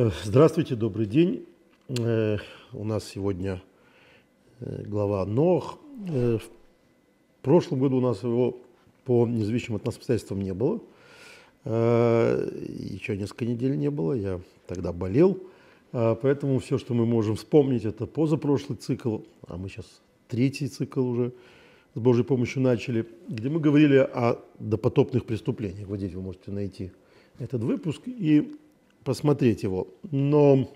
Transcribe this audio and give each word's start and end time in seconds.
Э, 0.00 0.10
здравствуйте, 0.22 0.76
добрый 0.76 1.06
день. 1.06 1.44
Э, 1.88 2.36
у 2.72 2.84
нас 2.84 3.02
сегодня 3.02 3.60
э, 4.60 4.84
глава 4.86 5.26
Нох. 5.26 5.80
В 6.06 6.40
прошлом 7.42 7.80
году 7.80 7.96
у 7.96 8.00
нас 8.00 8.22
его 8.22 8.60
по 9.04 9.26
независимым 9.26 9.80
от 9.80 9.86
нас 9.86 9.96
обстоятельствам 9.96 10.40
не 10.40 10.54
было. 10.54 10.80
Еще 11.64 13.16
несколько 13.16 13.44
недель 13.44 13.76
не 13.76 13.90
было, 13.90 14.12
я 14.12 14.40
тогда 14.68 14.92
болел. 14.92 15.42
Поэтому 15.90 16.60
все, 16.60 16.78
что 16.78 16.94
мы 16.94 17.04
можем 17.04 17.34
вспомнить, 17.34 17.84
это 17.84 18.06
позапрошлый 18.06 18.78
цикл, 18.78 19.18
а 19.48 19.56
мы 19.56 19.68
сейчас 19.68 20.00
третий 20.28 20.68
цикл 20.68 21.04
уже 21.04 21.32
с 21.96 21.98
Божьей 21.98 22.22
помощью 22.22 22.62
начали, 22.62 23.04
где 23.26 23.48
мы 23.48 23.58
говорили 23.58 23.96
о 23.96 24.38
допотопных 24.60 25.24
преступлениях. 25.24 25.88
Вот 25.88 25.98
здесь 25.98 26.14
вы 26.14 26.22
можете 26.22 26.52
найти 26.52 26.92
этот 27.40 27.64
выпуск. 27.64 28.02
И 28.06 28.54
посмотреть 29.08 29.62
его. 29.62 29.88
Но 30.10 30.68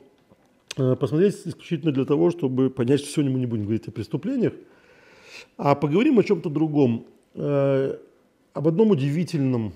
э, 0.79 0.97
посмотреть 0.97 1.35
исключительно 1.45 1.93
для 1.93 2.07
того, 2.07 2.31
чтобы 2.31 2.71
понять, 2.71 3.01
что 3.01 3.11
сегодня 3.11 3.31
мы 3.31 3.41
не 3.41 3.45
будем 3.45 3.65
говорить 3.65 3.87
о 3.89 3.91
преступлениях, 3.91 4.55
а 5.59 5.75
поговорим 5.75 6.19
о 6.19 6.25
чем-то 6.25 6.49
другом. 6.49 7.05
Э, 7.35 7.99
об 8.55 8.69
одном 8.69 8.93
удивительном 8.93 9.75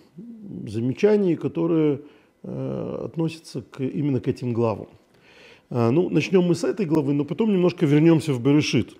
замечании, 0.66 1.34
которое 1.34 2.00
э, 2.42 3.02
относится 3.04 3.60
к, 3.60 3.84
именно 3.84 4.20
к 4.20 4.28
этим 4.28 4.54
главам. 4.54 4.88
Ну, 5.68 6.08
начнем 6.08 6.42
мы 6.42 6.54
с 6.54 6.64
этой 6.64 6.86
главы, 6.86 7.12
но 7.12 7.24
потом 7.24 7.52
немножко 7.52 7.84
вернемся 7.84 8.32
в 8.32 8.40
Берешит. 8.40 8.96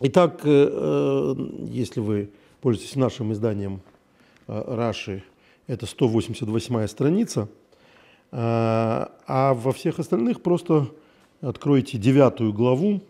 Итак, 0.00 0.42
если 0.44 2.00
вы 2.00 2.30
пользуетесь 2.60 2.96
нашим 2.96 3.32
изданием 3.32 3.80
Раши, 4.46 5.24
это 5.66 5.84
188 5.84 6.86
страница– 6.86 7.48
а, 8.38 9.54
во 9.54 9.72
всех 9.72 9.98
остальных 9.98 10.42
просто 10.42 10.88
откройте 11.40 11.96
девятую 11.96 12.52
главу 12.52 13.00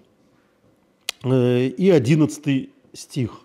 э, 1.25 1.67
и 1.67 1.91
одиннадцатый 1.91 2.71
стих. 2.93 3.41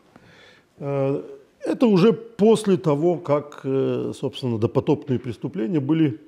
Э, 0.78 1.24
это 1.66 1.88
уже 1.88 2.14
после 2.14 2.78
того, 2.78 3.18
как, 3.18 3.62
э, 3.64 4.12
собственно, 4.16 4.60
допотопные 4.60 5.18
преступления 5.18 5.80
были 5.80 6.20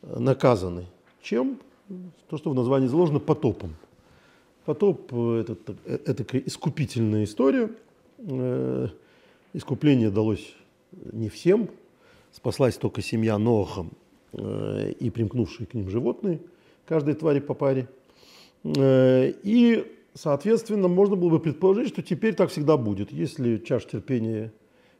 наказаны. 0.00 0.86
Чем? 1.20 1.58
То, 2.30 2.38
что 2.38 2.48
в 2.48 2.54
названии 2.54 2.86
заложено, 2.86 3.20
потопом. 3.20 3.74
Потоп– 4.64 5.12
это, 5.12 5.56
это 5.84 6.38
искупительная 6.46 7.24
история. 7.24 7.70
Искупление 9.52 10.10
далось 10.10 10.54
не 11.12 11.28
всем. 11.28 11.68
Спаслась 12.32 12.78
только 12.78 13.02
семья 13.02 13.36
Ноаха 13.36 13.84
и 14.36 15.10
примкнувшие 15.10 15.66
к 15.66 15.74
ним 15.74 15.88
животные, 15.88 16.40
каждой 16.86 17.14
твари 17.14 17.40
по 17.40 17.54
паре. 17.54 17.88
Э, 18.64 19.32
и, 19.42 19.84
соответственно, 20.14 20.88
можно 20.88 21.16
было 21.16 21.30
бы 21.30 21.40
предположить, 21.40 21.88
что 21.88 22.02
теперь 22.02 22.34
так 22.34 22.50
всегда 22.50 22.76
будет. 22.76 23.12
Если 23.12 23.58
чаша 23.58 23.88
терпения 23.88 24.52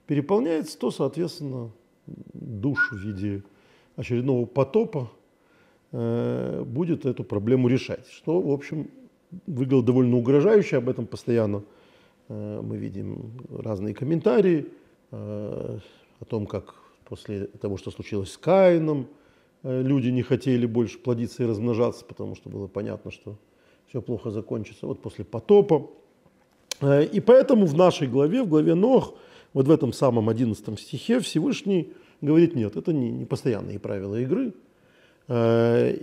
переполняется, 0.07 0.79
то, 0.79 0.91
соответственно, 0.91 1.71
душ 2.07 2.93
в 2.93 2.97
виде 2.97 3.43
очередного 3.97 4.45
потопа 4.47 5.11
э, 5.93 6.63
будет 6.67 7.07
эту 7.07 7.25
проблему 7.25 7.69
решать. 7.69 8.07
Что, 8.09 8.41
в 8.41 8.51
общем, 8.51 8.91
выглядело 9.47 9.83
довольно 9.83 10.17
угрожающе, 10.17 10.77
об 10.77 10.89
этом 10.89 11.07
постоянно 11.07 11.63
мы 12.29 12.79
видим 12.79 13.33
разные 13.51 13.95
комментарии 13.95 14.69
о 15.11 15.79
том, 16.27 16.47
как 16.47 16.75
после 17.05 17.49
того, 17.49 17.77
что 17.77 17.91
случилось 17.91 18.33
с 18.33 18.39
Каином, 18.39 19.09
Э, 19.09 19.24
люди 19.65 20.09
не 20.11 20.23
хотели 20.23 20.67
больше 20.67 20.99
плодиться 20.99 21.43
и 21.43 21.47
размножаться, 21.47 22.05
потому 22.05 22.37
что 22.37 22.51
было 22.51 22.67
понятно, 22.67 23.11
что 23.11 23.37
все 23.89 24.03
плохо 24.03 24.31
закончится. 24.31 24.87
Вот 24.87 25.01
после 25.01 25.25
потопа. 25.25 25.91
Э, 26.81 27.05
и 27.05 27.21
поэтому 27.21 27.67
в 27.67 27.75
нашей 27.75 28.09
главе, 28.09 28.43
в 28.43 28.49
главе 28.49 28.75
Нох, 28.75 29.15
вот 29.53 29.67
в 29.67 29.71
этом 29.71 29.93
самом 29.93 30.29
11 30.29 30.79
стихе 30.79 31.21
Всевышний 31.21 31.93
говорит, 32.21 32.55
нет, 32.55 32.77
это 32.77 32.93
не, 32.93 33.11
не 33.11 33.25
постоянные 33.25 33.79
правила 33.79 34.17
игры, 34.21 34.53
э, 35.29 35.97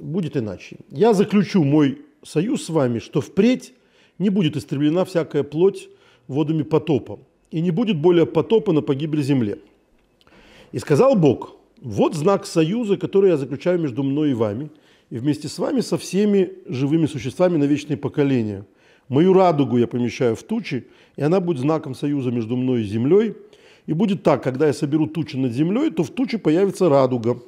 будет 0.00 0.36
иначе. 0.36 0.78
Я 0.90 1.12
заключу 1.12 1.64
мой 1.64 2.02
союз 2.22 2.64
с 2.64 2.70
вами, 2.70 2.98
что 2.98 3.20
впредь 3.20 3.74
не 4.18 4.30
будет 4.30 4.56
истреблена 4.56 5.04
всякая 5.04 5.42
плоть 5.42 5.88
водами 6.28 6.62
потопа, 6.62 7.18
и 7.50 7.60
не 7.60 7.70
будет 7.70 7.98
более 7.98 8.26
потопа 8.26 8.72
на 8.72 8.80
погибель 8.80 9.22
земле. 9.22 9.58
И 10.72 10.78
сказал 10.78 11.14
Бог, 11.14 11.56
вот 11.80 12.14
знак 12.14 12.46
союза, 12.46 12.96
который 12.96 13.30
я 13.30 13.36
заключаю 13.36 13.78
между 13.78 14.02
мной 14.02 14.30
и 14.30 14.34
вами, 14.34 14.70
и 15.10 15.18
вместе 15.18 15.48
с 15.48 15.58
вами 15.58 15.80
со 15.80 15.98
всеми 15.98 16.52
живыми 16.66 17.06
существами 17.06 17.56
на 17.56 17.64
вечные 17.64 17.96
поколения. 17.96 18.64
Мою 19.08 19.32
радугу 19.34 19.76
я 19.76 19.86
помещаю 19.86 20.34
в 20.34 20.42
тучи, 20.42 20.86
и 21.16 21.22
она 21.22 21.40
будет 21.40 21.58
знаком 21.58 21.94
союза 21.94 22.30
между 22.30 22.56
мной 22.56 22.82
и 22.82 22.84
землей. 22.84 23.34
И 23.86 23.92
будет 23.92 24.22
так, 24.22 24.42
когда 24.42 24.66
я 24.66 24.72
соберу 24.72 25.06
тучи 25.06 25.36
над 25.36 25.52
землей, 25.52 25.90
то 25.90 26.02
в 26.04 26.10
туче 26.10 26.38
появится 26.38 26.88
радуга. 26.88 27.38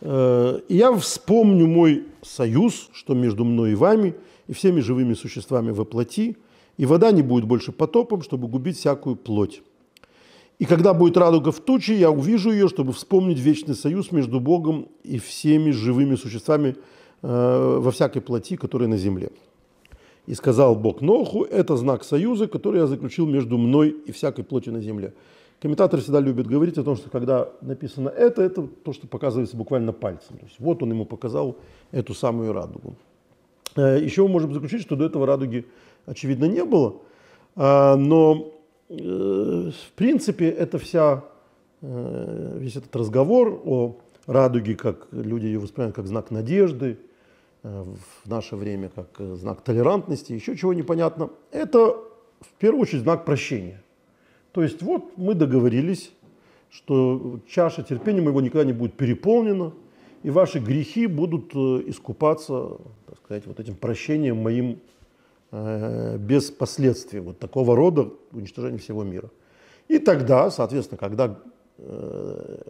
Э, 0.00 0.60
и 0.68 0.76
я 0.76 0.92
вспомню 0.96 1.68
мой 1.68 2.04
союз, 2.22 2.90
что 2.92 3.14
между 3.14 3.44
мной 3.44 3.72
и 3.72 3.74
вами, 3.76 4.14
и 4.48 4.52
всеми 4.52 4.80
живыми 4.80 5.14
существами 5.14 5.70
воплоти, 5.70 6.36
и 6.76 6.86
вода 6.86 7.12
не 7.12 7.22
будет 7.22 7.44
больше 7.44 7.70
потопом, 7.70 8.22
чтобы 8.22 8.48
губить 8.48 8.78
всякую 8.78 9.14
плоть. 9.14 9.62
И 10.62 10.64
когда 10.64 10.94
будет 10.94 11.16
радуга 11.16 11.50
в 11.50 11.58
туче, 11.58 11.96
я 11.96 12.08
увижу 12.08 12.52
ее, 12.52 12.68
чтобы 12.68 12.92
вспомнить 12.92 13.40
вечный 13.40 13.74
союз 13.74 14.12
между 14.12 14.38
Богом 14.38 14.86
и 15.02 15.18
всеми 15.18 15.72
живыми 15.72 16.14
существами 16.14 16.76
э, 17.22 17.78
во 17.80 17.90
всякой 17.90 18.22
плоти, 18.22 18.54
которая 18.56 18.88
на 18.88 18.96
земле. 18.96 19.30
И 20.28 20.34
сказал 20.34 20.76
Бог 20.76 21.00
Ноху, 21.00 21.42
это 21.42 21.76
знак 21.76 22.04
союза, 22.04 22.46
который 22.46 22.78
я 22.78 22.86
заключил 22.86 23.26
между 23.26 23.58
мной 23.58 23.88
и 24.06 24.12
всякой 24.12 24.44
плотью 24.44 24.72
на 24.72 24.80
земле. 24.80 25.14
Комментаторы 25.60 26.00
всегда 26.00 26.20
любят 26.20 26.46
говорить 26.46 26.78
о 26.78 26.84
том, 26.84 26.94
что 26.94 27.10
когда 27.10 27.48
написано 27.60 28.08
это, 28.08 28.40
это 28.40 28.62
то, 28.62 28.92
что 28.92 29.08
показывается 29.08 29.56
буквально 29.56 29.92
пальцем. 29.92 30.38
То 30.38 30.44
есть 30.44 30.60
вот 30.60 30.80
он 30.84 30.90
ему 30.90 31.06
показал 31.06 31.56
эту 31.90 32.14
самую 32.14 32.52
радугу. 32.52 32.94
Э, 33.74 33.98
еще 34.00 34.22
мы 34.22 34.28
можем 34.28 34.54
заключить, 34.54 34.82
что 34.82 34.94
до 34.94 35.06
этого 35.06 35.26
радуги, 35.26 35.66
очевидно, 36.06 36.44
не 36.44 36.64
было, 36.64 36.94
а, 37.56 37.96
но 37.96 38.52
в 38.98 39.92
принципе, 39.94 40.48
это 40.48 40.78
вся, 40.78 41.24
э, 41.80 42.56
весь 42.58 42.76
этот 42.76 42.94
разговор 42.94 43.60
о 43.64 43.96
радуге, 44.26 44.74
как 44.74 45.08
люди 45.12 45.46
ее 45.46 45.58
воспринимают 45.58 45.96
как 45.96 46.06
знак 46.06 46.30
надежды, 46.30 46.98
э, 47.62 47.84
в 48.24 48.28
наше 48.28 48.56
время 48.56 48.90
как 48.94 49.08
знак 49.36 49.62
толерантности, 49.62 50.32
еще 50.32 50.56
чего 50.56 50.74
непонятно, 50.74 51.30
это 51.50 51.96
в 52.40 52.52
первую 52.58 52.82
очередь 52.82 53.02
знак 53.02 53.24
прощения. 53.24 53.82
То 54.52 54.62
есть 54.62 54.82
вот 54.82 55.16
мы 55.16 55.34
договорились, 55.34 56.12
что 56.70 57.40
чаша 57.48 57.82
терпения 57.82 58.20
моего 58.20 58.40
никогда 58.40 58.64
не 58.64 58.72
будет 58.72 58.94
переполнена, 58.94 59.72
и 60.22 60.30
ваши 60.30 60.58
грехи 60.58 61.06
будут 61.06 61.54
искупаться, 61.54 62.76
так 63.06 63.18
сказать, 63.24 63.46
вот 63.46 63.58
этим 63.58 63.74
прощением 63.74 64.36
моим 64.36 64.78
Э, 64.78 65.01
без 65.52 66.50
последствий 66.50 67.20
вот 67.20 67.38
такого 67.38 67.76
рода 67.76 68.10
уничтожения 68.32 68.78
всего 68.78 69.04
мира. 69.04 69.28
И 69.88 69.98
тогда, 69.98 70.50
соответственно, 70.50 70.98
когда 70.98 71.38
э, 71.76 72.62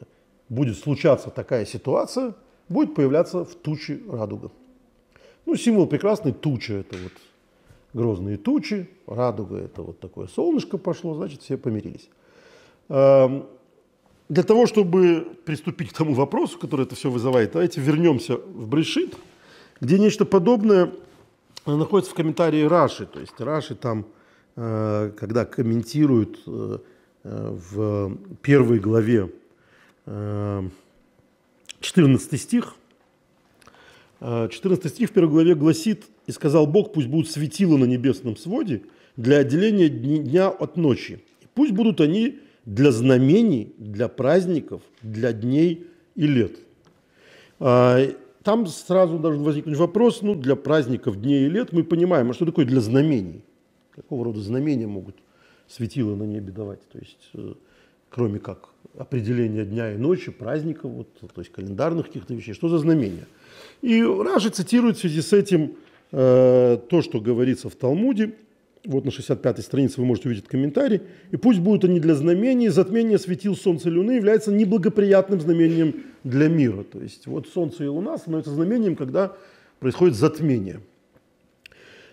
будет 0.48 0.76
случаться 0.76 1.31
такая 1.31 1.65
ситуация, 1.65 2.34
будет 2.69 2.94
появляться 2.94 3.44
в 3.44 3.54
туче 3.54 4.00
радуга. 4.10 4.50
Ну, 5.47 5.56
символ 5.56 5.87
прекрасный 5.87 6.33
туча– 6.33 6.74
это 6.74 6.97
вот 6.97 7.12
грозные 7.95 8.36
тучи, 8.36 8.89
радуга– 9.06 9.56
это 9.59 9.83
вот 9.83 10.01
такое 10.01 10.27
солнышко 10.27 10.78
пошло, 10.78 11.15
значит, 11.15 11.42
все 11.42 11.56
помирились. 11.56 12.09
Эм, 12.89 13.47
для 14.28 14.42
того, 14.42 14.66
чтобы 14.66 15.27
приступить 15.45 15.91
к 15.91 15.97
тому 15.97 16.15
вопросу, 16.15 16.59
который 16.59 16.86
это 16.86 16.95
все 16.95 17.10
вызывает, 17.10 17.53
давайте 17.53 17.80
вернемся 17.80 18.36
в 18.36 18.66
Брешит, 18.66 19.15
где 19.80 19.98
нечто 19.98 20.24
подобное 20.24 20.92
она 21.64 21.76
находится 21.76 22.12
в 22.12 22.14
комментарии 22.14 22.64
Раши. 22.64 23.06
То 23.06 23.20
есть 23.20 23.41
Раши 23.41 23.74
там, 23.74 24.06
э, 24.56 25.12
когда 25.16 25.44
комментируют 25.44 26.41
э, 26.47 26.78
э, 27.24 27.59
в 27.72 28.16
первой 28.42 28.78
главе 28.80 29.30
14 30.04 32.41
стих, 32.41 32.74
14 34.20 34.92
стих 34.92 35.10
в 35.10 35.12
первой 35.12 35.30
главе 35.30 35.54
гласит, 35.54 36.06
«И 36.26 36.32
сказал 36.32 36.66
Бог, 36.66 36.92
пусть 36.92 37.06
будут 37.06 37.30
светила 37.30 37.76
на 37.76 37.84
небесном 37.84 38.36
своде 38.36 38.82
для 39.16 39.38
отделения 39.38 39.88
дня 39.88 40.48
от 40.48 40.76
ночи. 40.76 41.22
И 41.41 41.47
пусть 41.54 41.70
будут 41.70 42.00
они 42.00 42.41
для 42.65 42.91
знамений, 42.91 43.72
для 43.78 44.08
праздников, 44.08 44.82
для 45.03 45.32
дней 45.32 45.86
и 46.16 46.26
лет». 46.26 46.58
Там 48.42 48.66
сразу 48.66 49.18
должен 49.18 49.42
возникнуть 49.42 49.77
вопрос, 49.77 50.22
ну, 50.22 50.34
для 50.34 50.56
праздников 50.56 51.21
дней 51.21 51.47
и 51.47 51.48
лет 51.48 51.72
мы 51.72 51.84
понимаем, 51.84 52.30
а 52.30 52.34
что 52.34 52.44
такое 52.44 52.65
для 52.65 52.80
знамений? 52.80 53.44
Какого 53.92 54.24
рода 54.24 54.41
знамения 54.41 54.86
могут 54.86 55.16
светило 55.68 56.16
на 56.16 56.24
небе 56.24 56.50
давать? 56.50 56.80
То 56.89 56.98
есть, 56.98 57.30
э, 57.34 57.54
кроме 58.10 58.39
как 58.39 58.71
определения 58.97 59.65
дня 59.65 59.92
и 59.92 59.97
ночи, 59.97 60.30
праздников, 60.30 60.91
вот, 60.91 61.09
то 61.21 61.41
есть 61.41 61.53
календарных 61.53 62.06
каких-то 62.06 62.34
вещей. 62.34 62.53
Что 62.53 62.68
за 62.68 62.78
знамение? 62.78 63.27
И 63.80 64.03
Раши 64.03 64.50
цитирует 64.50 64.97
в 64.97 65.00
связи 65.00 65.22
с 65.22 65.33
этим 65.33 65.77
э, 66.10 66.78
то, 66.89 67.03
что 67.03 67.21
говорится 67.21 67.68
в 67.68 67.74
Талмуде. 67.74 68.34
Вот 68.84 69.04
на 69.04 69.10
65-й 69.10 69.62
странице 69.62 70.00
вы 70.00 70.06
можете 70.06 70.28
увидеть 70.28 70.48
комментарий. 70.48 71.02
«И 71.30 71.36
пусть 71.36 71.60
будут 71.60 71.84
они 71.84 72.00
для 72.00 72.14
знамений, 72.14 72.68
затмение 72.68 73.18
светил 73.18 73.54
солнца 73.56 73.88
и 73.88 73.92
луны 73.92 74.12
является 74.12 74.50
неблагоприятным 74.50 75.40
знамением 75.40 76.02
для 76.24 76.48
мира». 76.48 76.82
То 76.82 77.00
есть 77.00 77.26
вот 77.26 77.46
солнце 77.46 77.84
и 77.84 77.86
луна 77.86 78.18
становятся 78.18 78.50
знамением, 78.50 78.96
когда 78.96 79.36
происходит 79.78 80.16
затмение. 80.16 80.80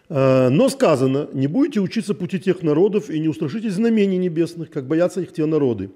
Э, 0.09 0.49
но 0.49 0.69
сказано, 0.69 1.29
не 1.33 1.47
будете 1.47 1.79
учиться 1.79 2.13
пути 2.13 2.39
тех 2.39 2.61
народов 2.61 3.09
и 3.09 3.19
не 3.19 3.27
устрашитесь 3.27 3.73
знамений 3.73 4.17
небесных, 4.17 4.69
как 4.69 4.87
боятся 4.87 5.21
их 5.21 5.33
те 5.33 5.45
народы. 5.45 5.89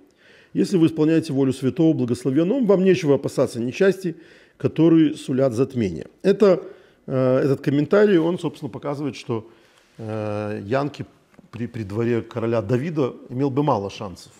Если 0.53 0.77
вы 0.77 0.87
исполняете 0.87 1.33
волю 1.33 1.53
святого, 1.53 1.93
благословенного, 1.93 2.63
вам 2.63 2.83
нечего 2.83 3.15
опасаться 3.15 3.59
несчастий, 3.59 4.15
которые 4.57 5.15
сулят 5.15 5.53
затмение. 5.53 6.07
Это, 6.21 6.63
э, 7.07 7.37
этот 7.43 7.61
комментарий, 7.61 8.17
он, 8.17 8.37
собственно, 8.37 8.69
показывает, 8.69 9.15
что 9.15 9.49
Янки 9.97 11.05
при, 11.51 11.67
при 11.67 11.83
дворе 11.83 12.21
короля 12.21 12.61
Давида 12.61 13.13
имел 13.29 13.49
бы 13.49 13.63
мало 13.63 13.89
шансов, 13.89 14.31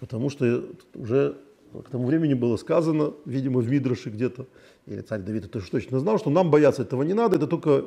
потому 0.00 0.30
что 0.30 0.64
уже 0.94 1.36
к 1.72 1.90
тому 1.90 2.06
времени 2.06 2.34
было 2.34 2.56
сказано, 2.56 3.12
видимо, 3.24 3.60
в 3.60 3.68
Мидраше 3.68 4.10
где-то, 4.10 4.46
или 4.86 5.00
царь 5.00 5.20
Давид 5.20 5.46
это 5.46 5.60
точно 5.60 5.98
знал, 5.98 6.18
что 6.18 6.30
нам 6.30 6.50
бояться 6.50 6.82
этого 6.82 7.02
не 7.02 7.14
надо, 7.14 7.36
это 7.36 7.46
только 7.48 7.86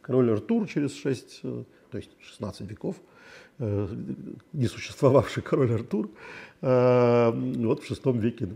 король 0.00 0.30
Артур 0.30 0.68
через 0.68 0.94
6, 0.94 1.40
э, 1.42 1.64
то 1.90 1.98
есть 1.98 2.10
16 2.20 2.70
веков, 2.70 2.96
не 3.58 4.66
существовавший 4.66 5.42
король 5.42 5.72
Артур, 5.72 6.10
вот 6.60 7.82
в 7.82 7.86
шестом 7.86 8.18
веке. 8.18 8.48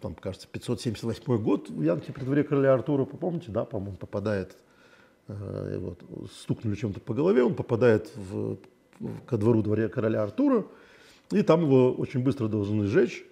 Там, 0.00 0.14
кажется, 0.14 0.48
578 0.50 1.38
год 1.42 1.70
в 1.70 1.82
Янке 1.82 2.12
при 2.12 2.24
дворе 2.24 2.44
короля 2.44 2.74
Артура, 2.74 3.04
помните, 3.04 3.50
да, 3.50 3.64
по-моему, 3.64 3.96
попадает, 3.96 4.52
э, 4.52 4.67
вот, 5.28 6.02
стукнули 6.32 6.74
чем-то 6.74 7.00
по 7.00 7.14
голове, 7.14 7.44
он 7.44 7.54
попадает 7.54 8.10
в, 8.16 8.58
ко 9.26 9.36
двору 9.36 9.62
дворе 9.62 9.88
короля 9.88 10.22
Артура, 10.22 10.64
и 11.30 11.42
там 11.42 11.62
его 11.62 11.92
очень 11.92 12.20
быстро 12.20 12.48
должны 12.48 12.86
сжечь. 12.86 13.24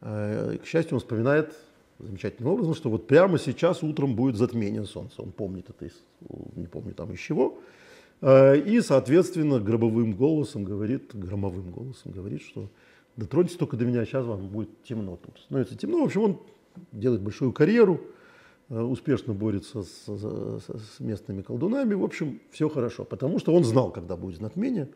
Э, 0.00 0.56
к 0.62 0.66
счастью, 0.66 0.94
он 0.94 1.00
вспоминает 1.00 1.54
замечательным 1.98 2.52
образом, 2.52 2.74
что 2.74 2.90
вот 2.90 3.06
прямо 3.06 3.38
сейчас 3.38 3.82
утром 3.82 4.16
будет 4.16 4.36
затмение 4.36 4.84
солнца. 4.84 5.22
Он 5.22 5.32
помнит 5.32 5.68
это, 5.70 5.84
из, 5.84 5.92
не 6.56 6.66
помню 6.66 6.94
там 6.94 7.12
из 7.12 7.20
чего. 7.20 7.58
Э, 8.20 8.58
и, 8.58 8.80
соответственно, 8.80 9.60
гробовым 9.60 10.14
голосом 10.14 10.64
говорит, 10.64 11.14
громовым 11.14 11.70
голосом 11.70 12.12
говорит, 12.12 12.42
что 12.42 12.68
дотроньтесь 13.16 13.56
только 13.56 13.76
до 13.76 13.84
меня, 13.84 14.04
сейчас 14.04 14.24
вам 14.26 14.48
будет 14.48 14.82
темно 14.82 15.16
тут. 15.16 15.38
Становится 15.38 15.76
темно. 15.76 16.00
В 16.00 16.04
общем, 16.04 16.22
он 16.22 16.40
делает 16.92 17.22
большую 17.22 17.52
карьеру, 17.52 18.00
э, 18.00 18.19
успешно 18.70 19.34
борется 19.34 19.82
с, 19.82 20.06
с, 20.06 20.62
с 20.62 21.00
местными 21.00 21.42
колдунами. 21.42 21.94
В 21.94 22.04
общем, 22.04 22.40
все 22.50 22.68
хорошо, 22.68 23.04
потому 23.04 23.38
что 23.38 23.52
он 23.52 23.64
знал, 23.64 23.90
когда 23.90 24.16
будет 24.16 24.40
затмение, 24.40 24.88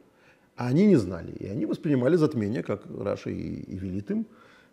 а 0.56 0.68
они 0.68 0.86
не 0.86 0.96
знали. 0.96 1.32
И 1.32 1.46
они 1.46 1.66
воспринимали 1.66 2.16
затмение, 2.16 2.62
как 2.62 2.82
Раша 2.86 3.30
и, 3.30 3.62
и 3.62 3.76
велит 3.76 4.10
им, 4.10 4.26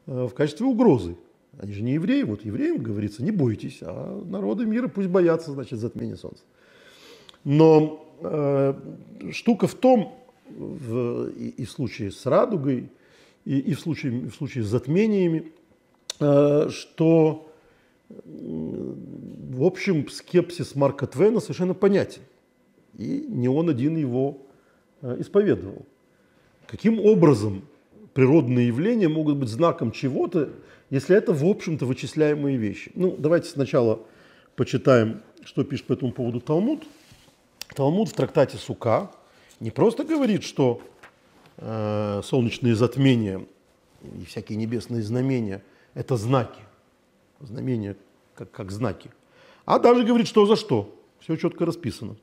э, 0.06 0.28
в 0.28 0.34
качестве 0.34 0.68
угрозы. 0.68 1.18
Они 1.58 1.74
же 1.74 1.82
не 1.82 1.94
евреи, 1.94 2.24
вот 2.24 2.46
евреям 2.46 2.78
говорится, 2.78 3.24
не 3.24 3.32
бойтесь, 3.32 3.80
а 3.82 4.24
народы 4.26 4.66
мира 4.66 4.88
пусть 4.88 5.10
боятся, 5.10 5.52
значит, 5.52 5.80
затмения 5.80 6.16
солнца. 6.16 6.44
Но 7.44 8.06
э, 8.22 8.74
штука 9.32 9.68
в 9.68 9.76
том, 9.76 10.16
в, 10.50 11.30
и, 11.30 11.50
и 11.50 11.66
в 11.66 11.72
случае 11.72 12.12
с 12.12 12.26
радугой, 12.26 12.90
и, 13.46 13.58
и 13.58 13.74
в, 13.74 13.80
случае, 13.80 14.30
в 14.30 14.36
случае 14.36 14.64
с 14.64 14.68
затмениями, 14.68 15.52
э, 16.20 16.70
что, 16.70 17.51
в 18.26 19.64
общем, 19.64 20.10
скепсис 20.10 20.76
Марка 20.76 21.08
Твена 21.08 21.40
совершенно 21.40 21.74
понятен. 21.74 22.22
И 22.98 23.26
не 23.28 23.48
он 23.48 23.70
один 23.70 23.96
его 23.96 24.38
э, 25.02 25.18
исповедовал. 25.20 25.86
Каким 26.68 27.00
образом 27.00 27.64
природные 28.14 28.68
явления 28.68 29.08
могут 29.08 29.38
быть 29.38 29.50
знаком 29.50 29.92
чего-то, 29.92 30.50
если 30.90 31.16
это, 31.16 31.34
в 31.34 31.46
общем-то, 31.46 31.86
вычисляемые 31.86 32.58
вещи? 32.58 32.92
Ну, 32.96 33.16
давайте 33.18 33.50
сначала 33.50 34.02
почитаем, 34.56 35.22
что 35.44 35.64
пишет 35.64 35.88
по 35.88 35.94
этому 35.94 36.12
поводу 36.12 36.42
Талмуд. 36.42 36.84
Талмуд 37.76 38.10
в 38.10 38.14
трактате 38.14 38.58
Сука 38.58 39.12
не 39.60 39.72
просто 39.72 40.04
говорит, 40.04 40.44
что 40.44 40.82
Э, 41.64 42.22
солнечные 42.24 42.76
затмения 42.76 43.46
и 44.02 44.26
всякие 44.26 44.58
небесные 44.58 45.04
знамения– 45.04 45.64
это 45.94 46.18
знаки. 46.18 46.60
Знамения 47.42 47.98
как, 48.36 48.52
как 48.52 48.72
знаки. 48.72 49.12
А 49.66 49.80
даже 49.80 50.04
говорит, 50.04 50.28
что 50.28 50.46
за 50.46 50.56
что. 50.56 50.96
Все 51.20 51.36
четко 51.36 51.66
расписано. 51.66 52.16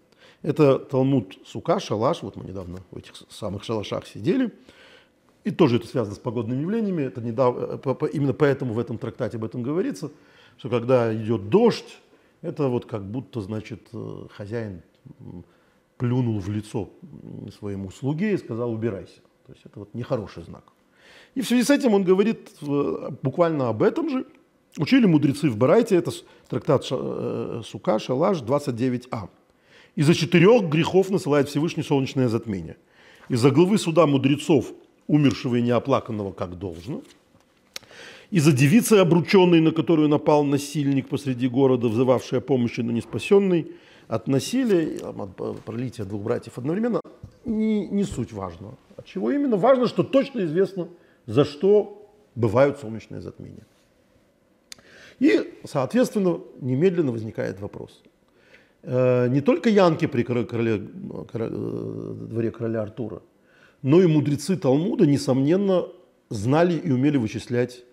Это 0.42 0.78
Талмуд 0.78 1.38
Сука, 1.46 1.80
шалаш. 1.80 2.22
Вот 2.22 2.36
мы 2.36 2.44
недавно 2.44 2.78
в 2.90 2.98
этих 2.98 3.12
самых 3.28 3.64
шалашах 3.64 4.06
сидели. 4.06 4.52
И 5.44 5.50
тоже 5.50 5.76
это 5.76 5.86
связано 5.86 6.14
с 6.14 6.18
погодными 6.18 6.60
явлениями. 6.60 7.02
Это 7.02 7.20
недавно, 7.20 7.80
э, 7.82 8.08
именно 8.12 8.34
поэтому 8.34 8.74
в 8.74 8.78
этом 8.78 8.98
трактате 8.98 9.36
об 9.36 9.44
этом 9.44 9.62
говорится, 9.62 10.10
что 10.58 10.68
когда 10.68 11.14
идет 11.14 11.48
дождь, 11.48 11.98
это 12.42 12.68
вот 12.68 12.86
как 12.86 13.04
будто, 13.04 13.40
значит, 13.40 13.88
э, 13.92 14.26
хозяин 14.30 14.82
плюнул 15.96 16.38
в 16.38 16.48
лицо 16.48 16.90
своему 17.58 17.90
слуге 17.90 18.34
и 18.34 18.38
сказал, 18.38 18.72
убирайся. 18.72 19.20
То 19.46 19.52
есть 19.52 19.64
это 19.64 19.80
вот 19.80 19.94
нехороший 19.94 20.44
знак. 20.44 20.64
И 21.34 21.40
в 21.40 21.46
связи 21.46 21.64
с 21.64 21.70
этим 21.70 21.94
он 21.94 22.04
говорит 22.04 22.50
э, 22.62 23.10
буквально 23.22 23.68
об 23.68 23.82
этом 23.82 24.08
же. 24.08 24.26
Учили 24.78 25.06
мудрецы 25.06 25.50
в 25.50 25.56
Барайте, 25.56 25.96
это 25.96 26.12
трактат 26.48 26.86
э, 26.90 27.62
Сука, 27.64 27.98
Шалаш, 27.98 28.38
29а. 28.42 29.28
Из-за 29.96 30.14
четырех 30.14 30.70
грехов 30.70 31.10
насылает 31.10 31.48
Всевышний 31.48 31.82
солнечное 31.82 32.28
затмение. 32.28 32.76
Из-за 33.28 33.50
главы 33.50 33.78
суда 33.78 34.06
мудрецов, 34.06 34.72
умершего 35.08 35.56
и 35.56 35.62
неоплаканного, 35.62 36.30
как 36.30 36.56
должно. 36.58 37.02
Из-за 38.30 38.52
девицы 38.52 38.92
обрученной, 38.94 39.60
на 39.60 39.72
которую 39.72 40.08
напал 40.08 40.44
насильник 40.44 41.08
посреди 41.08 41.48
города, 41.48 41.88
взывавший 41.88 42.38
о 42.38 42.40
помощи, 42.40 42.80
но 42.80 42.92
не 42.92 43.00
спасенный. 43.00 43.72
От 44.06 44.28
насилия, 44.28 44.98
от 45.02 45.64
пролития 45.64 46.04
двух 46.04 46.22
братьев 46.22 46.56
одновременно, 46.56 47.00
не, 47.44 47.88
не 47.88 48.04
суть 48.04 48.32
важного. 48.32 48.74
От 48.96 49.06
чего 49.06 49.32
именно? 49.32 49.56
Важно, 49.56 49.88
что 49.88 50.04
точно 50.04 50.44
известно, 50.44 50.88
за 51.26 51.44
что 51.44 52.08
бывают 52.36 52.78
солнечные 52.78 53.20
затмения. 53.20 53.66
И, 55.18 55.54
соответственно, 55.64 56.40
немедленно 56.60 57.12
возникает 57.12 57.60
вопрос. 57.60 58.02
Э, 58.82 59.28
не 59.28 59.40
только 59.40 59.68
янки 59.68 60.06
при 60.06 60.22
короле, 60.22 60.46
э, 61.34 62.14
дворе 62.30 62.50
короля 62.50 62.82
Артура, 62.82 63.22
но 63.82 64.00
и 64.00 64.06
мудрецы 64.06 64.56
Талмуда, 64.56 65.06
несомненно, 65.06 65.86
знали 66.30 66.74
и 66.74 66.90
умели 66.90 67.16
вычислять 67.16 67.84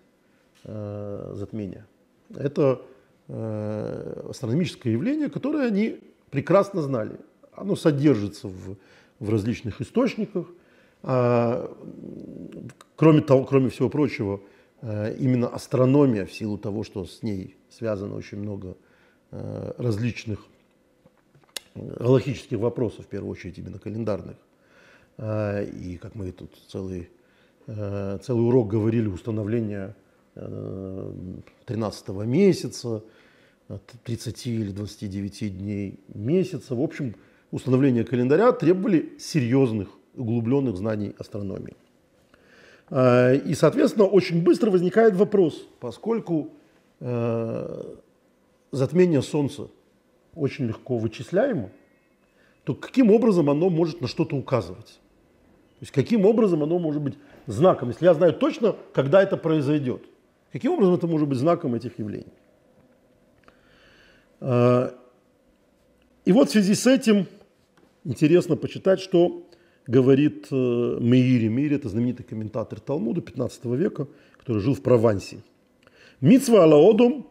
э, 0.64 1.32
затмения. 1.34 1.86
Это 2.34 2.82
астрономическое 3.28 4.92
явление, 4.92 5.28
которое 5.28 5.66
они 5.66 5.98
прекрасно 6.30 6.80
знали. 6.80 7.16
Оно 7.56 7.74
содержится 7.74 8.46
в, 8.46 8.76
в 9.18 9.30
различных 9.30 9.80
источниках– 9.80 10.46
а, 11.08 11.72
кроме, 12.96 13.20
того, 13.20 13.44
кроме 13.44 13.70
всего 13.70 13.88
прочего, 13.88 14.40
именно 14.82 15.48
астрономия, 15.48 16.26
в 16.26 16.32
силу 16.32 16.58
того, 16.58 16.84
что 16.84 17.04
с 17.04 17.22
ней 17.22 17.56
связано 17.70 18.14
очень 18.14 18.38
много 18.38 18.76
э, 19.30 19.72
различных 19.78 20.46
галактических 21.74 22.58
вопросов, 22.58 23.06
в 23.06 23.08
первую 23.08 23.32
очередь 23.32 23.58
именно 23.58 23.78
календарных. 23.78 24.36
И 25.18 25.98
как 26.00 26.14
мы 26.14 26.30
тут 26.32 26.50
целый, 26.68 27.10
э, 27.66 28.18
целый 28.22 28.46
урок 28.46 28.68
говорили, 28.68 29.08
установление 29.08 29.94
13 30.34 32.08
месяца, 32.26 33.02
30 34.04 34.46
или 34.46 34.70
29 34.70 35.58
дней 35.58 36.00
месяца. 36.08 36.74
В 36.74 36.82
общем, 36.82 37.14
установление 37.50 38.04
календаря 38.04 38.52
требовали 38.52 39.14
серьезных 39.18 39.88
углубленных 40.14 40.76
знаний 40.76 41.14
астрономии. 41.18 41.74
А, 42.88 43.32
и, 43.32 43.54
соответственно, 43.54 44.06
очень 44.06 44.42
быстро 44.42 44.70
возникает 44.70 45.14
вопрос, 45.14 45.66
поскольку 45.80 46.50
э, 47.00 47.94
затмение 48.70 49.22
Солнца 49.22 49.68
очень 50.34 50.66
легко 50.66 50.98
вычисляемо, 50.98 51.70
то 52.64 52.74
каким 52.74 53.10
образом 53.10 53.50
оно 53.50 53.70
может 53.70 54.00
на 54.00 54.08
что-то 54.08 54.36
указывать? 54.36 55.00
То 55.78 55.82
есть 55.82 55.92
каким 55.92 56.24
образом 56.24 56.62
оно 56.62 56.78
может 56.78 57.02
быть 57.02 57.14
знаком, 57.46 57.88
если 57.88 58.04
я 58.04 58.14
знаю 58.14 58.32
точно, 58.32 58.76
когда 58.94 59.22
это 59.22 59.36
произойдет? 59.36 60.02
Каким 60.52 60.72
образом 60.72 60.94
это 60.94 61.06
может 61.06 61.28
быть 61.28 61.38
знаком 61.38 61.74
этих 61.74 61.98
явлений? 61.98 62.32
А, 64.40 64.94
и 66.24 66.32
вот 66.32 66.48
в 66.48 66.52
связи 66.52 66.74
с 66.74 66.86
этим 66.86 67.26
интересно 68.04 68.56
почитать, 68.56 69.00
что 69.00 69.42
говорит 69.86 70.48
э, 70.50 70.98
Меири. 71.00 71.48
Меири– 71.48 71.76
это 71.76 71.88
знаменитый 71.88 72.24
комментатор 72.24 72.80
Талмуда 72.80 73.20
15 73.20 73.64
века, 73.66 74.06
который 74.38 74.60
жил 74.60 74.74
в 74.74 74.82
Провансе. 74.82 75.38
Митсва 76.20 76.64
алаодом 76.64 77.26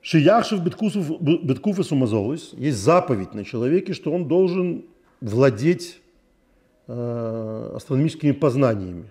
шияхшев 0.00 0.60
беткуфес 0.62 1.92
умазолис. 1.92 2.52
Есть 2.52 2.78
заповедь 2.78 3.34
на 3.34 3.44
человеке, 3.44 3.94
что 3.94 4.12
он 4.12 4.28
должен 4.28 4.84
владеть 5.20 6.00
э, 6.86 7.72
астрономическими 7.76 8.32
познаниями. 8.32 9.10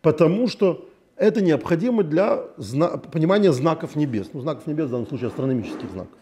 Потому 0.00 0.48
что 0.48 0.88
это 1.16 1.42
необходимо 1.42 2.02
для 2.02 2.44
зна- 2.56 2.96
понимания 2.98 3.52
знаков 3.52 3.96
небес. 3.96 4.30
Ну, 4.32 4.40
знаков 4.40 4.66
небес 4.66 4.88
в 4.88 4.90
данном 4.90 5.06
случае 5.06 5.28
астрономических 5.28 5.90
знаков. 5.90 6.18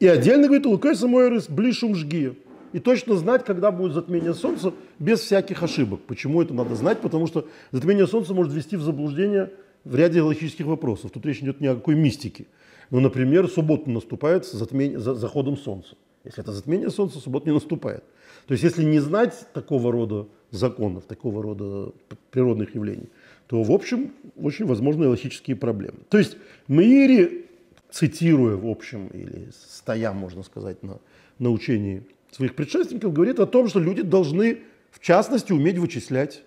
И 0.00 0.06
отдельно 0.06 0.46
говорит 0.46 0.66
Лукай 0.66 0.96
Самуэрис 0.96 1.48
блишум 1.48 1.94
жги. 1.94 2.32
И 2.72 2.78
точно 2.78 3.16
знать, 3.16 3.44
когда 3.44 3.70
будет 3.70 3.92
затмение 3.92 4.32
Солнца, 4.32 4.72
без 4.98 5.20
всяких 5.20 5.62
ошибок. 5.62 6.00
Почему 6.06 6.40
это 6.40 6.54
надо 6.54 6.74
знать? 6.74 7.00
Потому 7.00 7.26
что 7.26 7.46
затмение 7.70 8.06
Солнца 8.06 8.32
может 8.32 8.52
ввести 8.52 8.76
в 8.76 8.82
заблуждение 8.82 9.52
в 9.84 9.94
ряде 9.94 10.22
логических 10.22 10.66
вопросов. 10.66 11.10
Тут 11.10 11.26
речь 11.26 11.40
идет 11.40 11.60
не 11.60 11.66
о 11.66 11.74
какой 11.74 11.96
мистике. 11.96 12.46
Ну, 12.90 13.00
например, 13.00 13.48
суббота 13.48 13.90
наступает 13.90 14.46
с 14.46 14.52
затмение, 14.52 14.98
за 14.98 15.14
заходом 15.14 15.56
Солнца. 15.56 15.96
Если 16.24 16.42
это 16.42 16.52
затмение 16.52 16.90
Солнца, 16.90 17.18
суббота 17.18 17.48
не 17.48 17.54
наступает. 17.54 18.04
То 18.46 18.52
есть, 18.52 18.64
если 18.64 18.84
не 18.84 19.00
знать 19.00 19.46
такого 19.52 19.92
рода 19.92 20.26
законов, 20.50 21.04
такого 21.04 21.42
рода 21.42 21.92
природных 22.30 22.74
явлений, 22.74 23.08
то, 23.48 23.62
в 23.62 23.70
общем, 23.70 24.12
очень 24.40 24.64
возможны 24.64 25.08
логические 25.08 25.56
проблемы. 25.56 25.98
То 26.08 26.18
есть, 26.18 26.36
Мейри, 26.68 27.49
цитируя, 27.90 28.56
в 28.56 28.66
общем, 28.66 29.08
или 29.08 29.50
стоя, 29.52 30.12
можно 30.12 30.42
сказать, 30.42 30.82
на, 30.82 30.98
на 31.38 31.50
учении 31.50 32.06
своих 32.30 32.54
предшественников, 32.54 33.12
говорит 33.12 33.40
о 33.40 33.46
том, 33.46 33.68
что 33.68 33.80
люди 33.80 34.02
должны, 34.02 34.60
в 34.90 35.00
частности, 35.00 35.52
уметь 35.52 35.78
вычислять 35.78 36.42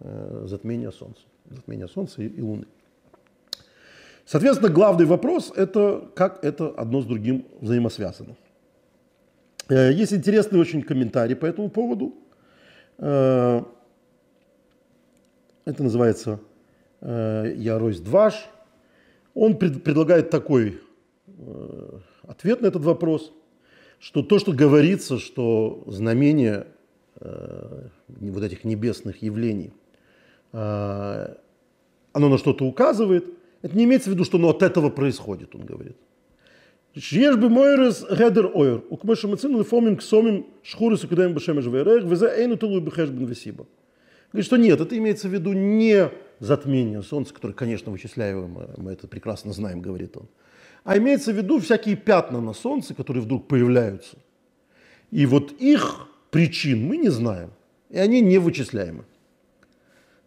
э, 0.00 0.44
затмение 0.46 0.92
Солнца, 0.92 1.22
затмение 1.50 1.88
Солнца 1.88 2.22
и, 2.22 2.28
и 2.28 2.40
Луны. 2.40 2.66
Соответственно, 4.26 4.70
главный 4.70 5.04
вопрос– 5.04 5.52
это 5.56 6.08
как 6.14 6.42
это 6.44 6.68
одно 6.68 7.02
с 7.02 7.04
другим 7.04 7.44
взаимосвязано. 7.60 8.36
Э, 9.68 9.92
есть 9.92 10.12
интересный 10.12 10.60
очень 10.60 10.82
комментарий 10.82 11.36
по 11.36 11.46
этому 11.46 11.68
поводу. 11.68 12.14
Э, 12.98 13.62
это 15.64 15.82
называется 15.82 16.40
э, 17.00 17.54
Яройс 17.56 18.00
Дваш. 18.00 18.46
Он 19.34 19.56
предлагает 19.58 20.30
такой 20.30 20.80
ответ 22.23 22.61
на 22.61 22.67
этот 22.67 22.83
вопрос, 22.83 23.31
что 23.99 24.23
то, 24.23 24.39
что 24.39 24.51
говорится, 24.51 25.19
что 25.19 25.83
знамение 25.87 26.67
вот 27.19 28.43
этих 28.43 28.63
небесных 28.63 29.21
явлений, 29.21 29.73
оно 30.51 31.35
на 32.13 32.37
что-то 32.37 32.65
указывает, 32.65 33.25
это 33.61 33.75
не 33.77 33.83
имеется 33.83 34.09
в 34.09 34.13
виду, 34.13 34.23
что 34.23 34.37
оно 34.37 34.49
от 34.49 34.63
этого 34.63 34.89
происходит, 34.89 35.55
он 35.55 35.65
говорит. 35.65 35.97
שיש 36.97 37.35
במוירס 37.35 38.03
גדר 38.03 38.45
אויר, 38.45 38.79
וכמו 38.93 39.15
שמצינו 39.15 39.59
לפעמים 39.59 39.95
ксомим 39.95 40.43
шхурис 40.63 41.03
укидаем 41.03 41.33
бешемеш 41.33 41.65
вейрех, 41.65 42.03
везе 42.03 42.27
эйну 42.35 42.57
тулу 42.57 42.81
бехешбен 42.81 43.25
весиба. 43.25 43.65
Говорит, 44.31 44.45
что 44.45 44.57
нет, 44.57 44.81
это 44.81 44.97
имеется 44.97 45.27
в 45.27 45.33
виду 45.33 45.53
не 45.53 46.09
затмение 46.39 47.01
Солнца, 47.01 47.33
которое, 47.33 47.53
конечно, 47.53 47.91
вычисляемое, 47.91 48.69
мы 48.77 48.91
это 48.91 49.07
прекрасно 49.07 49.53
знаем, 49.53 49.81
говорит 49.81 50.17
он, 50.17 50.27
а 50.84 50.98
имеется 50.98 51.32
в 51.32 51.36
виду 51.36 51.58
всякие 51.58 51.96
пятна 51.96 52.40
на 52.40 52.52
Солнце, 52.52 52.94
которые 52.94 53.22
вдруг 53.22 53.48
появляются. 53.48 54.18
И 55.10 55.26
вот 55.26 55.52
их 55.52 56.08
причин 56.30 56.86
мы 56.86 56.98
не 56.98 57.08
знаем, 57.08 57.50
и 57.90 57.98
они 57.98 58.20
не 58.20 58.38
вычисляемы. 58.38 59.04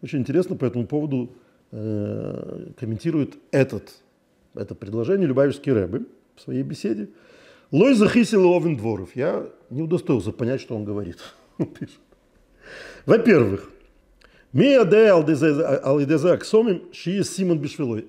Очень 0.01 0.19
интересно 0.19 0.55
по 0.55 0.65
этому 0.65 0.87
поводу 0.87 1.31
э, 1.71 2.71
комментирует 2.79 3.37
этот, 3.51 4.01
это 4.55 4.75
предложение 4.75 5.27
Любавичский 5.27 5.71
Рэбби 5.71 6.05
в 6.35 6.41
своей 6.41 6.63
беседе. 6.63 7.09
Лой 7.71 7.93
захисил 7.95 8.45
овен 8.49 8.77
дворов. 8.77 9.15
Я 9.15 9.47
не 9.69 9.81
удостоился 9.81 10.31
понять, 10.31 10.61
что 10.61 10.75
он 10.75 10.85
говорит. 10.85 11.17
Во-первых, 13.05 13.71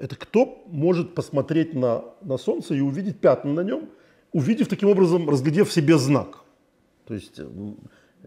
это 0.00 0.16
кто 0.16 0.62
может 0.66 1.14
посмотреть 1.14 1.74
на, 1.74 2.04
на 2.22 2.38
солнце 2.38 2.74
и 2.74 2.80
увидеть 2.80 3.18
пятна 3.18 3.52
на 3.52 3.60
нем, 3.60 3.88
увидев 4.32 4.68
таким 4.68 4.88
образом, 4.88 5.28
разглядев 5.28 5.68
в 5.68 5.72
себе 5.72 5.98
знак. 5.98 6.44
То 7.06 7.14
есть, 7.14 7.40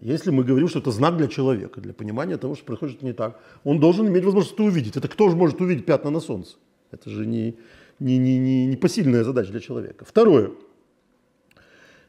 если 0.01 0.31
мы 0.31 0.43
говорим, 0.43 0.67
что 0.67 0.79
это 0.79 0.91
знак 0.91 1.17
для 1.17 1.27
человека, 1.27 1.79
для 1.79 1.93
понимания 1.93 2.37
того, 2.37 2.55
что 2.55 2.65
происходит 2.65 3.01
не 3.01 3.13
так, 3.13 3.39
он 3.63 3.79
должен 3.79 4.07
иметь 4.07 4.25
возможность 4.25 4.55
это 4.55 4.63
увидеть. 4.63 4.97
Это 4.97 5.07
кто 5.07 5.29
же 5.29 5.35
может 5.35 5.61
увидеть 5.61 5.85
пятна 5.85 6.09
на 6.09 6.19
солнце? 6.19 6.57
Это 6.91 7.09
же 7.09 7.25
не, 7.25 7.55
не, 7.99 8.17
не, 8.17 8.39
не, 8.39 8.65
не 8.65 8.75
посильная 8.75 9.23
задача 9.23 9.51
для 9.51 9.59
человека. 9.61 10.03
Второе. 10.05 10.51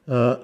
Э. 0.07 0.39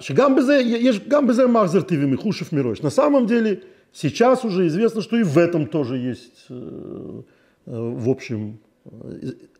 На 2.83 2.89
самом 2.89 3.25
деле 3.25 3.63
сейчас 3.91 4.45
уже 4.45 4.67
известно, 4.67 5.01
что 5.01 5.17
и 5.17 5.23
в 5.23 5.37
этом 5.37 5.67
тоже 5.67 5.97
есть, 5.97 6.45
э, 6.49 7.21
э, 7.65 7.71
в 7.71 8.09
общем, 8.09 8.59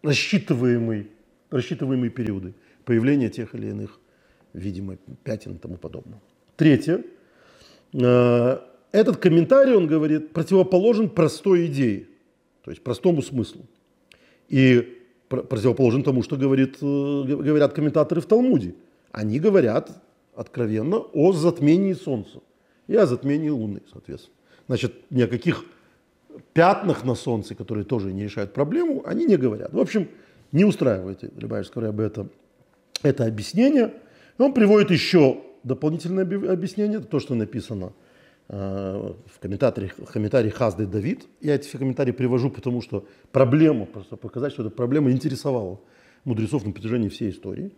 рассчитываемый, 0.01 1.07
рассчитываемые 1.49 2.09
периоды 2.09 2.53
появления 2.85 3.29
тех 3.29 3.53
или 3.55 3.67
иных, 3.67 3.99
видимо, 4.53 4.97
пятен 5.23 5.53
и 5.53 5.57
тому 5.57 5.77
подобное. 5.77 6.19
Третье. 6.55 7.03
Этот 8.91 9.17
комментарий, 9.17 9.75
он 9.75 9.87
говорит, 9.87 10.31
противоположен 10.33 11.09
простой 11.09 11.67
идее, 11.67 12.07
то 12.63 12.71
есть 12.71 12.83
простому 12.83 13.21
смыслу. 13.21 13.65
И 14.47 14.97
противоположен 15.27 16.01
тому, 16.03 16.23
что 16.23 16.37
говорит, 16.37 16.77
э, 16.81 17.23
говорят 17.23 17.73
комментаторы 17.73 18.21
в 18.21 18.25
Талмуде. 18.25 18.73
Они 19.11 19.39
говорят 19.39 19.91
откровенно 20.35 20.97
о 20.97 21.33
затмении 21.33 21.93
Солнца 21.93 22.39
и 22.89 22.95
о 22.95 23.05
затмении 23.05 23.49
Луны, 23.49 23.81
соответственно. 23.91 24.35
Значит, 24.67 24.93
ни 25.09 25.21
о 25.21 25.27
каких 25.27 25.63
пятнах 26.53 27.05
на 27.05 27.15
Солнце, 27.15 27.55
которые 27.55 27.85
тоже 27.85 28.11
не 28.11 28.23
решают 28.23 28.53
проблему, 28.53 29.01
они 29.05 29.25
не 29.25 29.37
говорят. 29.37 29.73
В 29.73 29.79
общем, 29.79 30.09
не 30.51 30.65
устраивает 30.65 31.23
Любавичского 31.37 31.87
об 31.87 31.99
это, 32.01 32.27
это 33.01 33.25
объяснение. 33.25 33.93
Он 34.37 34.53
приводит 34.53 34.91
еще 34.91 35.41
дополнительное 35.63 36.23
объяснение, 36.51 36.99
то, 36.99 37.19
что 37.19 37.35
написано– 37.35 37.93
Э, 38.51 39.13
в 39.27 39.39
комментарии, 39.39 39.91
в 39.95 40.11
комментарии 40.11 40.49
Хазды 40.49 40.87
Давид. 40.87 41.27
Я 41.39 41.53
эти 41.53 41.69
комментарии 41.77 42.11
привожу, 42.11 42.49
потому 42.49 42.81
что 42.81 43.05
проблема, 43.31 43.85
просто 43.85 44.15
показать, 44.15 44.53
что 44.53 44.63
эта 44.63 44.71
проблема 44.71 45.11
интересовала 45.11 45.79
мудрецов 46.23 46.65
на 46.65 46.71
протяжении 46.71 47.09
всей 47.09 47.29
истории. 47.29 47.71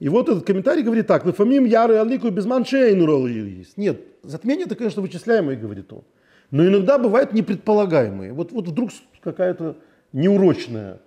И 0.00 0.08
вот 0.08 0.28
этот 0.28 0.44
комментарий 0.44 0.82
говорит 0.82 1.06
так, 1.06 1.24
«Лефамим 1.24 1.64
яры 1.64 1.96
алику 1.96 2.30
без 2.30 2.46
маншейну 2.46 3.26
есть». 3.26 3.76
Нет, 3.76 4.00
затмение 4.22 4.66
это, 4.66 4.74
конечно, 4.74 5.02
вычисляемое, 5.02 5.56
говорит 5.56 5.92
он. 5.92 6.02
Но 6.50 6.66
иногда 6.66 6.98
бывают 6.98 7.32
непредполагаемые. 7.32 8.32
Вот, 8.32 8.52
вот 8.52 8.68
вдруг 8.68 8.90
какая-то 9.20 9.76
неурочная 10.12 11.00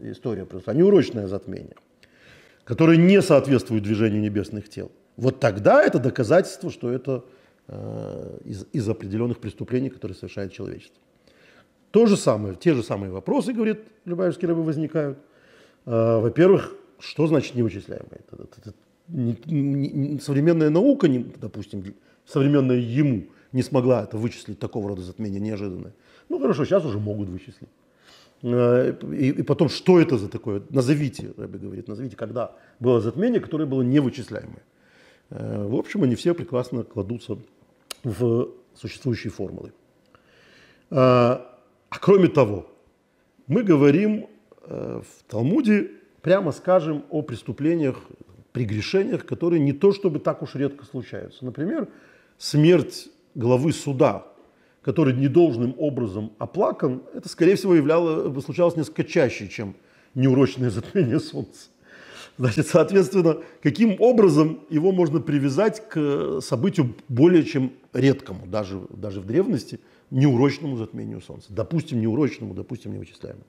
история 0.00 0.44
просто, 0.44 0.70
а 0.72 0.74
неурочное 0.74 1.26
затмение, 1.26 1.76
которое 2.64 2.96
не 2.96 3.22
соответствует 3.22 3.82
движению 3.82 4.20
небесных 4.20 4.68
тел. 4.68 4.90
Вот 5.16 5.40
тогда 5.40 5.82
это 5.82 5.98
доказательство, 5.98 6.70
что 6.70 6.90
это 6.90 7.24
Э, 7.68 8.38
из, 8.44 8.66
из 8.72 8.88
определенных 8.88 9.38
преступлений, 9.38 9.88
которые 9.88 10.16
совершает 10.16 10.52
человечество. 10.52 11.00
То 11.92 12.06
же 12.06 12.16
самое, 12.16 12.56
те 12.56 12.74
же 12.74 12.82
самые 12.82 13.12
вопросы, 13.12 13.52
говорит 13.52 13.80
Любавичский 14.04 14.48
рыбы, 14.48 14.64
возникают. 14.64 15.16
Э, 15.86 16.18
во-первых, 16.20 16.74
что 17.02 17.26
значит 17.26 17.54
невычисляемое? 17.54 18.20
Это, 18.20 18.42
это, 18.44 18.60
это 18.60 18.74
не, 19.08 19.36
не, 19.46 20.20
современная 20.20 20.70
наука, 20.70 21.08
не, 21.08 21.18
допустим, 21.18 21.94
современная 22.24 22.76
ему 22.76 23.24
не 23.52 23.62
смогла 23.62 24.04
это 24.04 24.16
вычислить, 24.16 24.58
такого 24.58 24.88
рода 24.88 25.02
затмение 25.02 25.40
неожиданное. 25.40 25.92
Ну 26.28 26.38
хорошо, 26.38 26.64
сейчас 26.64 26.84
уже 26.84 27.00
могут 27.00 27.28
вычислить. 27.28 27.68
Э, 28.42 28.94
и, 29.12 29.30
и 29.30 29.42
потом, 29.42 29.68
что 29.68 30.00
это 30.00 30.16
за 30.16 30.28
такое? 30.28 30.62
Назовите, 30.70 31.34
Рэбби 31.36 31.58
говорит, 31.58 31.88
назовите, 31.88 32.16
когда 32.16 32.52
было 32.78 33.00
затмение, 33.00 33.40
которое 33.40 33.66
было 33.66 33.82
невычисляемое. 33.82 34.62
В 35.30 35.76
общем, 35.76 36.02
они 36.02 36.14
все 36.14 36.34
прекрасно 36.34 36.84
кладутся 36.84 37.38
в 38.04 38.48
существующие 38.74 39.30
формулы. 39.30 39.72
А, 40.90 41.58
а 41.88 41.98
кроме 41.98 42.28
того, 42.28 42.66
мы 43.46 43.62
говорим 43.62 44.26
э, 44.64 45.00
в 45.00 45.30
Талмуде, 45.30 45.90
прямо 46.22 46.52
скажем, 46.52 47.04
о 47.10 47.22
преступлениях, 47.22 47.96
прегрешениях, 48.52 49.26
которые 49.26 49.60
не 49.60 49.72
то 49.72 49.92
чтобы 49.92 50.18
так 50.18 50.42
уж 50.42 50.54
редко 50.54 50.84
случаются. 50.84 51.44
Например, 51.44 51.88
смерть 52.38 53.08
главы 53.34 53.72
суда, 53.72 54.26
который 54.82 55.14
недолжным 55.14 55.74
образом 55.78 56.32
оплакан, 56.38 57.02
это, 57.14 57.28
скорее 57.28 57.56
всего, 57.56 57.74
являло, 57.74 58.40
случалось 58.40 58.76
несколько 58.76 59.04
чаще, 59.04 59.48
чем 59.48 59.74
неурочное 60.14 60.70
затмение 60.70 61.20
солнца. 61.20 61.68
Значит, 62.38 62.66
соответственно, 62.66 63.38
каким 63.62 63.96
образом 64.00 64.60
его 64.70 64.90
можно 64.90 65.20
привязать 65.20 65.86
к 65.88 66.40
событию 66.40 66.94
более 67.08 67.44
чем 67.44 67.72
редкому, 67.92 68.46
даже, 68.46 68.80
даже 68.90 69.20
в 69.20 69.26
древности, 69.26 69.80
неурочному 70.10 70.76
затмению 70.76 71.20
Солнца. 71.20 71.48
Допустим, 71.50 72.00
неурочному, 72.00 72.54
допустим, 72.54 72.92
невычисляемому. 72.92 73.44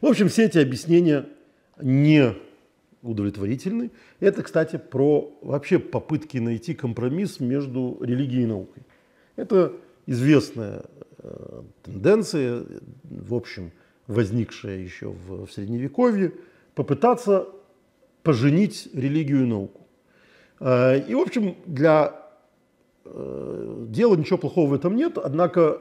В 0.00 0.06
общем, 0.06 0.28
все 0.28 0.44
эти 0.44 0.58
объяснения 0.58 1.26
не 1.82 2.34
удовлетворительны. 3.02 3.90
Это, 4.20 4.42
кстати, 4.42 4.76
про 4.76 5.32
вообще 5.42 5.78
попытки 5.78 6.38
найти 6.38 6.74
компромисс 6.74 7.40
между 7.40 7.98
религией 8.00 8.42
и 8.42 8.46
наукой. 8.46 8.82
Это 9.36 9.72
известная 10.06 10.84
э, 11.18 11.62
тенденция, 11.82 12.64
в 13.04 13.34
общем, 13.34 13.72
возникшая 14.06 14.78
еще 14.78 15.10
в, 15.10 15.46
в 15.46 15.52
Средневековье, 15.52 16.32
попытаться 16.74 17.48
поженить 18.22 18.88
религию 18.92 19.42
и 19.42 19.46
науку. 19.46 19.86
Э, 20.58 21.00
и, 21.00 21.14
в 21.14 21.20
общем, 21.20 21.56
для 21.64 22.20
э, 23.04 23.86
дела 23.88 24.14
ничего 24.16 24.36
плохого 24.36 24.70
в 24.70 24.74
этом 24.74 24.94
нет, 24.94 25.16
однако 25.16 25.80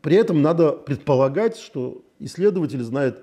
при 0.00 0.16
этом 0.16 0.40
надо 0.40 0.72
предполагать, 0.72 1.58
что 1.58 2.02
исследователь 2.18 2.82
знает 2.82 3.22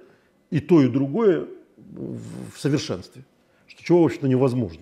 и 0.51 0.59
то, 0.59 0.81
и 0.81 0.87
другое 0.87 1.47
в 1.89 2.57
совершенстве, 2.57 3.23
что 3.67 3.83
чего, 3.83 4.01
в 4.01 4.05
общем-то, 4.05 4.27
невозможно. 4.27 4.81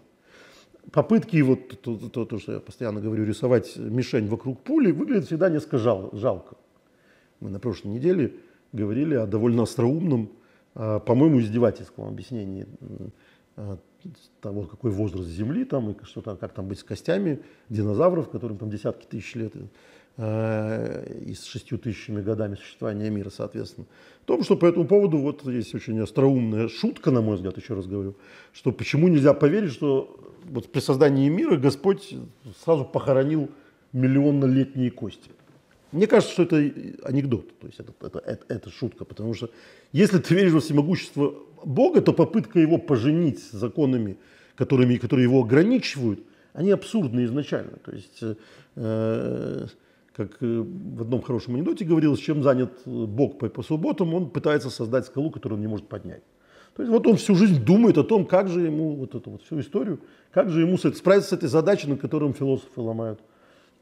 Попытки, 0.92 1.42
вот 1.42 1.82
то, 1.82 1.98
то, 1.98 2.26
то, 2.26 2.40
что 2.40 2.54
я 2.54 2.60
постоянно 2.60 3.00
говорю, 3.00 3.24
рисовать 3.26 3.78
мишень 3.78 4.28
вокруг 4.28 4.62
пули, 4.62 4.92
выглядит 4.92 5.26
всегда 5.26 5.50
несколько 5.50 5.78
жал, 5.78 6.10
жалко. 6.14 6.56
Мы 7.40 7.50
на 7.50 7.60
прошлой 7.60 7.90
неделе 7.90 8.36
говорили 8.72 9.16
о 9.16 9.28
довольно 9.28 9.64
остроумном, 9.64 10.32
а, 10.76 11.00
по-моему, 11.00 11.40
издевательском 11.42 12.08
объяснении 12.08 12.66
а, 13.56 13.78
того, 14.42 14.64
какой 14.64 14.92
возраст 14.92 15.28
Земли 15.28 15.66
там 15.66 15.92
и 15.92 16.04
что 16.06 16.22
там, 16.22 16.38
как 16.38 16.54
там 16.54 16.68
быть 16.68 16.80
с 16.80 16.84
костями 16.84 17.42
динозавров, 17.68 18.30
которым 18.30 18.58
там 18.58 18.70
десятки 18.70 19.06
тысяч 19.06 19.36
лет, 19.36 19.54
и 20.20 21.34
с 21.34 21.46
шестью 21.46 21.78
тысячами 21.78 22.22
годами 22.22 22.56
существования 22.56 23.10
мира, 23.10 23.30
соответственно. 23.30 23.88
В 24.24 24.26
том, 24.26 24.44
что 24.44 24.58
по 24.58 24.66
этому 24.66 24.86
поводу 24.86 25.18
вот 25.18 25.48
есть 25.48 25.74
очень 25.74 25.98
остроумная 26.00 26.68
шутка, 26.68 27.10
на 27.10 27.22
мой 27.22 27.38
взгляд, 27.38 27.58
еще 27.58 27.74
раз 27.74 27.88
говорю, 27.88 28.16
что 28.52 28.74
почему 28.74 29.08
нельзя 29.08 29.34
поверить, 29.34 29.72
что 29.72 30.20
вот 30.44 30.70
при 30.72 30.82
создании 30.82 31.30
мира 31.30 31.56
Господь 31.56 32.16
сразу 32.64 32.84
похоронил 32.84 33.50
миллионнолетние 33.94 34.92
кости. 34.92 35.32
Мне 35.92 36.06
кажется, 36.06 36.34
что 36.34 36.44
это 36.44 36.58
анекдот, 37.04 37.58
то 37.60 37.68
есть 37.68 37.80
это, 37.80 37.94
это, 38.02 38.20
это, 38.20 38.46
это 38.48 38.70
шутка, 38.70 39.06
потому 39.06 39.34
что 39.34 39.50
если 39.94 40.20
ты 40.20 40.36
веришь 40.36 40.52
во 40.52 40.60
всемогущество 40.60 41.34
Бога, 41.64 42.02
то 42.02 42.14
попытка 42.14 42.60
его 42.60 42.78
поженить 42.78 43.42
законами, 43.52 44.18
которыми, 44.56 44.98
которые 44.98 45.24
его 45.24 45.42
ограничивают, 45.42 46.20
они 46.54 46.72
абсурдны 46.72 47.24
изначально. 47.24 47.78
То 47.78 47.92
есть, 47.92 48.22
э, 48.76 49.66
как 50.28 50.38
э, 50.42 50.46
в 50.46 51.02
одном 51.02 51.22
хорошем 51.22 51.56
анекдоте 51.56 51.86
говорилось, 51.86 52.20
чем 52.20 52.44
занят 52.44 52.72
Бог 52.86 53.38
по, 53.40 53.50
по 53.50 53.64
субботам, 53.64 54.14
он 54.14 54.30
пытается 54.30 54.70
создать 54.70 55.06
скалу, 55.06 55.32
которую 55.32 55.58
он 55.58 55.62
не 55.62 55.68
может 55.68 55.88
поднять. 55.88 56.24
То 56.76 56.84
есть 56.84 56.92
вот 56.92 57.08
он 57.08 57.16
всю 57.16 57.36
жизнь 57.36 57.64
думает 57.66 57.98
о 57.98 58.04
том, 58.04 58.26
как 58.26 58.48
же 58.48 58.62
ему 58.62 58.96
вот 58.96 59.16
эту 59.16 59.32
вот 59.32 59.44
всю 59.44 59.60
историю, 59.60 60.00
как 60.32 60.50
же 60.50 60.62
ему 60.62 60.78
справиться 60.78 61.30
с 61.30 61.34
этой 61.34 61.50
задачей, 61.50 61.90
над 61.90 62.00
которой 62.00 62.32
философы 62.34 62.82
ломают, 62.82 63.20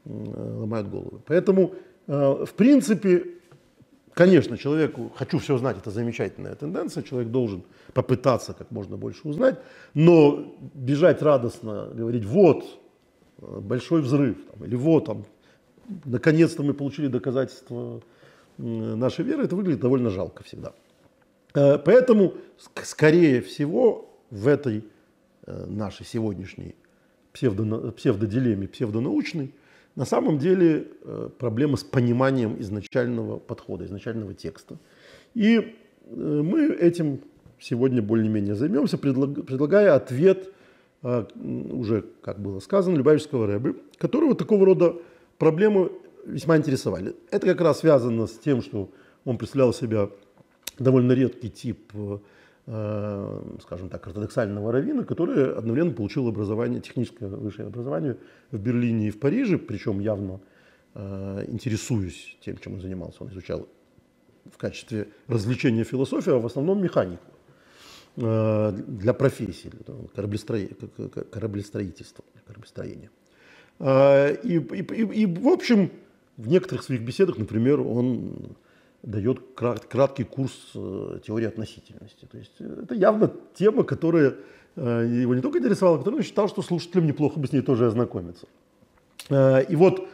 э, 0.04 0.10
ломают 0.10 0.88
головы. 0.88 1.20
Поэтому 1.26 1.74
Э, 2.08 2.44
в 2.46 2.54
принципе, 2.54 3.24
конечно, 4.14 4.56
человеку, 4.56 5.12
хочу 5.14 5.38
все 5.38 5.58
знать, 5.58 5.76
это 5.76 5.90
замечательная 5.90 6.54
тенденция, 6.54 7.02
человек 7.02 7.30
должен 7.30 7.62
попытаться 7.92 8.54
как 8.54 8.70
можно 8.70 8.96
больше 8.96 9.28
узнать, 9.28 9.58
но 9.94 10.56
бежать 10.74 11.22
радостно, 11.22 11.90
говорить, 11.92 12.24
вот, 12.24 12.64
э, 13.40 13.60
большой 13.60 14.00
взрыв, 14.00 14.38
там, 14.50 14.64
или 14.66 14.74
вот, 14.74 15.04
там, 15.04 15.26
наконец-то 16.04 16.62
мы 16.62 16.74
получили 16.74 17.08
доказательства 17.08 18.02
нашей 18.56 19.24
веры, 19.24 19.44
это 19.44 19.56
выглядит 19.56 19.80
довольно 19.80 20.10
жалко 20.10 20.42
всегда. 20.42 20.72
Э, 21.54 21.78
поэтому, 21.78 22.34
скорее 22.82 23.40
всего, 23.40 24.10
в 24.30 24.46
этой 24.48 24.84
нашей 25.46 26.04
сегодняшней 26.04 26.74
псевдодилемме, 27.32 28.68
псевдонаучной, 28.68 29.54
на 29.98 30.04
самом 30.04 30.38
деле 30.38 30.86
э, 31.02 31.28
проблема 31.38 31.76
с 31.76 31.82
пониманием 31.82 32.60
изначального 32.60 33.40
подхода, 33.40 33.84
изначального 33.84 34.32
текста. 34.32 34.78
И 35.34 35.56
э, 35.58 36.14
мы 36.14 36.66
этим 36.66 37.20
сегодня 37.58 38.00
более-менее 38.00 38.54
займемся, 38.54 38.96
предлагая 38.96 39.96
ответ, 39.96 40.52
э, 41.02 41.24
уже, 41.34 42.04
как 42.22 42.38
было 42.38 42.60
сказано, 42.60 42.96
Любавичского 42.96 43.48
Рэбы, 43.48 43.80
которого 43.96 44.36
такого 44.36 44.66
рода 44.66 44.94
проблемы 45.38 45.92
весьма 46.26 46.56
интересовали. 46.56 47.16
Это 47.30 47.46
как 47.46 47.60
раз 47.60 47.80
связано 47.80 48.26
с 48.26 48.38
тем, 48.38 48.62
что 48.62 48.90
он 49.24 49.38
представлял 49.38 49.72
себя 49.72 50.10
довольно 50.78 51.12
редкий 51.12 51.50
тип 51.50 51.92
Э, 52.70 53.40
скажем 53.62 53.88
так, 53.88 54.06
ортодоксального 54.06 54.70
равина, 54.70 55.02
который 55.02 55.54
одновременно 55.54 55.94
получил 55.94 56.28
образование, 56.28 56.82
техническое 56.82 57.26
высшее 57.26 57.68
образование 57.68 58.18
в 58.50 58.58
Берлине 58.58 59.08
и 59.08 59.10
в 59.10 59.18
Париже, 59.18 59.56
причем 59.56 60.00
явно 60.00 60.42
э, 60.92 61.46
интересуясь 61.48 62.36
тем, 62.42 62.58
чем 62.58 62.74
он 62.74 62.82
занимался. 62.82 63.24
Он 63.24 63.30
изучал 63.30 63.66
в 64.52 64.58
качестве 64.58 65.08
развлечения 65.28 65.82
философию, 65.82 66.34
а 66.34 66.40
в 66.40 66.44
основном 66.44 66.82
механику 66.82 67.24
э, 68.16 68.72
для 68.86 69.14
профессии, 69.14 69.70
для 69.70 71.08
кораблестроительства, 71.08 72.22
кораблестроения. 72.46 73.10
И, 73.80 73.84
и, 74.44 74.82
и, 74.82 75.22
и, 75.22 75.26
в 75.26 75.48
общем, 75.48 75.90
в 76.36 76.48
некоторых 76.48 76.84
своих 76.84 77.02
беседах, 77.02 77.38
например, 77.38 77.80
он 77.80 78.56
дает 79.02 79.40
краткий 79.54 80.24
курс 80.24 80.52
э, 80.74 81.20
теории 81.24 81.46
относительности. 81.46 82.26
То 82.30 82.38
есть 82.38 82.52
э, 82.58 82.82
это 82.82 82.94
явно 82.94 83.32
тема, 83.54 83.84
которая 83.84 84.34
э, 84.76 85.20
его 85.22 85.34
не 85.34 85.40
только 85.40 85.58
интересовала, 85.58 85.98
которую 85.98 86.18
он 86.18 86.24
считал, 86.24 86.48
что 86.48 86.62
слушателям 86.62 87.06
неплохо 87.06 87.38
бы 87.38 87.46
с 87.46 87.52
ней 87.52 87.62
тоже 87.62 87.86
ознакомиться. 87.86 88.46
И 89.30 89.76
вот 89.76 90.08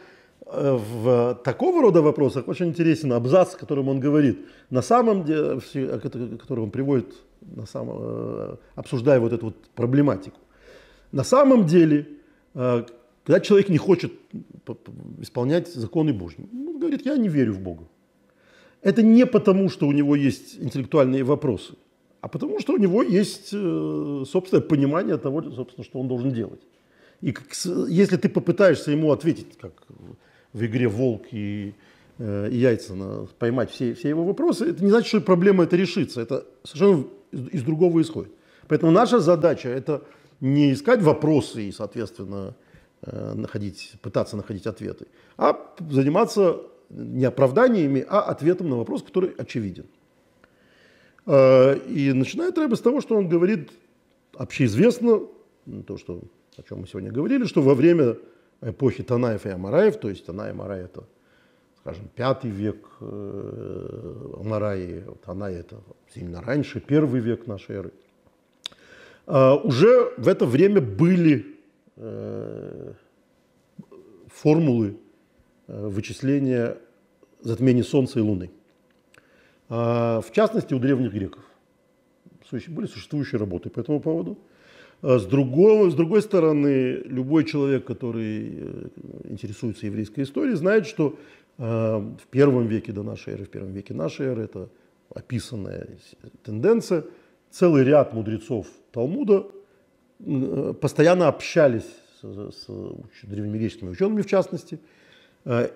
в 0.45 1.39
такого 1.43 1.81
рода 1.81 2.01
вопросах 2.01 2.49
очень 2.49 2.67
интересен 2.67 3.13
абзац, 3.13 3.55
которым 3.55 3.87
он 3.87 4.01
говорит, 4.01 4.45
на 4.69 4.81
самом 4.81 5.23
деле, 5.23 5.61
который 6.37 6.59
он 6.59 6.69
приводит, 6.69 7.15
на 7.41 7.65
самом, 7.65 8.57
обсуждая 8.75 9.21
вот 9.21 9.31
эту 9.31 9.45
вот 9.47 9.55
проблематику. 9.75 10.37
На 11.13 11.23
самом 11.23 11.65
деле, 11.65 12.09
когда 13.25 13.39
человек 13.39 13.69
не 13.69 13.77
хочет 13.77 14.13
исполнять 15.19 15.67
законы 15.73 16.13
Божьи, 16.13 16.47
он 16.53 16.79
говорит, 16.79 17.05
я 17.05 17.17
не 17.17 17.27
верю 17.27 17.53
в 17.53 17.59
Бога. 17.59 17.87
Это 18.81 19.01
не 19.01 19.25
потому, 19.25 19.69
что 19.69 19.87
у 19.87 19.91
него 19.91 20.15
есть 20.15 20.57
интеллектуальные 20.59 21.23
вопросы, 21.23 21.73
а 22.21 22.27
потому, 22.27 22.59
что 22.59 22.73
у 22.73 22.77
него 22.77 23.01
есть 23.01 23.49
э, 23.51 24.23
собственное 24.27 24.61
понимание 24.61 25.17
того, 25.17 25.41
собственно, 25.51 25.83
что 25.83 25.99
он 25.99 26.07
должен 26.07 26.31
делать. 26.31 26.61
И 27.21 27.33
если 27.87 28.17
ты 28.17 28.29
попытаешься 28.29 28.91
ему 28.91 29.11
ответить, 29.11 29.57
как 29.59 29.73
в 30.53 30.63
игре 30.63 30.87
«Волк» 30.87 31.23
и, 31.31 31.73
э, 32.19 32.49
и 32.51 32.57
«Яйца», 32.57 32.93
на, 32.93 33.25
поймать 33.39 33.71
все, 33.71 33.95
все 33.95 34.09
его 34.09 34.23
вопросы, 34.23 34.69
это 34.69 34.83
не 34.83 34.91
значит, 34.91 35.07
что 35.07 35.21
проблема 35.21 35.63
это 35.63 35.75
решится. 35.75 36.21
Это 36.21 36.45
совершенно 36.63 37.05
из, 37.31 37.47
из 37.47 37.63
другого 37.63 38.01
исходит. 38.01 38.31
Поэтому 38.67 38.91
наша 38.91 39.19
задача– 39.19 39.69
это 39.79 40.03
не 40.41 40.73
искать 40.73 41.01
вопросы 41.01 41.63
и, 41.63 41.71
соответственно, 41.71 42.55
находить, 43.11 43.93
пытаться 44.01 44.35
находить 44.35 44.67
ответы, 44.67 45.07
а 45.37 45.73
заниматься 45.89 46.61
не 46.89 47.25
оправданиями, 47.25 48.05
а 48.07 48.21
ответом 48.21 48.69
на 48.69 48.77
вопрос, 48.77 49.03
который 49.03 49.31
очевиден. 49.31 49.85
А, 51.25 51.73
и 51.73 52.13
начинает 52.13 52.57
Рэбе 52.57 52.75
с 52.75 52.81
того, 52.81 53.01
что 53.01 53.15
он 53.15 53.27
говорит 53.27 53.71
общеизвестно, 54.35 55.21
то, 55.87 55.97
что, 55.97 56.21
о 56.57 56.63
чем 56.63 56.81
мы 56.81 56.87
сегодня 56.87 57.11
говорили, 57.11 57.45
что 57.45 57.61
во 57.61 57.73
время 57.73 58.17
эпохи 58.61 59.03
Танаев 59.03 59.45
и 59.45 59.49
Амараев, 59.49 59.97
то 59.97 60.09
есть 60.09 60.25
Танай 60.25 60.49
и 60.49 60.51
Амарай 60.51 60.83
это, 60.83 61.03
скажем, 61.79 62.07
пятый 62.15 62.51
век 62.51 62.85
э, 63.01 64.33
Амараи, 64.39 65.03
Танай 65.25 65.55
это 65.55 65.77
сильно 66.13 66.41
раньше, 66.41 66.79
первый 66.79 67.21
век 67.21 67.47
нашей 67.47 67.75
эры, 67.75 67.91
уже 69.27 70.13
в 70.17 70.27
это 70.27 70.45
время 70.45 70.81
были 70.81 71.39
э, 71.39 71.54
формулы 74.27 74.97
Э, 75.67 75.87
вычисления 75.87 76.77
затмений 77.41 77.83
Солнца 77.83 78.19
и 78.19 78.21
Луны. 78.21 78.51
А, 79.67 80.21
в 80.21 80.31
частности, 80.31 80.73
у 80.73 80.79
древних 80.79 81.11
греков 81.11 81.43
были 82.67 82.85
существующие 82.85 83.39
работы 83.39 83.69
по 83.71 83.79
этому 83.79 83.99
поводу. 83.99 84.37
А, 85.01 85.17
с, 85.17 85.25
другого, 85.25 85.89
с 85.89 85.95
другой 85.95 86.21
стороны, 86.21 87.01
любой 87.05 87.45
человек, 87.45 87.85
который 87.85 88.53
э, 88.57 88.87
интересуется 89.23 89.87
еврейской 89.87 90.21
историей, 90.21 90.55
знает, 90.55 90.85
что 90.85 91.17
в 91.57 92.27
первом 92.31 92.67
веке 92.67 92.91
до 92.91 93.01
нашей 93.01 93.35
эры, 93.35 93.45
в 93.45 93.49
первом 93.49 93.71
веке 93.71 93.93
нашей 93.93 94.25
эры, 94.25 94.43
это 94.43 94.67
описанная 95.09 95.87
тенденция, 96.43 97.05
целый 97.49 97.85
ряд 97.85 98.13
мудрецов 98.13 98.67
Талмуда 98.91 99.47
э, 99.47 99.64
постоянно 100.81 101.27
общались 101.27 101.85
с, 102.21 102.51
с 102.51 102.67
древнегреческими 103.23 103.89
учеными, 103.89 104.21
в 104.21 104.27
частности, 104.27 104.79
э, 105.45 105.69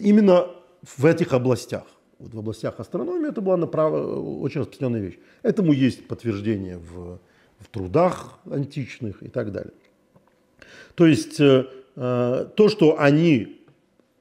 именно 0.00 0.48
в 0.82 1.04
этих 1.04 1.32
областях. 1.32 1.84
Вот 2.18 2.34
в 2.34 2.38
областях 2.38 2.78
астрономии 2.78 3.28
это 3.28 3.40
была 3.40 3.56
направ... 3.56 3.92
очень 3.92 4.60
распространенная 4.60 5.00
вещь. 5.00 5.18
Этому 5.42 5.72
есть 5.72 6.06
подтверждение 6.06 6.78
в, 6.78 7.18
в 7.58 7.68
трудах 7.70 8.38
античных 8.50 9.22
и 9.22 9.28
так 9.28 9.52
далее. 9.52 9.74
То 10.94 11.06
есть 11.06 11.40
э, 11.40 11.64
то, 11.94 12.68
что 12.68 13.00
они 13.00 13.58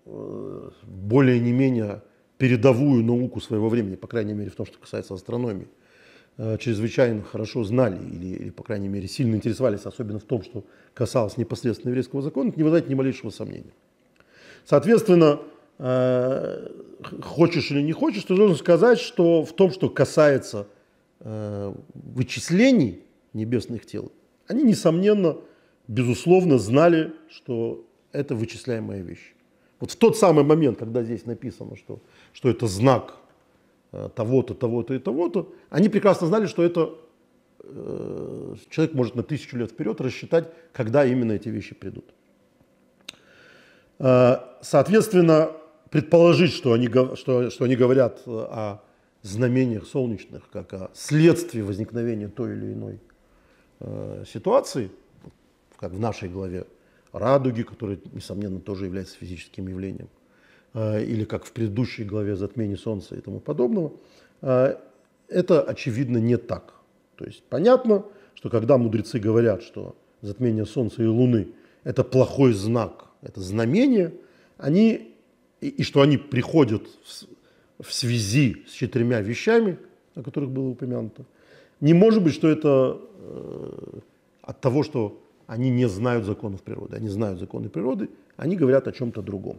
более 0.03 1.39
не 1.39 1.53
менее 1.53 2.01
передовую 2.37 3.03
науку 3.03 3.39
своего 3.39 3.69
времени, 3.69 3.95
по 3.95 4.07
крайней 4.07 4.33
мере 4.33 4.49
в 4.49 4.55
том, 4.55 4.65
что 4.65 4.79
касается 4.79 5.13
астрономии, 5.13 5.67
Э, 5.67 5.80
чрезвычайно 6.37 7.23
хорошо 7.23 7.63
знали 7.63 7.97
или, 7.97 8.27
или, 8.35 8.49
по 8.49 8.63
крайней 8.63 8.87
мере, 8.87 9.07
сильно 9.07 9.35
интересовались, 9.35 9.85
особенно 9.85 10.19
в 10.19 10.23
том, 10.23 10.43
что 10.43 10.63
касалось 10.93 11.37
непосредственно 11.37 11.89
еврейского 11.89 12.21
закона, 12.21 12.49
это 12.49 12.57
не 12.57 12.63
вызывает 12.63 12.89
ни 12.89 12.93
малейшего 12.93 13.29
сомнения. 13.29 13.73
Соответственно, 14.65 15.41
э, 15.77 16.69
хочешь 17.21 17.69
или 17.71 17.81
не 17.81 17.91
хочешь, 17.91 18.23
ты 18.23 18.35
должен 18.35 18.55
сказать, 18.57 18.99
что 18.99 19.43
в 19.43 19.53
том, 19.53 19.71
что 19.71 19.89
касается 19.89 20.67
э, 21.19 21.73
вычислений 21.93 23.03
небесных 23.33 23.85
тел, 23.85 24.11
они, 24.47 24.63
несомненно, 24.63 25.37
безусловно, 25.87 26.57
знали, 26.57 27.13
что 27.29 27.85
это 28.11 28.35
вычисляемая 28.35 29.01
вещь. 29.01 29.33
Вот 29.79 29.91
в 29.91 29.95
тот 29.95 30.17
самый 30.17 30.43
момент, 30.43 30.79
когда 30.79 31.03
здесь 31.03 31.25
написано, 31.25 31.75
что, 31.75 32.01
что 32.33 32.49
это 32.49 32.67
знак 32.67 33.20
Э, 33.20 33.20
того-то, 33.91 34.53
того-то 34.53 34.93
и 34.93 34.99
того-то, 34.99 35.53
они 35.69 35.89
прекрасно 35.89 36.27
знали, 36.27 36.45
что 36.45 36.63
это 36.63 36.95
э, 37.63 38.55
человек 38.69 38.93
может 38.93 39.15
на 39.15 39.23
тысячу 39.23 39.57
лет 39.57 39.71
вперед 39.71 39.99
рассчитать, 39.99 40.49
когда 40.71 41.05
именно 41.05 41.33
эти 41.33 41.49
вещи 41.49 41.75
придут. 41.75 42.05
Э, 43.99 44.37
соответственно, 44.61 45.51
предположить, 45.89 46.53
что 46.53 46.71
они, 46.71 46.87
что, 47.15 47.49
что 47.49 47.65
они 47.65 47.75
говорят 47.75 48.21
о 48.25 48.81
знамениях 49.23 49.85
солнечных, 49.85 50.49
как 50.49 50.73
о 50.73 50.91
следствии 50.93 51.61
возникновения 51.61 52.29
той 52.29 52.53
или 52.53 52.73
иной 52.73 52.99
ситуации, 54.25 54.91
как 55.77 55.91
в 55.91 55.99
нашей 55.99 56.29
главе, 56.29 56.65
радуги, 57.11 57.63
которые, 57.63 57.99
несомненно, 58.13 58.59
тоже 58.59 58.85
являются 58.85 59.17
физическим 59.17 59.67
явлением, 59.67 60.07
Э, 60.07 60.20
или 60.73 61.25
как 61.25 61.45
в 61.45 61.51
предыдущей 61.51 62.03
главе 62.03 62.35
затмение 62.35 62.77
Солнца 62.77 63.15
и 63.15 63.21
тому 63.21 63.39
подобного, 63.39 63.93
э, 64.41 64.75
это 65.27 65.61
очевидно 65.61 66.17
не 66.17 66.37
так. 66.37 66.73
То 67.17 67.25
есть 67.25 67.43
понятно, 67.49 68.05
что 68.35 68.49
когда 68.49 68.77
мудрецы 68.77 69.19
говорят, 69.19 69.63
что 69.63 69.95
затмение 70.21 70.65
Солнца 70.65 71.03
и 71.03 71.05
Луны– 71.05 71.47
это 71.83 72.03
плохой 72.03 72.53
знак, 72.53 73.07
это 73.21 73.41
знамение, 73.41 74.13
они, 74.57 75.15
и, 75.61 75.67
и 75.67 75.83
что 75.83 76.01
они 76.01 76.17
приходят 76.17 76.83
в, 77.03 77.83
в 77.83 77.93
связи 77.93 78.63
с 78.67 78.71
четырьмя 78.71 79.21
вещами, 79.21 79.77
о 80.15 80.23
которых 80.23 80.51
было 80.51 80.69
упомянуто, 80.69 81.25
не 81.79 81.93
может 81.93 82.23
быть, 82.23 82.33
что 82.33 82.47
это 82.47 83.01
э, 83.19 83.99
от 84.41 84.61
того, 84.61 84.83
что 84.83 85.21
они 85.47 85.69
не 85.69 85.89
знают 85.89 86.25
законов 86.25 86.61
природы. 86.61 86.95
Они 86.95 87.09
знают 87.09 87.39
законы 87.39 87.69
природы, 87.69 88.09
они 88.37 88.55
говорят 88.55 88.87
о 88.87 88.91
чем-то 88.91 89.21
другом. 89.21 89.57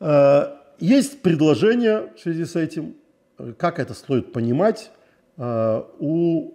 Э, 0.00 0.56
есть 0.78 1.20
предложение 1.20 2.12
в 2.16 2.20
связи 2.20 2.44
с 2.44 2.56
этим, 2.56 2.96
как 3.58 3.78
это 3.78 3.94
стоит 3.94 4.32
понимать 4.32 4.90
э, 5.36 5.82
у 5.98 6.54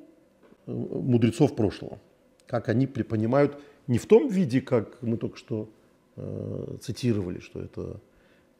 мудрецов 0.65 1.55
прошлого, 1.55 1.99
как 2.47 2.69
они 2.69 2.88
понимают 2.88 3.58
не 3.88 3.99
в 3.99 4.08
том 4.08 4.27
виде, 4.27 4.62
как 4.62 4.99
мы 5.01 5.17
только 5.17 5.38
что 5.38 5.69
э, 6.15 6.77
цитировали, 6.81 7.39
что 7.39 7.62
это 7.62 7.99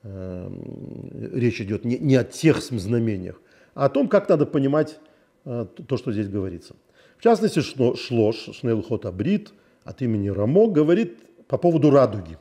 речь 0.04 1.60
идет 1.62 1.84
не, 1.84 1.98
не 1.98 2.16
о 2.16 2.24
тех 2.24 2.62
знамениях, 2.62 3.42
а 3.74 3.86
о 3.86 3.90
том, 3.90 4.08
как 4.08 4.30
надо 4.30 4.46
понимать 4.46 5.00
то, 5.44 5.98
что 5.98 6.12
здесь 6.12 6.28
говорится. 6.28 6.76
В 7.18 7.24
частности, 7.24 7.62
Шлош, 7.62 8.50
Шнейлхот 8.54 9.08
Абрит 9.08 9.52
от 9.84 10.04
имени 10.04 10.28
Рамо 10.28 10.68
говорит 10.68 11.18
по 11.48 11.58
поводу 11.58 11.90
радуги. 11.90 12.38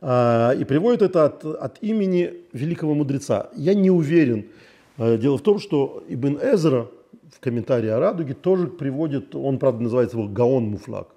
А, 0.00 0.52
и 0.52 0.64
приводит 0.64 1.02
это 1.02 1.26
от, 1.26 1.44
от 1.44 1.82
имени 1.82 2.34
великого 2.52 2.94
мудреца. 2.94 3.50
Я 3.54 3.74
не 3.74 3.90
уверен. 3.90 4.46
А, 4.96 5.16
дело 5.16 5.36
в 5.36 5.42
том, 5.42 5.58
что 5.58 6.04
Ибн 6.08 6.38
Эзра 6.42 6.88
в 7.30 7.40
комментарии 7.40 7.88
о 7.88 8.00
радуге 8.00 8.34
тоже 8.34 8.66
приводит, 8.66 9.34
он, 9.34 9.58
правда, 9.58 9.82
называется 9.82 10.16
его 10.16 10.28
Гаон 10.28 10.64
Муфлак, 10.64 11.08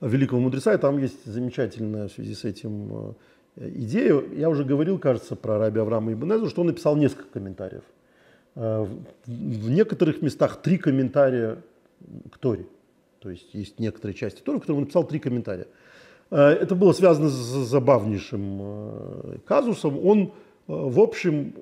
великого 0.00 0.40
мудреца, 0.40 0.72
и 0.74 0.78
там 0.78 0.98
есть 0.98 1.24
замечательная 1.24 2.08
в 2.08 2.12
связи 2.12 2.34
с 2.34 2.44
этим 2.44 2.88
а, 2.92 3.14
идея. 3.56 4.22
Я 4.36 4.48
уже 4.50 4.64
говорил, 4.64 4.98
кажется, 4.98 5.34
про 5.34 5.58
раби 5.58 5.80
Авраама 5.80 6.12
Ибн 6.12 6.34
Эзра, 6.34 6.48
что 6.48 6.60
он 6.60 6.68
написал 6.68 6.96
несколько 6.96 7.28
комментариев. 7.32 7.82
В 8.54 9.70
некоторых 9.70 10.20
местах 10.20 10.60
три 10.60 10.76
комментария 10.76 11.56
к 12.30 12.36
Торе. 12.36 12.66
То 13.18 13.30
есть 13.30 13.54
есть 13.54 13.78
некоторые 13.78 14.14
части 14.14 14.42
Торы, 14.42 14.58
в 14.58 14.60
которых 14.62 14.78
он 14.78 14.82
написал 14.82 15.06
три 15.06 15.20
комментария. 15.20 15.68
Э, 16.32 16.48
это 16.48 16.74
было 16.74 16.92
связано 16.92 17.28
с 17.28 17.68
забавнейшим 17.68 18.58
э, 18.62 19.36
казусом. 19.44 20.04
Он, 20.04 20.22
э, 20.22 20.28
в 20.66 20.98
общем, 20.98 21.54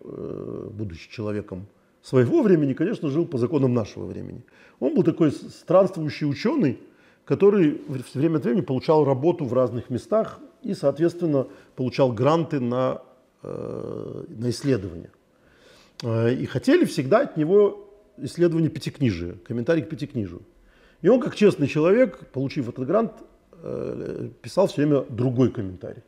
будучи 0.70 1.10
человеком 1.10 1.66
своего 2.02 2.42
времени, 2.42 2.72
конечно, 2.72 3.08
жил 3.08 3.26
по 3.26 3.36
законам 3.36 3.74
нашего 3.74 4.06
времени. 4.06 4.42
Он 4.78 4.94
был 4.94 5.02
такой 5.02 5.32
странствующий 5.32 6.26
ученый, 6.26 6.78
который 7.24 7.82
время 8.14 8.36
от 8.36 8.44
времени 8.44 8.62
получал 8.62 9.04
работу 9.04 9.44
в 9.44 9.52
разных 9.52 9.90
местах 9.90 10.38
и, 10.62 10.74
соответственно, 10.74 11.46
получал 11.76 12.12
гранты 12.12 12.60
на, 12.60 13.02
на 13.42 14.50
исследования. 14.50 15.10
И 16.02 16.46
хотели 16.46 16.86
всегда 16.86 17.20
от 17.20 17.36
него 17.36 17.86
исследование 18.16 18.70
пятикнижия, 18.70 19.34
комментарий 19.46 19.82
к 19.82 19.88
пятикнижию. 19.90 20.42
И 21.02 21.08
он, 21.08 21.20
как 21.20 21.36
честный 21.36 21.66
человек, 21.66 22.30
получив 22.32 22.68
этот 22.68 22.86
грант, 22.86 23.12
писал 24.42 24.66
все 24.66 24.76
время 24.76 25.04
другой 25.08 25.50
комментарий. 25.50 26.02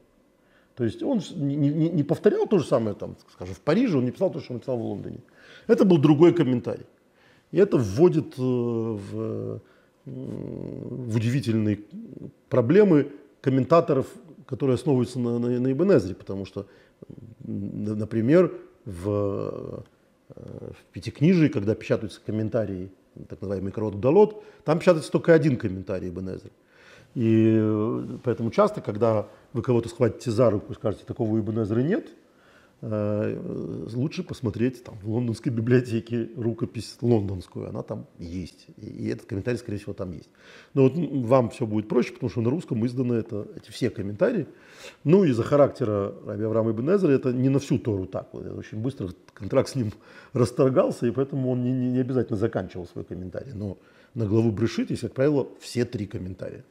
То 0.74 0.84
есть 0.84 1.02
он 1.02 1.20
не, 1.36 1.56
не, 1.56 1.90
не 1.90 2.02
повторял 2.02 2.46
то 2.46 2.58
же 2.58 2.64
самое, 2.64 2.96
там, 2.96 3.16
скажем, 3.32 3.54
в 3.54 3.60
Париже, 3.60 3.98
он 3.98 4.04
не 4.04 4.10
писал 4.10 4.30
то, 4.30 4.40
что 4.40 4.52
он 4.52 4.56
написал 4.56 4.78
в 4.78 4.82
Лондоне. 4.82 5.18
Это 5.66 5.84
был 5.84 5.98
другой 5.98 6.32
комментарий. 6.32 6.86
И 7.50 7.58
это 7.58 7.76
вводит 7.76 8.38
э, 8.38 8.42
в, 8.42 9.60
в 10.06 11.16
удивительные 11.16 11.80
проблемы 12.48 13.12
комментаторов, 13.42 14.06
которые 14.46 14.74
основываются 14.74 15.18
на, 15.18 15.38
на, 15.38 15.60
на 15.60 15.72
Ибн 15.72 16.14
потому 16.14 16.46
что, 16.46 16.66
например, 17.44 18.52
в, 18.86 19.84
э, 20.34 20.70
в 20.72 20.92
Пятикнижии, 20.92 21.48
когда 21.48 21.74
печатаются 21.74 22.20
комментарии, 22.24 22.90
так 23.28 23.42
называемый 23.42 23.72
Крот 23.72 24.00
Далот, 24.00 24.42
там 24.64 24.78
печатается 24.78 25.12
только 25.12 25.34
один 25.34 25.58
комментарий 25.58 26.08
Ибн 26.08 26.40
и 27.14 27.56
э, 27.58 28.18
поэтому 28.24 28.50
часто, 28.50 28.80
когда 28.80 29.28
вы 29.52 29.62
кого-то 29.62 29.88
схватите 29.88 30.30
за 30.30 30.50
руку 30.50 30.72
и 30.72 30.74
скажете, 30.74 31.04
такого 31.04 31.38
Ибн 31.38 31.62
нет, 31.86 32.08
э, 32.80 33.86
лучше 33.94 34.22
посмотреть 34.22 34.82
там, 34.82 34.98
в 35.02 35.10
лондонской 35.10 35.52
библиотеке 35.52 36.30
рукопись 36.36 36.96
лондонскую, 37.02 37.68
она 37.68 37.82
там 37.82 38.06
есть. 38.18 38.66
И 38.78 39.08
этот 39.08 39.26
комментарий, 39.26 39.58
скорее 39.58 39.78
всего, 39.78 39.92
там 39.92 40.12
есть. 40.12 40.30
Но 40.72 40.84
вот 40.84 40.94
вам 40.96 41.50
все 41.50 41.66
будет 41.66 41.86
проще, 41.86 42.14
потому 42.14 42.30
что 42.30 42.40
на 42.40 42.50
русском 42.50 42.84
изданы 42.86 43.14
это, 43.14 43.46
эти 43.56 43.70
все 43.70 43.90
комментарии. 43.90 44.46
Ну, 45.04 45.24
из-за 45.24 45.42
характера 45.42 46.14
Раби 46.26 46.44
Авраама 46.44 46.70
Ибн 46.70 46.94
Эзра 46.94 47.10
это 47.10 47.32
не 47.32 47.50
на 47.50 47.58
всю 47.58 47.78
Тору 47.78 48.06
так. 48.06 48.28
Вот, 48.32 48.46
очень 48.46 48.78
быстро 48.78 49.10
контракт 49.34 49.68
с 49.68 49.74
ним 49.74 49.92
расторгался, 50.32 51.06
и 51.06 51.10
поэтому 51.10 51.50
он 51.50 51.62
не, 51.62 51.72
не 51.72 52.00
обязательно 52.00 52.38
заканчивал 52.38 52.86
свой 52.86 53.04
комментарий. 53.04 53.52
Но 53.52 53.76
на 54.14 54.26
главу 54.26 54.50
Брешит 54.50 54.90
есть, 54.90 55.02
как 55.02 55.12
правило, 55.12 55.46
все 55.60 55.84
три 55.84 56.06
комментария. 56.06 56.64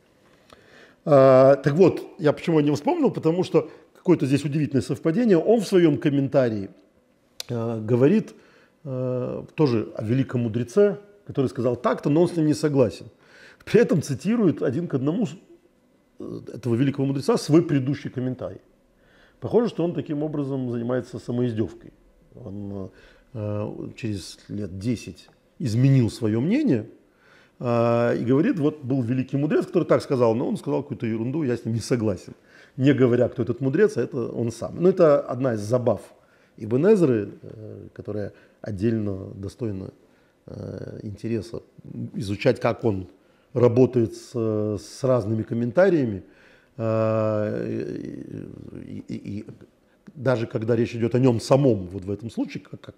А, 1.04 1.56
так 1.56 1.74
вот, 1.74 2.04
я 2.20 2.34
почему 2.34 2.60
не 2.60 2.74
вспомнил, 2.74 3.12
потому 3.12 3.44
что 3.44 3.70
какое-то 3.96 4.26
здесь 4.26 4.46
удивительное 4.46 4.82
совпадение. 4.82 5.38
Он 5.38 5.62
в 5.62 5.68
своем 5.68 5.98
комментарии 5.98 6.70
а, 7.50 7.80
говорит 7.80 8.36
а, 8.84 9.46
тоже 9.56 9.92
о 9.96 10.04
великом 10.04 10.42
мудреце, 10.42 11.00
который 11.26 11.48
сказал 11.48 11.76
так-то, 11.76 12.10
но 12.10 12.22
он 12.22 12.28
с 12.28 12.36
ним 12.36 12.48
не 12.48 12.54
согласен. 12.54 13.08
При 13.66 13.80
этом 13.80 14.02
цитирует 14.02 14.62
один 14.62 14.88
к 14.88 14.96
одному 14.96 15.28
э, 16.20 16.40
этого 16.52 16.74
великого 16.74 17.06
мудреца 17.06 17.38
свой 17.38 17.62
предыдущий 17.62 18.10
комментарий. 18.10 18.60
Похоже, 19.40 19.70
что 19.70 19.84
он 19.84 19.94
таким 19.94 20.24
образом 20.24 20.72
занимается 20.72 21.20
самоиздевкой. 21.20 21.94
Он 22.34 22.90
э, 23.34 23.74
через 23.96 24.40
лет 24.48 24.80
10 24.80 25.30
изменил 25.60 26.10
свое 26.10 26.40
мнение– 26.40 26.90
и 27.62 28.24
говорит, 28.26 28.58
вот 28.58 28.84
был 28.84 29.04
великий 29.04 29.38
мудрец, 29.38 29.68
который 29.68 29.84
так 29.84 30.02
сказал, 30.02 30.34
но 30.34 30.48
он 30.48 30.58
сказал 30.58 30.82
какую-то 30.82 31.06
ерунду, 31.06 31.44
я 31.44 31.56
с 31.56 31.64
ним 31.64 31.76
не 31.76 31.80
согласен. 31.80 32.34
Не 32.76 32.94
говоря, 32.94 33.30
кто 33.30 33.44
этот 33.44 33.62
мудрец, 33.62 33.98
а 33.98 34.02
это 34.02 34.30
он 34.30 34.52
сам. 34.52 34.78
Ну, 34.80 34.90
это 34.90 35.20
одна 35.20 35.54
из 35.54 35.60
забав 35.60 36.02
Ибн 36.58 36.94
Эзры, 36.94 37.30
э, 37.42 37.88
которая 37.94 38.34
отдельно 38.62 39.28
достойна 39.36 39.92
э, 40.48 41.00
интереса 41.04 41.62
изучать, 42.16 42.60
как 42.60 42.84
он 42.84 43.08
работает 43.54 44.16
с, 44.16 44.32
с 44.34 45.04
разными 45.04 45.44
комментариями, 45.44 46.24
и, 46.78 48.24
и, 49.08 49.16
и 49.16 49.46
даже 50.16 50.48
когда 50.48 50.76
речь 50.76 50.96
идет 50.96 51.16
о 51.16 51.20
нем 51.20 51.40
самом, 51.40 51.88
вот 51.88 52.06
в 52.06 52.12
этом 52.12 52.30
случае, 52.30 52.64
как, 52.64 52.82
как, 52.82 52.96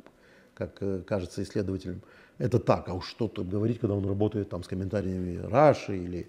как 0.54 0.82
кажется 1.06 1.44
исследователям, 1.44 2.02
это 2.38 2.60
так, 2.60 2.89
а 2.89 2.94
уж 2.94 3.08
что-то 3.08 3.44
говорить, 3.44 3.80
когда 3.80 3.96
он 3.96 4.06
работает 4.06 4.50
там 4.50 4.63
с 4.63 4.68
комментариями 4.68 5.39
Раши 5.44 5.98
или 5.98 6.28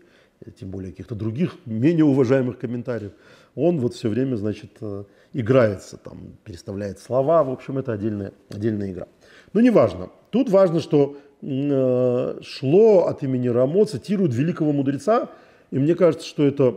тем 0.58 0.70
более 0.70 0.90
каких-то 0.90 1.14
других 1.14 1.56
менее 1.64 2.04
уважаемых 2.04 2.58
комментариев, 2.58 3.12
он 3.54 3.78
вот 3.78 3.94
все 3.94 4.08
время, 4.08 4.36
значит, 4.36 4.70
э, 4.80 5.04
играется, 5.32 5.96
там, 5.96 6.36
переставляет 6.44 6.98
слова, 6.98 7.42
в 7.44 7.50
общем, 7.50 7.78
это 7.78 7.92
отдельная, 7.92 8.32
отдельная 8.50 8.90
игра. 8.90 9.06
Но 9.52 9.60
неважно. 9.60 10.10
Тут 10.30 10.50
важно, 10.50 10.80
что 10.80 11.16
э, 11.40 12.40
шло 12.42 13.06
от 13.06 13.22
имени 13.22 13.48
Рамо, 13.48 13.86
цитирует 13.86 14.34
великого 14.34 14.72
мудреца, 14.72 15.30
и 15.70 15.78
мне 15.78 15.94
кажется, 15.94 16.26
что 16.26 16.44
это 16.44 16.76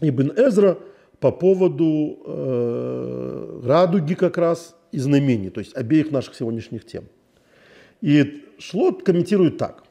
Ибн 0.00 0.32
Эзра 0.36 0.78
по 1.20 1.30
поводу 1.30 2.18
э, 2.24 3.60
радуги 3.64 4.14
как 4.14 4.36
раз 4.38 4.74
и 4.96 5.00
знамений, 5.00 5.50
то 5.50 5.60
есть 5.60 5.76
обеих 5.76 6.10
наших 6.10 6.34
сегодняшних 6.34 6.86
тем. 6.86 7.04
И 8.00 8.44
шло 8.58 8.92
комментирует 8.92 9.58
так. 9.58 9.84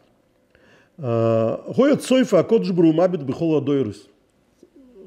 Гоят 0.97 2.01
Сойфа 2.01 2.39
Акоджбру 2.39 2.91
Мабит 2.91 3.21
Бихола 3.21 3.61
Дойрус. 3.61 4.09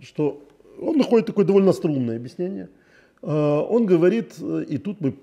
Что 0.00 0.40
он 0.80 0.98
находит 0.98 1.26
такое 1.26 1.44
довольно 1.44 1.72
струнное 1.72 2.16
объяснение. 2.16 2.68
Он 3.22 3.86
говорит, 3.86 4.38
и 4.68 4.78
тут 4.78 5.00
мы 5.00 5.18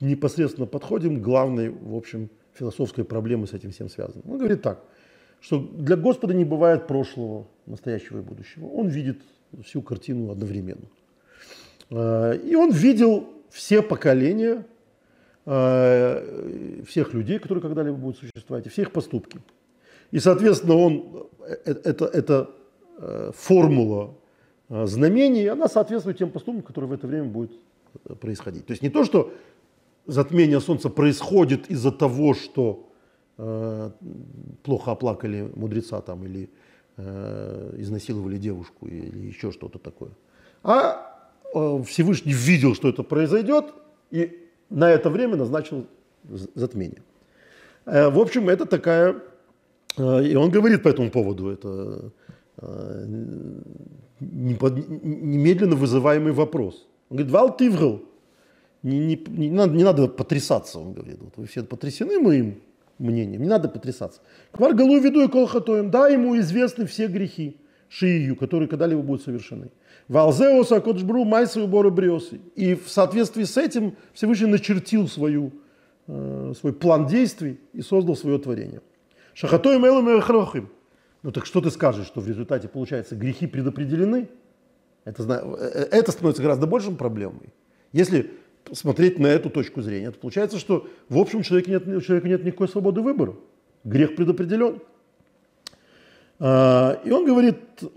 непосредственно 0.00 0.66
подходим 0.68 1.16
к 1.16 1.24
главной, 1.24 1.70
в 1.70 1.96
общем, 1.96 2.28
философской 2.52 3.02
проблеме 3.04 3.46
с 3.46 3.52
этим 3.52 3.72
всем 3.72 3.88
связанной. 3.88 4.22
Он 4.28 4.38
говорит 4.38 4.62
так, 4.62 4.84
что 5.40 5.58
для 5.58 5.96
Господа 5.96 6.34
не 6.34 6.44
бывает 6.44 6.86
прошлого, 6.86 7.46
настоящего 7.66 8.18
и 8.18 8.22
будущего. 8.22 8.66
Он 8.66 8.86
видит 8.86 9.18
всю 9.64 9.82
картину 9.82 10.30
одновременно. 10.30 10.86
И 11.90 12.54
он 12.54 12.70
видел 12.70 13.33
все 13.54 13.82
поколения, 13.82 14.66
всех 15.44 17.14
людей, 17.14 17.38
которые 17.38 17.62
когда-либо 17.62 17.96
будут 17.96 18.18
существовать, 18.18 18.66
и 18.66 18.68
все 18.68 18.82
их 18.82 18.92
поступки. 18.92 19.40
И, 20.10 20.20
соответственно, 20.20 20.76
он, 20.76 21.28
э, 21.40 21.56
э, 21.64 21.74
это, 21.84 22.04
это 22.06 22.50
э, 22.98 23.30
формула 23.34 24.14
знамений, 24.68 25.46
она 25.46 25.68
соответствует 25.68 26.18
тем 26.18 26.30
поступкам, 26.30 26.62
которые 26.62 26.88
в 26.88 26.92
это 26.92 27.06
время 27.06 27.28
будут 27.28 27.52
происходить. 28.20 28.66
То 28.66 28.72
есть 28.72 28.82
не 28.82 28.90
то, 28.90 29.04
что 29.04 29.32
затмение 30.06 30.60
Солнца 30.60 30.88
происходит 30.88 31.70
из-за 31.70 31.92
того, 31.92 32.34
что 32.34 32.88
э, 33.38 33.90
плохо 34.62 34.92
оплакали 34.92 35.50
мудреца 35.54 36.00
там, 36.00 36.24
или 36.24 36.48
э, 36.96 37.74
изнасиловали 37.78 38.38
девушку, 38.38 38.86
или 38.86 39.26
еще 39.26 39.50
что-то 39.50 39.78
такое. 39.78 40.10
А 40.62 40.82
э, 40.82 41.13
Всевышний 41.84 42.32
видел, 42.32 42.74
что 42.74 42.88
это 42.88 43.02
произойдет, 43.02 43.66
и 44.10 44.48
на 44.70 44.90
это 44.90 45.10
время 45.10 45.36
назначил 45.36 45.86
затмение. 46.54 47.02
Э, 47.86 48.08
в 48.10 48.18
общем, 48.18 48.48
это 48.48 48.66
такая 48.66 49.22
а, 49.96 50.20
и 50.20 50.34
он 50.34 50.50
говорит 50.50 50.82
по 50.82 50.88
этому 50.88 51.10
поводу, 51.10 51.50
это 51.50 52.10
немедленно 54.20 55.76
вызываемый 55.76 56.32
вопрос. 56.32 56.86
Он 57.10 57.16
говорит, 57.16 57.32
Вал 57.32 57.56
Тивгл, 57.56 58.02
не, 58.82 58.98
не, 58.98 59.16
не, 59.28 59.50
надо, 59.50 59.74
не 59.74 59.84
надо 59.84 60.08
потрясаться, 60.08 60.78
он 60.78 60.92
говорит. 60.92 61.18
Вот 61.20 61.36
вы 61.36 61.46
все 61.46 61.62
потрясены 61.62 62.18
моим 62.20 62.60
мнением, 62.98 63.42
не 63.42 63.48
надо 63.48 63.68
потрясаться. 63.68 64.20
Квар 64.52 64.74
Галу 64.74 65.00
виду 65.00 65.24
и 65.24 65.28
колхатоем, 65.28 65.90
да, 65.90 66.08
ему 66.08 66.38
известны 66.38 66.86
все 66.86 67.06
грехи 67.08 67.56
Шию, 67.94 68.34
которые 68.34 68.68
когда-либо 68.68 69.02
будут 69.02 69.22
совершены. 69.22 69.70
Валзеос 70.08 70.72
Акоджбру 70.72 71.24
Майса 71.24 71.60
и 71.60 71.66
Бору 71.66 71.92
Бриосы. 71.92 72.40
И 72.56 72.74
в 72.74 72.88
соответствии 72.88 73.44
с 73.44 73.56
этим 73.56 73.94
Всевышний 74.12 74.48
начертил 74.48 75.06
свою, 75.06 75.52
э, 76.08 76.54
свой 76.58 76.72
план 76.72 77.06
действий 77.06 77.60
и 77.72 77.82
создал 77.82 78.16
свое 78.16 78.38
творение. 78.38 78.80
Шахатой 79.32 79.78
мэлом 79.78 80.08
и 80.08 80.62
Ну 81.22 81.30
так 81.30 81.46
что 81.46 81.60
ты 81.60 81.70
скажешь, 81.70 82.06
что 82.06 82.20
в 82.20 82.26
результате, 82.26 82.66
получается, 82.66 83.14
грехи 83.14 83.46
предопределены? 83.46 84.28
Это, 85.04 85.22
э, 85.22 85.86
это 85.92 86.10
становится 86.10 86.42
гораздо 86.42 86.66
большим 86.66 86.96
проблемой. 86.96 87.52
Если 87.92 88.32
смотреть 88.72 89.20
на 89.20 89.28
эту 89.28 89.50
точку 89.50 89.82
зрения, 89.82 90.10
то 90.10 90.18
получается, 90.18 90.58
что 90.58 90.88
в 91.08 91.16
общем 91.16 91.42
человеке 91.42 91.70
нет, 91.70 91.86
у 91.86 92.00
человека 92.00 92.28
нет 92.28 92.44
никакой 92.44 92.68
свободы 92.68 93.02
выбора. 93.02 93.36
Грех 93.84 94.16
предопределен. 94.16 94.80
А, 96.38 97.00
и 97.04 97.10
он 97.10 97.24
говорит, 97.24 97.56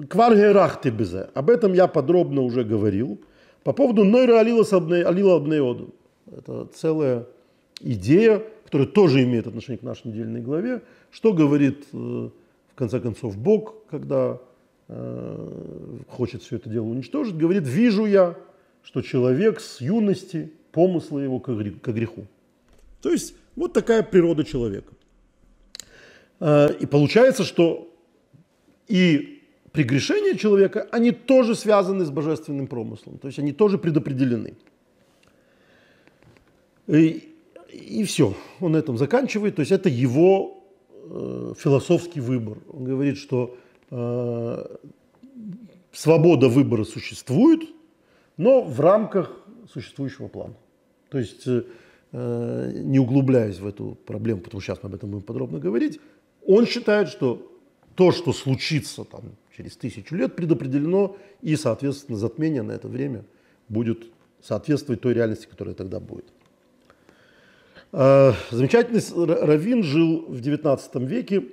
кваргерах 0.10 0.82
ты 0.82 0.90
безе. 0.90 1.30
Об 1.34 1.50
этом 1.50 1.74
я 1.74 1.88
подробно 1.88 2.42
уже 2.42 2.64
говорил. 2.64 3.20
По 3.64 3.74
поводу 3.74 4.04
нойра 4.04 4.40
алила 4.40 5.36
абнеоду. 5.36 5.94
Это 6.32 6.68
целая 6.74 7.26
идея, 7.82 8.44
которая 8.66 8.88
тоже 8.88 9.24
имеет 9.24 9.48
отношение 9.48 9.80
к 9.80 9.84
нашей 9.84 10.08
недельной 10.08 10.42
главе, 10.42 10.82
что 11.12 11.34
говорит, 11.34 11.86
э, 11.94 11.96
в 11.96 12.76
конце 12.76 13.00
концов, 13.00 13.38
Бог, 13.38 13.76
когда 13.90 14.40
э, 14.88 15.98
хочет 16.10 16.44
все 16.44 16.58
это 16.58 16.70
дело 16.70 16.86
уничтожить, 16.86 17.38
говорит, 17.38 17.64
вижу 17.66 18.06
я, 18.06 18.36
что 18.84 19.02
человек 19.02 19.60
с 19.60 19.82
юности, 19.82 20.52
помыслы 20.72 21.24
его 21.24 21.40
к 21.40 21.50
греху. 21.50 22.28
То 23.02 23.12
есть 23.12 23.36
вот 23.56 23.74
такая 23.74 24.04
природа 24.04 24.44
человека. 24.44 24.94
Э, 26.40 26.70
и 26.80 26.86
получается, 26.86 27.44
что 27.44 27.87
и 28.88 29.44
прегрешения 29.72 30.36
человека, 30.38 30.88
они 30.92 31.12
тоже 31.12 31.56
связаны 31.56 32.06
с 32.06 32.10
божественным 32.10 32.68
промыслом, 32.68 33.18
то 33.18 33.28
есть 33.28 33.40
они 33.40 33.54
тоже 33.54 33.78
предопределены. 33.78 34.56
И, 36.88 37.36
и 37.72 38.04
все, 38.04 38.34
он 38.60 38.72
на 38.72 38.78
этом 38.78 38.98
заканчивает, 38.98 39.56
то 39.56 39.62
есть 39.62 39.72
это 39.72 39.90
его 39.90 40.64
э, 41.10 41.54
философский 41.58 42.22
выбор. 42.22 42.58
Он 42.70 42.86
говорит, 42.86 43.18
что 43.18 43.58
э, 43.92 44.78
свобода 45.92 46.48
выбора 46.48 46.84
существует, 46.86 47.62
но 48.38 48.62
в 48.62 48.80
рамках 48.80 49.32
существующего 49.72 50.28
плана. 50.28 50.56
То 51.10 51.20
есть, 51.20 51.46
э, 51.46 52.72
не 52.74 53.00
углубляясь 53.00 53.60
в 53.60 53.68
эту 53.68 53.98
проблему, 54.06 54.42
потому 54.42 54.62
что 54.62 54.72
сейчас 54.72 54.84
мы 54.84 54.90
об 54.90 54.96
этом 54.96 55.12
будем 55.12 55.24
подробно 55.24 55.60
говорить, 55.60 56.00
он 56.46 56.66
считает, 56.66 57.10
что 57.10 57.52
то, 57.98 58.12
что 58.12 58.32
случится 58.32 59.04
там, 59.04 59.24
через 59.58 59.76
тысячу 59.76 60.16
лет, 60.16 60.36
предопределено, 60.36 61.18
и, 61.42 61.56
соответственно, 61.56 62.16
затмение 62.16 62.62
на 62.62 62.74
это 62.74 62.88
время 62.88 63.26
будет 63.70 64.06
соответствовать 64.40 65.02
той 65.02 65.16
реальности, 65.16 65.48
которая 65.48 65.74
тогда 65.74 66.00
будет. 66.00 66.26
Э, 67.92 68.34
замечательный 68.52 69.02
раввин 69.26 69.82
жил 69.82 70.26
в 70.28 70.40
XIX 70.40 70.80
веке, 71.08 71.46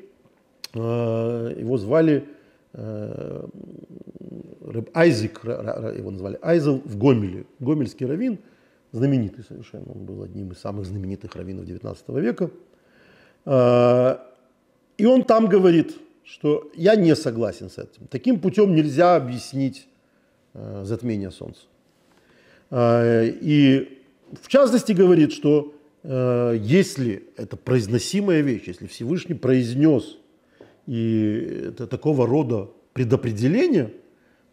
э, 0.74 1.54
его 1.58 1.78
звали 1.78 2.28
э, 2.74 3.46
Айзик, 4.92 5.44
его 5.44 6.10
назвали 6.10 6.38
Айзел 6.42 6.82
в 6.84 6.98
Гомеле. 6.98 7.46
Гомельский 7.58 8.04
раввин, 8.04 8.38
знаменитый 8.92 9.44
совершенно, 9.44 9.92
он 9.92 10.04
был 10.04 10.22
одним 10.22 10.52
из 10.52 10.58
самых 10.58 10.84
знаменитых 10.84 11.34
раввинов 11.36 11.64
XIX 11.64 12.20
века. 12.20 12.50
И 14.96 15.06
он 15.06 15.24
там 15.24 15.46
говорит, 15.48 15.96
что 16.24 16.70
я 16.74 16.96
не 16.96 17.14
согласен 17.14 17.70
с 17.70 17.78
этим. 17.78 18.06
Таким 18.10 18.40
путем 18.40 18.74
нельзя 18.74 19.16
объяснить 19.16 19.88
затмение 20.54 21.30
Солнца. 21.30 21.62
И 22.72 24.00
в 24.40 24.48
частности 24.48 24.92
говорит, 24.92 25.32
что 25.32 25.74
Э, 26.04 26.54
если 26.60 27.24
это 27.36 27.56
произносимая 27.56 28.42
вещь, 28.42 28.64
если 28.66 28.86
Всевышний 28.86 29.34
произнес 29.34 30.18
и 30.86 31.68
это 31.68 31.86
такого 31.86 32.26
рода 32.26 32.68
предопределение, 32.92 33.94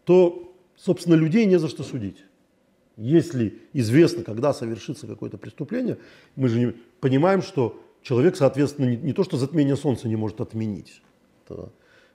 то, 0.04 0.54
собственно, 0.76 1.14
людей 1.14 1.44
не 1.44 1.58
за 1.58 1.68
что 1.68 1.82
судить. 1.82 2.24
Если 2.96 3.58
известно, 3.74 4.24
когда 4.24 4.54
совершится 4.54 5.06
какое-то 5.06 5.36
преступление, 5.36 5.98
мы 6.36 6.48
же 6.48 6.74
понимаем, 7.00 7.42
что 7.42 7.78
человек, 8.02 8.36
соответственно, 8.36 8.86
не, 8.86 8.96
не 8.96 9.12
то, 9.12 9.24
что 9.24 9.36
затмение 9.36 9.76
Солнца 9.76 10.08
не 10.08 10.16
может 10.16 10.40
отменить. 10.40 11.02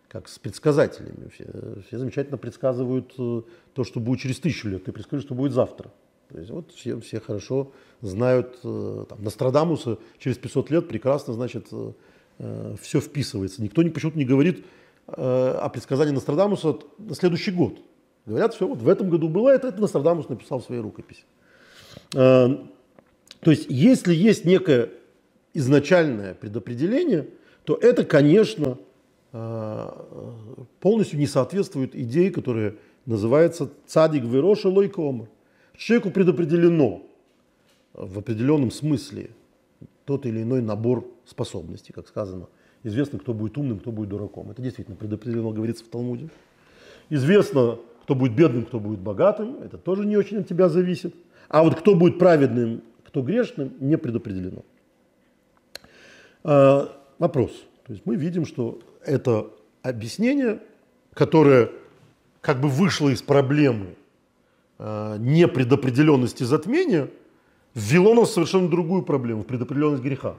Как 0.08 0.30
с 0.30 0.40
предсказателями. 0.40 1.30
Все, 1.34 1.46
все 1.86 1.98
замечательно 1.98 2.38
предсказывают 2.38 3.14
э, 3.18 3.42
то, 3.74 3.84
что 3.84 4.00
будет 4.00 4.22
через 4.22 4.40
тысячу 4.40 4.70
лет. 4.70 4.86
Ты 4.86 4.94
предскажи, 4.94 5.22
что 5.22 5.36
будет 5.36 5.52
завтра. 5.52 5.92
То 6.30 6.38
есть 6.38 6.50
вот 6.50 6.72
все, 6.72 7.00
все 7.02 7.20
хорошо 7.20 7.74
знают, 8.02 8.58
э, 8.64 9.06
там, 9.10 9.22
Нострадамуса 9.22 9.98
через 10.18 10.38
500 10.38 10.72
лет 10.72 10.88
прекрасно, 10.88 11.34
значит, 11.34 11.68
э, 11.72 12.76
все 12.82 13.02
вписывается. 13.02 13.62
Никто 13.62 13.84
не, 13.84 13.90
почему-то 13.90 14.18
не 14.18 14.26
говорит 14.26 14.66
о 15.08 15.70
предсказании 15.70 16.12
Нострадамуса 16.12 16.80
на 16.98 17.16
следующий 17.16 17.52
год. 17.52 17.80
Говорят, 18.26 18.54
все, 18.54 18.68
вот 18.68 18.80
в 18.80 18.90
этом 18.90 19.10
году 19.10 19.30
было 19.30 19.50
это, 19.50 19.70
это 19.70 19.80
Нострадамус 19.80 20.28
написал 20.28 20.60
в 20.60 20.66
своей 20.66 20.82
рукописи. 20.82 21.24
То 22.12 22.60
есть, 23.46 23.68
если 23.70 24.14
есть 24.14 24.44
некое 24.44 24.90
изначальное 25.54 26.34
предопределение, 26.34 27.30
то 27.64 27.76
это, 27.76 28.04
конечно, 28.04 28.78
полностью 29.32 31.20
не 31.20 31.28
соответствует 31.28 31.96
идее, 31.96 32.32
которая 32.32 32.76
называется 33.06 33.72
цадик 33.86 34.24
вероша 34.24 34.70
лойкома. 34.70 35.28
Человеку 35.76 36.12
предопределено 36.12 37.04
в 37.94 38.20
определенном 38.20 38.72
смысле 38.72 39.32
тот 40.06 40.26
или 40.26 40.42
иной 40.42 40.62
набор 40.62 41.06
способностей, 41.26 41.94
как 41.94 42.08
сказано. 42.08 42.48
Известно, 42.84 43.20
кто 43.20 43.34
будет 43.34 43.58
умным, 43.58 43.80
кто 43.80 43.92
будет 43.92 44.10
дураком. 44.10 44.50
Это 44.52 44.62
действительно 44.62 44.96
предопределено, 44.96 45.52
говорится 45.52 45.84
в 45.84 45.88
Талмуде. 45.88 46.30
Известно, 47.10 47.80
кто 48.04 48.16
будет 48.16 48.36
бедным, 48.36 48.66
кто 48.66 48.80
будет 48.80 49.00
богатым. 49.00 49.58
Это 49.62 49.78
тоже 49.78 50.06
не 50.06 50.16
очень 50.16 50.38
от 50.38 50.48
тебя 50.48 50.70
зависит. 50.70 51.14
А 51.50 51.64
вот 51.64 51.76
кто 51.80 51.96
будет 51.96 52.20
праведным, 52.20 52.82
кто 53.06 53.22
грешным, 53.22 53.74
не 53.80 53.98
предопределено. 53.98 54.64
А, 56.44 56.90
вопрос. 57.20 57.52
То 57.86 57.94
есть 57.94 58.06
мы 58.06 58.16
видим, 58.16 58.46
что 58.46 58.80
это 59.08 59.48
объяснение, 59.82 60.62
которое 61.14 61.72
как 62.42 62.62
бы 62.62 62.70
вышло 62.70 63.10
из 63.10 63.22
проблемы 63.22 63.96
а, 64.78 65.18
непредопределенности 65.18 66.44
затмения, 66.44 67.10
ввело 67.74 68.14
нас 68.14 68.30
в 68.30 68.34
совершенно 68.34 68.70
другую 68.70 69.04
проблему, 69.04 69.44
в 69.44 69.46
предопределенность 69.46 70.04
греха. 70.04 70.36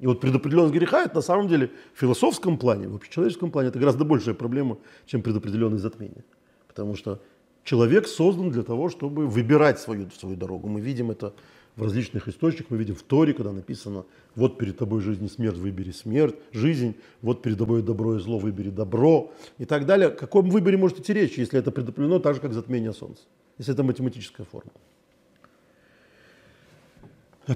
И 0.00 0.06
вот 0.06 0.20
предопределенность 0.20 0.74
греха 0.74 1.04
это 1.04 1.16
на 1.16 1.20
самом 1.22 1.48
деле 1.48 1.70
в 1.94 2.00
философском 2.00 2.56
плане, 2.56 2.88
в 2.88 2.96
общечеловеческом 2.96 3.50
плане 3.50 3.68
это 3.68 3.78
гораздо 3.78 4.04
большая 4.04 4.34
проблема, 4.34 4.78
чем 5.06 5.22
предопределенность 5.22 5.82
затмения. 5.82 6.24
Потому 6.66 6.96
что 6.96 7.20
человек 7.64 8.08
создан 8.08 8.50
для 8.50 8.62
того, 8.62 8.88
чтобы 8.88 9.26
выбирать 9.26 9.78
свою, 9.78 10.10
свою 10.10 10.36
дорогу. 10.36 10.68
Мы 10.68 10.80
видим 10.80 11.10
это 11.10 11.34
в 11.76 11.82
различных 11.82 12.28
источниках, 12.28 12.70
мы 12.70 12.76
видим 12.76 12.94
в 12.94 13.02
Торе, 13.02 13.32
когда 13.32 13.52
написано, 13.52 14.04
вот 14.34 14.58
перед 14.58 14.76
тобой 14.76 15.00
жизнь 15.00 15.24
и 15.24 15.28
смерть, 15.28 15.56
выбери 15.56 15.92
смерть, 15.92 16.34
жизнь, 16.52 16.94
вот 17.22 17.42
перед 17.42 17.58
тобой 17.58 17.82
добро 17.82 18.16
и 18.16 18.18
зло, 18.18 18.38
выбери 18.38 18.70
добро 18.70 19.32
и 19.58 19.64
так 19.64 19.86
далее. 19.86 20.08
О 20.08 20.10
каком 20.10 20.50
выборе 20.50 20.76
может 20.76 20.98
идти 21.00 21.12
речь, 21.12 21.38
если 21.38 21.58
это 21.58 21.70
предопределено 21.70 22.18
так 22.18 22.34
же, 22.34 22.40
как 22.40 22.52
затмение 22.52 22.92
Солнца, 22.92 23.22
если 23.58 23.72
это 23.72 23.82
математическая 23.82 24.46
форма. 24.46 24.72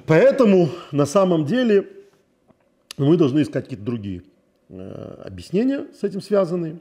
Поэтому 0.07 0.71
на 0.91 1.07
самом 1.07 1.45
деле 1.45 1.89
мы 2.97 3.17
должны 3.17 3.43
искать 3.43 3.65
какие-то 3.65 3.85
другие 3.85 4.23
э, 4.69 5.23
объяснения 5.25 5.87
с 5.99 6.03
этим 6.03 6.21
связанные. 6.21 6.79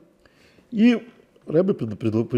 И 0.72 1.08
Рэбе 1.46 1.74
пред, 1.74 2.00
пред, 2.00 2.30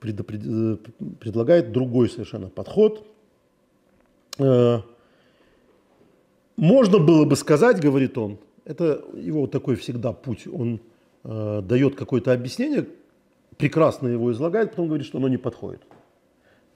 пред, 0.00 0.26
пред, 0.26 0.80
предлагает 1.18 1.72
другой 1.72 2.08
совершенно 2.08 2.48
подход. 2.48 3.06
Э, 4.40 4.80
можно 6.56 6.98
было 6.98 7.24
бы 7.24 7.36
сказать, 7.36 7.80
говорит 7.80 8.16
он, 8.18 8.38
это 8.64 9.04
его 9.14 9.46
такой 9.46 9.76
всегда 9.76 10.12
путь, 10.12 10.46
он 10.46 10.80
э, 11.24 11.62
дает 11.62 11.94
какое-то 11.94 12.32
объяснение, 12.32 12.86
прекрасно 13.56 14.08
его 14.08 14.32
излагает, 14.32 14.70
потом 14.70 14.86
говорит, 14.86 15.06
что 15.06 15.18
оно 15.18 15.28
не 15.28 15.36
подходит. 15.36 15.82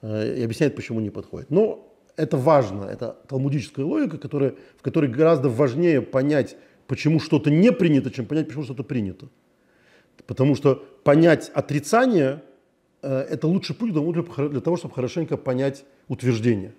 Э, 0.01 0.37
и 0.37 0.43
объясняет, 0.43 0.75
почему 0.75 0.99
не 0.99 1.09
подходит. 1.09 1.49
Но 1.49 1.91
это 2.15 2.37
важно, 2.37 2.85
это 2.85 3.17
талмудическая 3.27 3.85
логика, 3.85 4.17
которая, 4.17 4.55
в 4.77 4.81
которой 4.81 5.09
гораздо 5.09 5.49
важнее 5.49 6.01
понять, 6.01 6.55
почему 6.87 7.19
что-то 7.19 7.49
не 7.49 7.71
принято, 7.71 8.11
чем 8.11 8.25
понять, 8.25 8.47
почему 8.47 8.63
что-то 8.63 8.83
принято. 8.83 9.27
Потому 10.27 10.55
что 10.55 10.83
понять 11.03 11.51
отрицание 11.53 12.43
э,– 13.01 13.19
это 13.29 13.47
лучший 13.47 13.75
путь 13.75 13.91
для 13.91 14.61
того, 14.61 14.77
чтобы 14.77 14.93
хорошенько 14.93 15.37
понять 15.37 15.85
утверждение. 16.07 16.73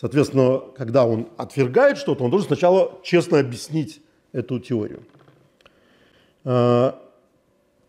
Соответственно, 0.00 0.62
когда 0.76 1.04
он 1.04 1.28
отвергает 1.36 1.98
что-то, 1.98 2.24
он 2.24 2.30
должен 2.30 2.46
сначала 2.46 2.98
честно 3.02 3.40
объяснить 3.40 4.00
эту 4.32 4.60
теорию. 4.60 5.02
Э, 6.44 6.92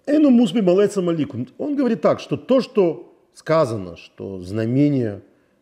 Эну 0.05 0.31
мусби 0.31 0.61
малеца 0.61 1.01
маликум. 1.01 1.47
Он 1.57 1.75
говорит 1.75 2.01
так, 2.01 2.19
что 2.19 2.35
то, 2.35 2.61
что 2.61 3.13
сказано, 3.33 3.95
что 3.95 4.41
знамение 4.41 5.21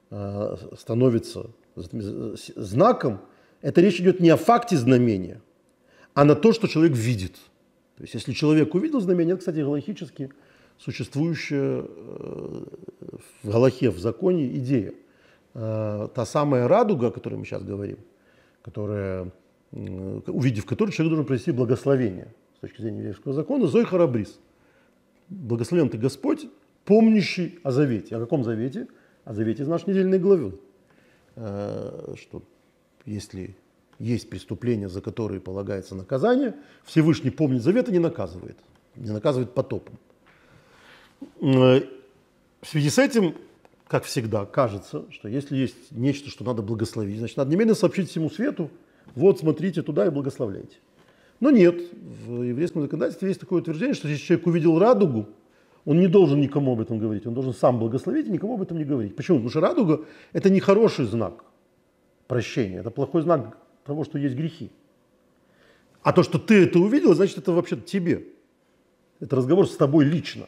Э, 0.10 0.55
становится 0.77 1.49
знаком, 2.55 3.19
это 3.62 3.81
речь 3.81 3.99
идет 3.99 4.21
не 4.21 4.29
о 4.29 4.38
факте 4.38 4.77
знамения, 4.77 5.41
а 6.13 6.23
на 6.23 6.33
то, 6.33 6.53
что 6.53 6.67
человек 6.67 6.95
видит. 6.95 7.33
То 7.97 8.03
есть, 8.03 8.13
если 8.13 8.31
человек 8.31 8.73
увидел 8.73 9.01
знамение, 9.01 9.33
это, 9.33 9.39
кстати, 9.39 9.60
галахически 9.60 10.31
существующая 10.77 11.83
э, 11.83 12.63
в 13.43 13.49
Галахе, 13.49 13.89
в 13.89 13.99
законе 13.99 14.47
идея. 14.57 14.93
Э, 15.59 16.07
та 16.13 16.25
самая 16.25 16.67
радуга, 16.67 17.07
о 17.07 17.11
которой 17.11 17.35
мы 17.35 17.45
сейчас 17.45 17.63
говорим, 17.63 17.97
которая, 18.61 19.31
увидев 19.71 20.65
которую, 20.65 20.93
человек 20.93 21.09
должен 21.09 21.25
провести 21.25 21.51
благословение 21.51 22.33
с 22.57 22.59
точки 22.59 22.81
зрения 22.81 22.99
еврейского 22.99 23.33
закона, 23.33 23.67
Зой 23.67 23.83
Харабрис. 23.83 24.39
Благословен 25.29 25.89
ты 25.89 25.97
Господь, 25.97 26.47
помнящий 26.85 27.59
о 27.63 27.71
завете. 27.71 28.15
О 28.15 28.19
каком 28.19 28.43
завете? 28.43 28.87
о 29.27 29.33
завете 29.33 29.63
из 29.63 29.67
нашей 29.67 29.89
недельной 29.89 30.19
главы, 30.19 30.57
э, 31.35 32.13
что 32.17 32.41
если 33.05 33.57
есть 33.99 34.29
преступления, 34.29 34.87
за 34.87 35.01
которые 35.01 35.41
полагается 35.41 35.95
наказание, 35.95 36.55
Всевышний 36.85 37.29
помнит 37.29 37.61
завет 37.61 37.89
и 37.89 37.91
не 37.91 37.99
наказывает, 37.99 38.57
не 38.95 39.11
наказывает 39.11 39.53
потопом. 39.53 39.97
Э, 41.41 41.81
в 42.61 42.67
связи 42.67 42.89
с 42.89 42.97
этим, 42.97 43.35
как 43.88 44.04
всегда, 44.04 44.45
кажется, 44.45 45.06
что 45.12 45.28
если 45.28 45.56
есть 45.56 45.91
нечто, 45.91 46.30
что 46.30 46.43
надо 46.43 46.62
благословить, 46.62 47.19
значит, 47.19 47.38
надо 47.38 47.52
немедленно 47.52 47.76
сообщить 47.76 48.10
всему 48.10 48.30
свету, 48.30 48.69
вот 49.15 49.39
смотрите 49.39 49.82
туда 49.82 50.06
и 50.06 50.10
благословляйте. 50.10 50.78
Но 51.39 51.52
нет, 51.52 51.82
в 52.26 52.41
еврейском 52.43 52.82
законодательстве 52.82 53.30
есть 53.30 53.39
такое 53.39 53.62
утверждение, 53.62 53.93
что 53.93 54.08
если 54.08 54.23
человек 54.26 54.47
увидел 54.47 54.80
радугу, 54.80 55.28
он 55.86 56.00
не 56.00 56.08
должен 56.08 56.41
никому 56.41 56.73
об 56.73 56.82
этом 56.82 57.00
говорить, 57.00 57.26
он 57.26 57.34
должен 57.34 57.54
сам 57.54 57.80
благословить 57.80 58.28
и 58.28 58.32
никому 58.32 58.56
об 58.56 58.62
этом 58.62 58.78
не 58.78 58.84
говорить. 58.84 59.15
Почему? 59.15 59.38
Потому 59.38 59.50
что 59.52 59.62
радуга– 59.62 60.06
это 60.34 60.50
не 60.50 60.60
хороший 60.60 61.06
знак 61.06 61.45
прощения, 62.28 62.80
это 62.80 62.91
плохой 62.91 63.21
знак 63.21 63.58
того, 63.86 64.04
что 64.04 64.17
есть 64.17 64.36
грехи. 64.36 64.69
А 66.02 66.12
то, 66.12 66.23
что 66.23 66.39
ты 66.39 66.63
это 66.63 66.80
увидел, 66.80 67.13
значит, 67.13 67.38
это 67.38 67.54
вообще 67.54 67.78
тебе. 67.78 68.26
Это 69.19 69.36
разговор 69.38 69.67
с 69.67 69.76
тобой 69.76 70.06
лично. 70.06 70.47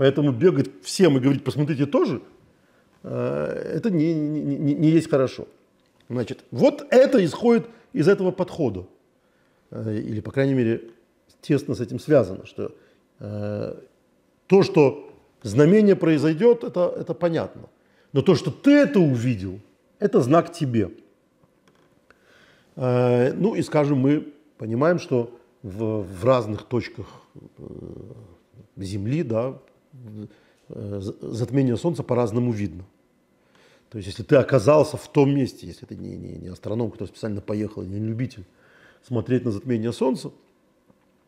Поэтому 0.00 0.32
бегать 0.32 0.70
всем 0.82 1.18
и 1.18 1.20
говорить, 1.20 1.44
посмотрите 1.44 1.84
тоже, 1.84 2.22
э, 3.02 3.74
это 3.74 3.90
не, 3.90 4.14
не, 4.14 4.40
не, 4.40 4.74
не 4.74 4.88
есть 4.88 5.10
хорошо. 5.10 5.46
Значит, 6.08 6.42
вот 6.50 6.86
это 6.88 7.22
исходит 7.22 7.66
из 7.92 8.08
этого 8.08 8.30
подхода. 8.30 8.86
Э, 9.70 9.94
или, 9.94 10.22
по 10.22 10.30
крайней 10.30 10.54
мере, 10.54 10.84
тесно 11.42 11.74
с 11.74 11.80
этим 11.80 12.00
связано, 12.00 12.46
что 12.46 12.74
э, 13.18 13.74
то, 14.46 14.62
что 14.62 15.12
знамение 15.42 15.96
произойдет, 15.96 16.64
это, 16.64 16.94
это 16.98 17.12
понятно. 17.12 17.68
Но 18.14 18.22
то, 18.22 18.34
что 18.36 18.50
ты 18.50 18.70
это 18.70 19.00
увидел, 19.00 19.60
это 19.98 20.22
знак 20.22 20.50
тебе. 20.50 20.92
Э, 22.74 23.34
ну 23.34 23.54
и, 23.54 23.60
скажем, 23.60 23.98
мы 23.98 24.32
понимаем, 24.56 24.98
что 24.98 25.38
в, 25.62 26.04
в 26.04 26.24
разных 26.24 26.62
точках 26.62 27.06
э, 27.58 27.64
Земли 28.78 29.22
да, 29.24 29.58
затмение 30.68 31.76
Солнца 31.76 32.02
по-разному 32.02 32.52
видно. 32.52 32.84
То 33.90 33.98
есть, 33.98 34.08
если 34.08 34.22
ты 34.22 34.36
оказался 34.36 34.96
в 34.96 35.08
том 35.08 35.34
месте, 35.34 35.66
если 35.66 35.84
ты 35.84 35.96
не, 35.96 36.16
не, 36.16 36.36
не 36.36 36.48
астроном, 36.48 36.90
который 36.90 37.08
специально 37.08 37.40
поехал, 37.40 37.82
не 37.82 37.98
любитель 37.98 38.44
смотреть 39.06 39.44
на 39.44 39.50
затмение 39.50 39.92
Солнца, 39.92 40.30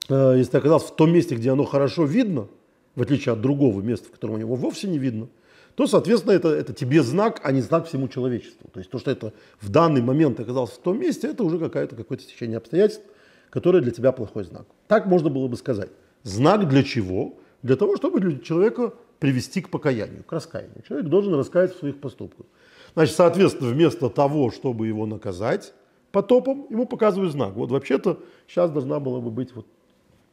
если 0.08 0.50
ты 0.52 0.58
оказался 0.58 0.88
в 0.88 0.96
том 0.96 1.12
месте, 1.12 1.34
где 1.34 1.50
оно 1.50 1.64
хорошо 1.64 2.04
видно– 2.04 2.48
в 2.94 3.02
отличие 3.02 3.32
от 3.32 3.40
другого 3.40 3.80
места, 3.80 4.08
в 4.08 4.10
котором 4.10 4.34
у 4.34 4.38
него 4.38 4.54
вовсе 4.54 4.88
не 4.88 4.98
видно, 4.98 5.28
то, 5.74 5.86
соответственно, 5.86 6.32
это, 6.32 6.48
это 6.48 6.74
тебе 6.74 7.02
знак, 7.02 7.40
а 7.42 7.52
не 7.52 7.62
знак 7.62 7.86
всему 7.86 8.08
человечеству. 8.08 8.68
То 8.72 8.80
есть 8.80 8.90
то, 8.90 8.98
что 8.98 9.10
это 9.10 9.32
в 9.60 9.70
данный 9.70 10.02
момент 10.02 10.38
оказалось 10.38 10.72
в 10.72 10.78
том 10.78 11.00
месте, 11.00 11.28
это 11.28 11.44
уже 11.44 11.58
какое-то 11.58 11.96
какое-то 11.96 12.24
течение 12.24 12.58
обстоятельств, 12.58 13.04
которое 13.48 13.80
для 13.80 13.90
тебя 13.90 14.12
плохой 14.12 14.44
знак. 14.44 14.66
Так 14.86 15.06
можно 15.06 15.30
было 15.30 15.48
бы 15.48 15.56
сказать. 15.56 15.88
Знак 16.24 16.68
для 16.68 16.82
чего? 16.82 17.38
Для 17.62 17.76
того, 17.76 17.96
чтобы 17.96 18.40
человека 18.40 18.92
привести 19.18 19.60
к 19.60 19.68
покаянию, 19.70 20.24
к 20.24 20.32
раскаянию. 20.32 20.82
Человек 20.86 21.08
должен 21.08 21.34
раскаяться 21.34 21.76
в 21.76 21.80
своих 21.80 22.00
поступках. 22.00 22.46
Значит, 22.94 23.14
соответственно, 23.14 23.70
вместо 23.70 24.08
того, 24.08 24.50
чтобы 24.50 24.88
его 24.88 25.06
наказать 25.06 25.72
потопом, 26.10 26.66
ему 26.70 26.86
показывают 26.86 27.32
знак. 27.32 27.54
Вот 27.54 27.70
вообще-то 27.70 28.18
сейчас 28.48 28.70
должна 28.70 28.98
была 28.98 29.20
бы 29.20 29.30
быть 29.30 29.54
вот 29.54 29.66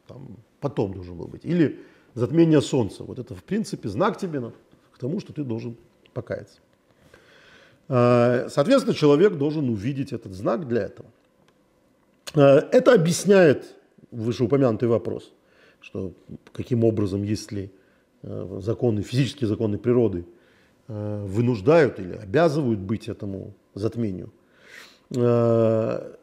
там, 0.08 0.36
потом 0.60 0.92
должен 0.92 1.16
был 1.16 1.28
быть. 1.28 1.44
Или 1.44 1.78
затмение 2.14 2.60
солнца. 2.60 3.04
Вот 3.04 3.18
это, 3.18 3.34
в 3.34 3.44
принципе, 3.44 3.88
знак 3.88 4.18
тебе 4.18 4.42
к 4.90 4.98
тому, 4.98 5.20
что 5.20 5.32
ты 5.32 5.44
должен 5.44 5.76
покаяться. 6.12 6.58
А, 7.88 8.48
соответственно, 8.48 8.94
человек 8.94 9.34
должен 9.34 9.68
увидеть 9.68 10.12
этот 10.12 10.32
знак 10.32 10.66
для 10.66 10.82
этого. 10.82 11.08
А, 12.34 12.58
это 12.72 12.92
объясняет 12.92 13.76
вышеупомянутый 14.10 14.88
вопрос, 14.88 15.32
что 15.80 16.12
каким 16.52 16.84
образом, 16.84 17.22
если 17.22 17.72
а, 18.22 18.60
законы, 18.60 19.02
физические 19.02 19.48
законы 19.48 19.78
природы 19.78 20.24
вынуждают 20.88 22.00
или 22.00 22.14
обязывают 22.14 22.80
быть 22.80 23.06
этому 23.06 23.54
затмению, 23.74 24.32
э, 25.14 26.14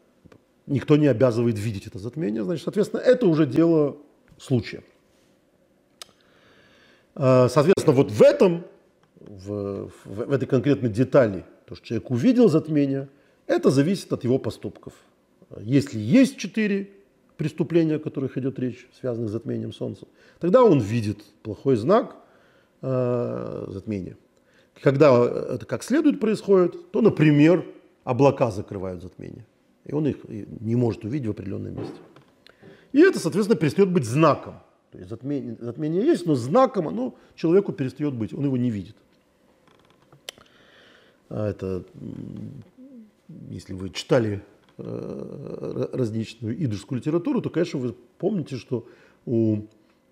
никто 0.66 0.96
не 0.96 1.06
обязывает 1.06 1.58
видеть 1.58 1.86
это 1.86 1.98
затмение, 1.98 2.44
значит, 2.44 2.64
соответственно, 2.64 3.00
это 3.00 3.26
уже 3.26 3.46
дело 3.46 3.96
случая. 4.38 4.82
Э, 7.14 7.48
соответственно, 7.50 7.96
вот 7.96 8.10
в 8.10 8.22
этом, 8.22 8.64
в, 9.20 9.90
в 10.04 10.32
этой 10.32 10.46
конкретной 10.46 10.90
детали, 10.90 11.44
то, 11.66 11.74
что 11.74 11.86
человек 11.86 12.10
увидел 12.10 12.48
затмение, 12.48 13.08
это 13.46 13.70
зависит 13.70 14.12
от 14.12 14.24
его 14.24 14.38
поступков. 14.38 14.92
Если 15.60 15.98
есть 15.98 16.36
четыре 16.36 16.90
преступления, 17.38 17.94
о 17.94 17.98
которых 17.98 18.36
идет 18.36 18.58
речь, 18.58 18.86
связанных 19.00 19.30
с 19.30 19.32
затмением 19.32 19.72
Солнца, 19.72 20.06
тогда 20.40 20.62
он 20.62 20.80
видит 20.80 21.24
плохой 21.42 21.76
знак 21.76 22.16
э, 22.82 23.66
затмения. 23.68 24.16
Когда 24.82 25.24
это 25.24 25.64
как 25.64 25.82
следует 25.82 26.20
происходит, 26.20 26.90
то, 26.90 27.00
например, 27.00 27.64
облака 28.04 28.50
закрывают 28.50 29.02
затмение, 29.02 29.46
и 29.84 29.94
он 29.94 30.06
их 30.06 30.16
не 30.28 30.76
может 30.76 31.04
увидеть 31.04 31.28
в 31.28 31.30
определенном 31.30 31.76
месте. 31.76 31.96
И 32.92 33.00
это, 33.00 33.18
соответственно, 33.18 33.58
перестает 33.58 33.90
быть 33.90 34.04
знаком. 34.04 34.60
То 34.90 34.98
есть 34.98 35.10
затмение, 35.10 35.56
затмение 35.60 36.04
есть, 36.04 36.26
но 36.26 36.34
знаком 36.34 36.88
оно 36.88 37.14
человеку 37.34 37.72
перестает 37.72 38.14
быть, 38.14 38.32
он 38.32 38.44
его 38.44 38.56
не 38.56 38.70
видит. 38.70 38.96
А 41.28 41.50
это, 41.50 41.84
если 43.50 43.74
вы 43.74 43.90
читали 43.90 44.42
различную 44.78 46.64
идышскую 46.64 46.98
литературу, 46.98 47.40
то, 47.40 47.50
конечно, 47.50 47.80
вы 47.80 47.94
помните, 48.18 48.56
что 48.56 48.86
у 49.26 49.62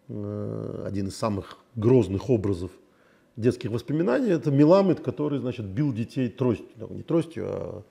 э, 0.09 0.85
один 0.87 1.07
из 1.09 1.17
самых 1.17 1.59
грозных 1.77 2.29
образов 2.31 2.71
детских 3.37 3.71
воспоминаний 3.71 4.31
это 4.31 4.51
Меламед, 4.51 5.01
который, 5.01 5.39
значит, 5.39 5.67
бил 5.67 5.93
детей 5.93 6.29
тростью, 6.29 6.67
не 6.91 7.03
тростью, 7.03 7.45
а 7.47 7.83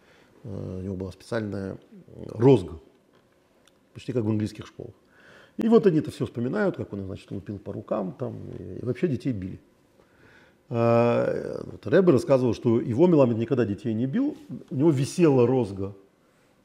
э, 0.44 0.78
у 0.80 0.82
него 0.82 0.96
была 0.96 1.12
специальная 1.12 1.78
розга, 2.28 2.80
почти 3.94 4.12
как 4.12 4.26
в 4.26 4.30
английских 4.30 4.68
школах. 4.68 4.94
И 5.58 5.70
вот 5.70 5.88
они 5.88 6.00
это 6.00 6.12
все 6.12 6.26
вспоминают, 6.26 6.76
как 6.76 6.92
он, 6.92 7.06
значит, 7.06 7.32
лупил 7.32 7.58
по 7.58 7.72
рукам 7.72 8.14
там, 8.20 8.36
и 8.60 8.84
вообще 8.84 9.08
детей 9.08 9.32
били. 9.32 9.60
А, 10.68 11.62
вот 11.66 11.86
Рэбе 11.88 12.12
рассказывал, 12.12 12.54
что 12.54 12.82
его 12.82 13.08
Меламед 13.08 13.38
никогда 13.38 13.66
детей 13.66 13.94
не 13.94 14.08
бил, 14.08 14.36
у 14.70 14.76
него 14.76 14.90
висела 14.90 15.48
розга 15.48 15.96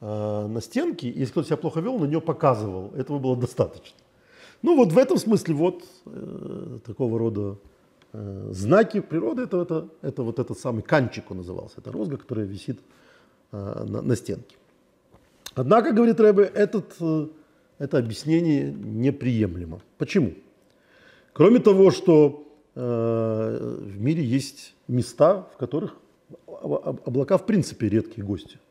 Э, 0.00 0.46
на 0.46 0.60
стенке, 0.62 1.08
и 1.08 1.18
если 1.18 1.32
кто-то 1.32 1.48
себя 1.48 1.56
плохо 1.58 1.80
вел, 1.80 1.98
на 1.98 2.06
нее 2.06 2.20
показывал. 2.22 2.90
Этого 2.96 3.18
было 3.18 3.36
достаточно. 3.36 3.98
Ну 4.62 4.76
вот 4.76 4.92
в 4.92 4.98
этом 4.98 5.18
смысле 5.18 5.54
вот 5.54 5.84
э, 6.06 6.78
такого 6.86 7.18
рода 7.18 7.58
э, 8.14 8.48
знаки 8.50 9.00
природы, 9.00 9.42
это, 9.42 9.60
это, 9.60 9.88
это 10.00 10.22
вот 10.22 10.38
этот 10.38 10.58
самый 10.58 10.82
канчик 10.82 11.30
он 11.30 11.38
назывался, 11.38 11.80
это 11.80 11.92
розга, 11.92 12.16
которая 12.16 12.46
висит 12.46 12.80
э, 13.52 13.84
на, 13.86 14.00
на 14.00 14.16
стенке. 14.16 14.56
Однако, 15.54 15.92
говорит 15.92 16.18
Рэбе, 16.18 16.44
этот, 16.44 16.96
э, 17.00 17.26
это 17.78 17.98
объяснение 17.98 18.72
неприемлемо. 18.72 19.80
Почему? 19.98 20.32
Кроме 21.34 21.58
того, 21.58 21.90
что 21.90 22.46
э, 22.74 23.76
в 23.82 24.00
мире 24.00 24.24
есть 24.24 24.74
места, 24.88 25.46
в 25.54 25.58
которых 25.58 25.94
облака 26.46 27.36
в 27.36 27.44
принципе 27.44 27.90
редкие 27.90 28.24
гости– 28.24 28.58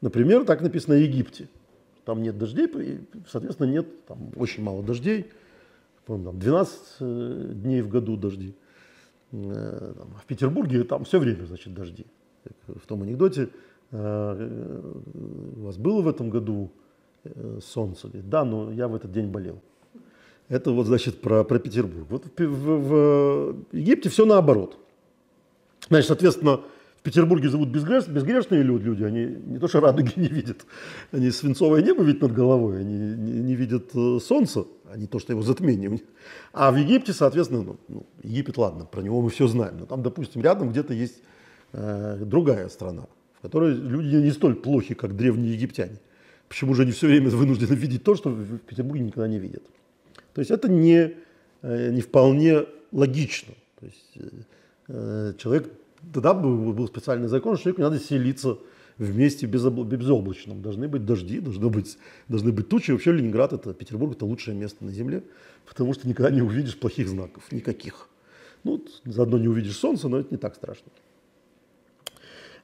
Например, 0.00 0.44
так 0.44 0.60
написано 0.62 0.96
в 0.96 1.00
Египте. 1.00 1.48
Там 2.04 2.22
нет 2.22 2.38
дождей, 2.38 2.68
соответственно, 3.28 3.68
нет, 3.68 4.06
там 4.06 4.30
очень 4.36 4.62
мало 4.62 4.82
дождей. 4.82 5.26
Там 6.06 6.38
12 6.38 6.80
э, 7.00 7.50
дней 7.54 7.82
в 7.82 7.88
году 7.88 8.16
дожди. 8.16 8.54
Э, 9.32 9.92
в 10.22 10.24
Петербурге 10.26 10.84
там 10.84 11.04
все 11.04 11.18
время, 11.18 11.44
значит, 11.46 11.74
дожди. 11.74 12.06
В 12.68 12.86
том 12.86 13.02
анекдоте, 13.02 13.48
э, 13.90 14.80
у 15.56 15.60
вас 15.62 15.76
было 15.78 16.00
в 16.02 16.08
этом 16.08 16.30
году 16.30 16.70
солнце? 17.60 18.08
Да, 18.12 18.44
но 18.44 18.70
я 18.70 18.86
в 18.86 18.94
этот 18.94 19.10
день 19.10 19.26
болел. 19.26 19.60
Это 20.48 20.70
вот, 20.70 20.86
значит, 20.86 21.20
про, 21.20 21.42
про 21.42 21.58
Петербург. 21.58 22.06
Вот 22.08 22.24
в, 22.24 22.40
в, 22.40 22.80
в 22.80 23.56
Египте 23.72 24.08
все 24.08 24.24
наоборот. 24.24 24.78
Значит, 25.88 26.06
соответственно, 26.06 26.60
Петербурге 27.06 27.48
живут 27.48 27.68
безгреш, 27.68 28.08
безгрешные 28.08 28.64
люди, 28.64 29.04
они 29.04 29.26
не 29.26 29.58
то 29.58 29.68
что 29.68 29.78
радуги 29.78 30.10
не 30.16 30.26
видят, 30.26 30.66
они 31.12 31.30
свинцовое 31.30 31.80
небо 31.80 32.02
видят 32.02 32.22
над 32.22 32.32
головой, 32.32 32.80
они 32.80 32.98
не, 32.98 33.40
не 33.42 33.54
видят 33.54 33.94
э, 33.94 34.18
солнца, 34.20 34.64
а 34.90 34.96
не 34.96 35.06
то, 35.06 35.20
что 35.20 35.32
его 35.32 35.42
затмение. 35.42 36.00
А 36.52 36.72
в 36.72 36.76
Египте, 36.76 37.12
соответственно, 37.12 37.62
ну, 37.62 37.76
ну, 37.86 38.06
Египет, 38.24 38.58
ладно, 38.58 38.86
про 38.86 39.02
него 39.02 39.22
мы 39.22 39.30
все 39.30 39.46
знаем, 39.46 39.76
но 39.78 39.86
там, 39.86 40.02
допустим, 40.02 40.42
рядом 40.42 40.70
где-то 40.70 40.94
есть 40.94 41.22
э, 41.72 42.24
другая 42.24 42.68
страна, 42.68 43.06
в 43.38 43.42
которой 43.42 43.72
люди 43.72 44.16
не 44.16 44.32
столь 44.32 44.56
плохи, 44.56 44.94
как 44.94 45.14
древние 45.14 45.52
египтяне. 45.52 46.00
Почему 46.48 46.74
же 46.74 46.82
они 46.82 46.90
все 46.90 47.06
время 47.06 47.30
вынуждены 47.30 47.76
видеть 47.76 48.02
то, 48.02 48.16
что 48.16 48.30
в 48.30 48.58
Петербурге 48.58 49.04
никогда 49.04 49.28
не 49.28 49.38
видят? 49.38 49.62
То 50.34 50.40
есть 50.40 50.50
это 50.50 50.68
не, 50.68 51.14
э, 51.62 51.90
не 51.92 52.00
вполне 52.00 52.66
логично. 52.90 53.54
То 53.78 53.86
есть 53.86 54.16
э, 54.16 54.28
э 54.88 55.34
человек 55.38 55.70
тогда 56.12 56.34
был, 56.34 56.86
специальный 56.86 57.28
закон, 57.28 57.56
что 57.56 57.64
человеку 57.64 57.82
надо 57.82 57.98
селиться 57.98 58.58
вместе 58.98 59.46
безоблачном. 59.46 60.62
Должны 60.62 60.88
быть 60.88 61.04
дожди, 61.04 61.40
должны 61.40 61.68
быть, 61.68 61.98
должны 62.28 62.52
быть 62.52 62.68
тучи. 62.68 62.92
Вообще 62.92 63.12
Ленинград, 63.12 63.52
это 63.52 63.74
Петербург, 63.74 64.12
это 64.14 64.24
лучшее 64.24 64.56
место 64.56 64.84
на 64.84 64.92
Земле, 64.92 65.22
потому 65.66 65.92
что 65.92 66.08
никогда 66.08 66.30
не 66.30 66.42
увидишь 66.42 66.78
плохих 66.78 67.08
знаков, 67.08 67.50
никаких. 67.52 68.08
Ну, 68.64 68.84
заодно 69.04 69.38
не 69.38 69.48
увидишь 69.48 69.76
солнце, 69.76 70.08
но 70.08 70.18
это 70.18 70.28
не 70.30 70.38
так 70.38 70.54
страшно. 70.54 70.90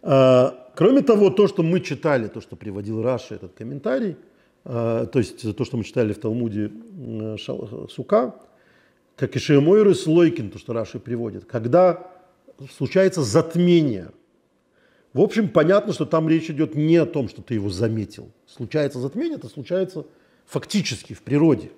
А, 0.03 0.73
кроме 0.75 1.03
того, 1.03 1.31
то, 1.31 1.47
что 1.47 1.63
мы 1.63 1.81
читали, 1.81 2.29
то, 2.29 2.41
что 2.41 2.57
приводил 2.57 3.03
Раша, 3.03 3.35
этот 3.35 3.53
комментарий, 3.53 4.17
а, 4.65 5.07
то 5.07 5.19
есть 5.19 5.57
то, 5.57 5.65
что 5.65 5.77
мы 5.77 5.85
читали 5.85 6.13
в 6.13 6.19
Талмуде 6.19 6.73
Сука, 7.91 8.35
как 9.17 9.37
и 9.37 9.39
Шеемойры 9.39 9.95
Слойкин, 9.95 10.51
то, 10.51 10.59
что 10.59 10.73
Раши 10.73 10.99
приводит, 10.99 11.45
когда 11.45 12.12
случается 12.75 13.23
затмение. 13.23 14.11
В 15.13 15.21
общем, 15.21 15.49
понятно, 15.49 15.93
что 15.93 16.07
там 16.07 16.29
речь 16.29 16.49
идет 16.51 16.75
не 16.75 16.97
о 16.97 17.07
том, 17.07 17.29
что 17.29 17.43
ты 17.43 17.55
его 17.55 17.69
заметил. 17.69 18.31
Случается 18.47 18.99
затмение, 18.99 19.37
это 19.37 19.49
случается 19.49 20.07
фактически 20.47 21.13
в 21.13 21.23
природе, 21.23 21.71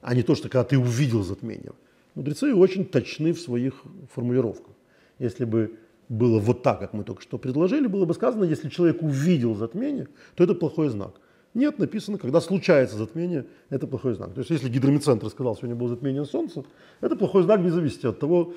а 0.00 0.14
не 0.14 0.22
то, 0.22 0.34
что 0.34 0.48
когда 0.48 0.64
ты 0.64 0.78
увидел 0.78 1.22
затмение. 1.22 1.72
Мудрецы 2.14 2.54
очень 2.54 2.84
точны 2.84 3.32
в 3.32 3.40
своих 3.40 3.82
формулировках. 4.12 4.74
Если 5.18 5.44
бы 5.44 5.78
было 6.08 6.38
вот 6.38 6.62
так, 6.62 6.78
как 6.78 6.92
мы 6.92 7.04
только 7.04 7.22
что 7.22 7.38
предложили, 7.38 7.86
было 7.86 8.04
бы 8.04 8.14
сказано, 8.14 8.44
если 8.44 8.68
человек 8.68 9.02
увидел 9.02 9.54
затмение, 9.54 10.08
то 10.34 10.44
это 10.44 10.54
плохой 10.54 10.88
знак. 10.88 11.14
Нет, 11.54 11.78
написано, 11.78 12.18
когда 12.18 12.40
случается 12.40 12.96
затмение, 12.96 13.46
это 13.70 13.86
плохой 13.86 14.14
знак. 14.14 14.34
То 14.34 14.40
есть 14.40 14.50
если 14.50 14.68
гидромедцентр 14.68 15.28
сказал, 15.28 15.56
сегодня 15.56 15.76
было 15.76 15.88
затмение 15.88 16.24
Солнца, 16.24 16.64
это 17.00 17.16
плохой 17.16 17.42
знак, 17.42 17.60
не 17.60 17.70
зависит 17.70 18.04
от 18.04 18.20
того, 18.20 18.54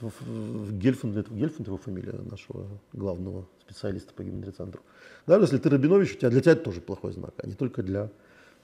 Гельфанд, 0.00 1.16
это 1.16 1.32
Гельфанд 1.32 1.66
его 1.66 1.76
фамилия, 1.76 2.18
нашего 2.30 2.66
главного 2.92 3.46
специалиста 3.60 4.12
по 4.14 4.22
гидроцентру. 4.22 4.82
Даже 5.26 5.44
если 5.44 5.58
ты 5.58 5.68
Рабинович, 5.68 6.14
у 6.14 6.18
тебя 6.18 6.30
для 6.30 6.40
тебя 6.40 6.52
это 6.52 6.62
тоже 6.64 6.80
плохой 6.80 7.12
знак, 7.12 7.34
а 7.38 7.46
не 7.46 7.54
только 7.54 7.82
для 7.82 8.10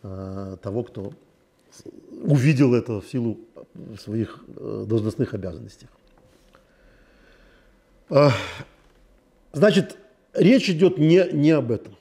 э, 0.02 0.56
того, 0.62 0.82
кто 0.82 1.12
увидел 2.22 2.74
это 2.74 3.00
в 3.00 3.06
силу 3.06 3.38
своих 4.00 4.44
э, 4.56 4.84
должностных 4.88 5.34
обязанностей. 5.34 5.88
Э, 8.10 8.28
значит, 9.52 9.96
речь 10.32 10.70
идет 10.70 10.98
не, 10.98 11.28
не 11.32 11.50
об 11.50 11.70
этом. 11.70 11.96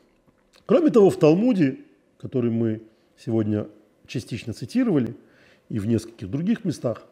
Кроме 0.66 0.90
того, 0.90 1.10
в 1.10 1.20
Талмуде, 1.20 1.80
который 2.18 2.52
мы 2.52 2.82
сегодня 3.18 3.68
частично 4.08 4.54
цитировали, 4.54 5.16
и 5.70 5.80
в 5.80 5.88
нескольких 5.88 6.30
других 6.30 6.64
местах, 6.64 7.04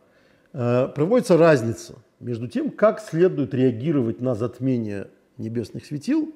э, 0.54 0.88
проводится 0.96 1.38
разница 1.38 1.96
между 2.24 2.48
тем, 2.48 2.72
как 2.72 3.00
следует 3.00 3.54
реагировать 3.54 4.22
на 4.22 4.34
затмение 4.36 5.08
небесных 5.38 5.86
светил 5.86 6.34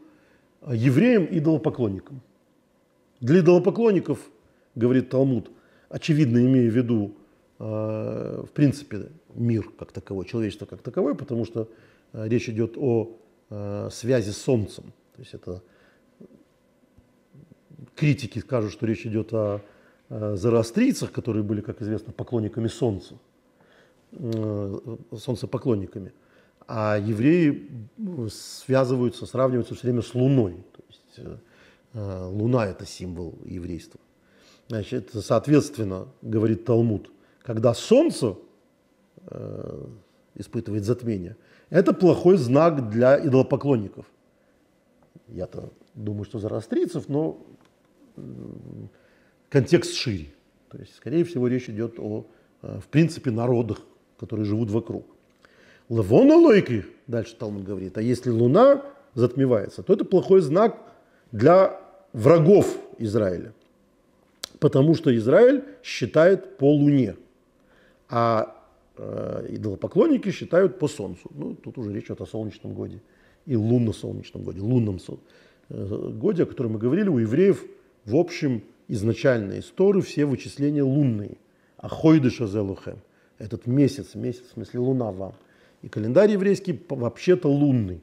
евреям 0.68 1.26
и 1.26 1.40
идолопоклонникам. 1.40 2.22
Для 3.20 3.40
идолопоклонников, 3.40 4.20
говорит 4.76 5.10
Талмуд, 5.10 5.50
очевидно 5.90 6.40
имея 6.40 6.70
в 6.70 6.76
виду, 6.76 7.16
э, 7.60 8.44
в 8.46 8.52
принципе, 8.52 9.10
мир 9.34 9.70
как 9.80 9.92
таковой, 9.92 10.26
человечество 10.26 10.66
как 10.66 10.82
таковое, 10.82 11.16
потому 11.16 11.46
что 11.46 11.70
э, 12.14 12.28
речь 12.28 12.50
идет 12.50 12.78
о 12.78 13.18
э, 13.50 13.90
связи 13.92 14.32
с 14.32 14.38
Солнцем. 14.38 14.86
То 15.16 15.22
есть 15.22 15.34
это 15.34 15.64
критики 17.96 18.40
скажут, 18.40 18.72
что 18.72 18.86
речь 18.86 19.06
идет 19.06 19.34
о 19.34 19.62
зороастрийцах, 20.10 21.12
которые 21.12 21.44
были, 21.44 21.60
как 21.60 21.82
известно, 21.82 22.14
поклонниками 22.14 22.68
Солнца. 22.68 23.16
Э, 24.12 24.80
солнцепоклонниками. 25.18 26.14
А 26.66 26.98
евреи 26.98 27.70
связываются, 28.30 29.26
сравниваются 29.26 29.76
все 29.76 29.88
время 29.88 30.02
с 30.02 30.14
Луной. 30.16 30.64
То 30.72 30.84
есть 30.88 31.14
э, 31.18 31.38
э, 31.94 32.26
Луна– 32.28 32.66
это 32.68 32.86
символ 32.86 33.38
еврейства. 33.44 34.00
Значит, 34.70 35.12
соответственно, 35.14 36.08
говорит 36.22 36.66
Талмуд, 36.66 37.10
когда 37.42 37.74
Солнце 37.74 38.36
испытывает 40.36 40.84
затмение, 40.84 41.36
это 41.70 41.94
плохой 41.94 42.38
знак 42.38 42.90
для 42.90 43.18
идолопоклонников. 43.26 44.06
Я-то 45.28 45.72
думаю, 45.96 46.26
что 46.26 46.40
зороастрийцев, 46.40 47.10
но 47.10 47.46
контекст 49.50 49.94
шире. 49.94 50.34
То 50.70 50.78
есть, 50.78 50.96
скорее 50.96 51.24
всего, 51.24 51.48
речь 51.48 51.70
идет 51.70 51.98
о, 51.98 52.26
э, 52.62 52.80
в 52.80 52.88
принципе, 52.88 53.32
народах, 53.32 53.82
которые 54.20 54.46
живут 54.46 54.70
вокруг. 54.70 55.06
Лавона 55.90 56.36
лойки, 56.36 56.86
дальше 57.08 57.36
Талмуд 57.36 57.64
говорит, 57.64 57.98
а 57.98 58.02
если 58.02 58.30
луна 58.30 58.84
затмевается, 59.14 59.84
то 59.84 59.94
это 59.94 60.04
плохой 60.06 60.42
знак 60.42 60.78
для 61.32 61.80
врагов 62.14 62.78
Израиля. 62.98 63.54
Потому 64.60 64.96
что 64.96 65.16
Израиль 65.16 65.64
считает 65.84 66.58
по 66.58 66.74
луне, 66.74 67.16
а 68.10 68.56
э, 68.98 69.48
идолопоклонники 69.50 70.32
считают 70.32 70.80
по 70.80 70.88
солнцу. 70.88 71.30
Ну, 71.34 71.56
тут 71.56 71.78
уже 71.78 71.94
речь 71.94 72.06
идет 72.06 72.22
о 72.22 72.26
солнечном 72.26 72.74
годе 72.74 73.02
и 73.46 73.56
лунно-солнечном 73.56 74.44
годе, 74.44 74.62
лунном 74.62 75.00
э, 75.70 76.12
годе, 76.14 76.44
о 76.44 76.46
котором 76.46 76.74
мы 76.74 76.80
говорили, 76.80 77.08
у 77.08 77.20
евреев 77.20 77.64
в 78.06 78.16
общем 78.16 78.64
изначальные 78.88 79.60
истории 79.60 80.02
все 80.02 80.26
вычисления 80.26 80.84
лунные. 80.84 81.38
А 81.78 81.90
хойдыша 81.90 82.48
зелухем, 82.48 82.98
этот 83.40 83.68
месяц, 83.68 84.16
месяц 84.16 84.44
в 84.50 84.54
смысле 84.54 84.80
луна 84.80 85.12
вам. 85.12 85.34
И 85.82 85.90
календарь 85.90 86.32
еврейский 86.32 86.80
вообще-то 86.90 87.48
лунный. 87.50 88.02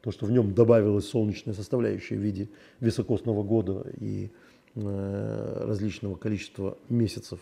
То, 0.00 0.10
что 0.10 0.26
в 0.26 0.32
нем 0.32 0.54
добавилась 0.54 1.08
солнечная 1.08 1.54
составляющая 1.54 2.16
в 2.16 2.20
виде 2.20 2.48
високосного 2.80 3.44
года 3.44 3.86
и 4.00 4.30
э, 4.74 5.64
различного 5.66 6.16
количества 6.16 6.76
месяцев, 6.88 7.38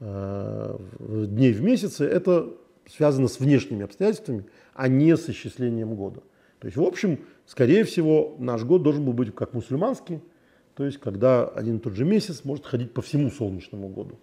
э, 0.00 0.76
дней 0.98 1.52
в 1.52 1.62
месяце, 1.62 2.04
это 2.04 2.52
связано 2.86 3.28
с 3.28 3.38
внешними 3.38 3.84
обстоятельствами, 3.84 4.44
а 4.74 4.88
не 4.88 5.16
с 5.16 5.28
исчислением 5.28 5.94
года. 5.94 6.22
То 6.58 6.66
есть, 6.66 6.76
в 6.76 6.82
общем, 6.82 7.20
скорее 7.46 7.84
всего, 7.84 8.34
наш 8.38 8.64
год 8.64 8.82
должен 8.82 9.04
был 9.04 9.12
быть 9.12 9.32
как 9.34 9.52
мусульманский, 9.52 10.20
то 10.74 10.84
есть, 10.84 10.98
когда 10.98 11.46
один 11.46 11.76
и 11.76 11.80
тот 11.80 11.94
же 11.94 12.04
месяц 12.04 12.44
может 12.44 12.66
ходить 12.66 12.92
по 12.92 13.02
всему 13.02 13.30
солнечному 13.30 13.88
году. 13.88 14.18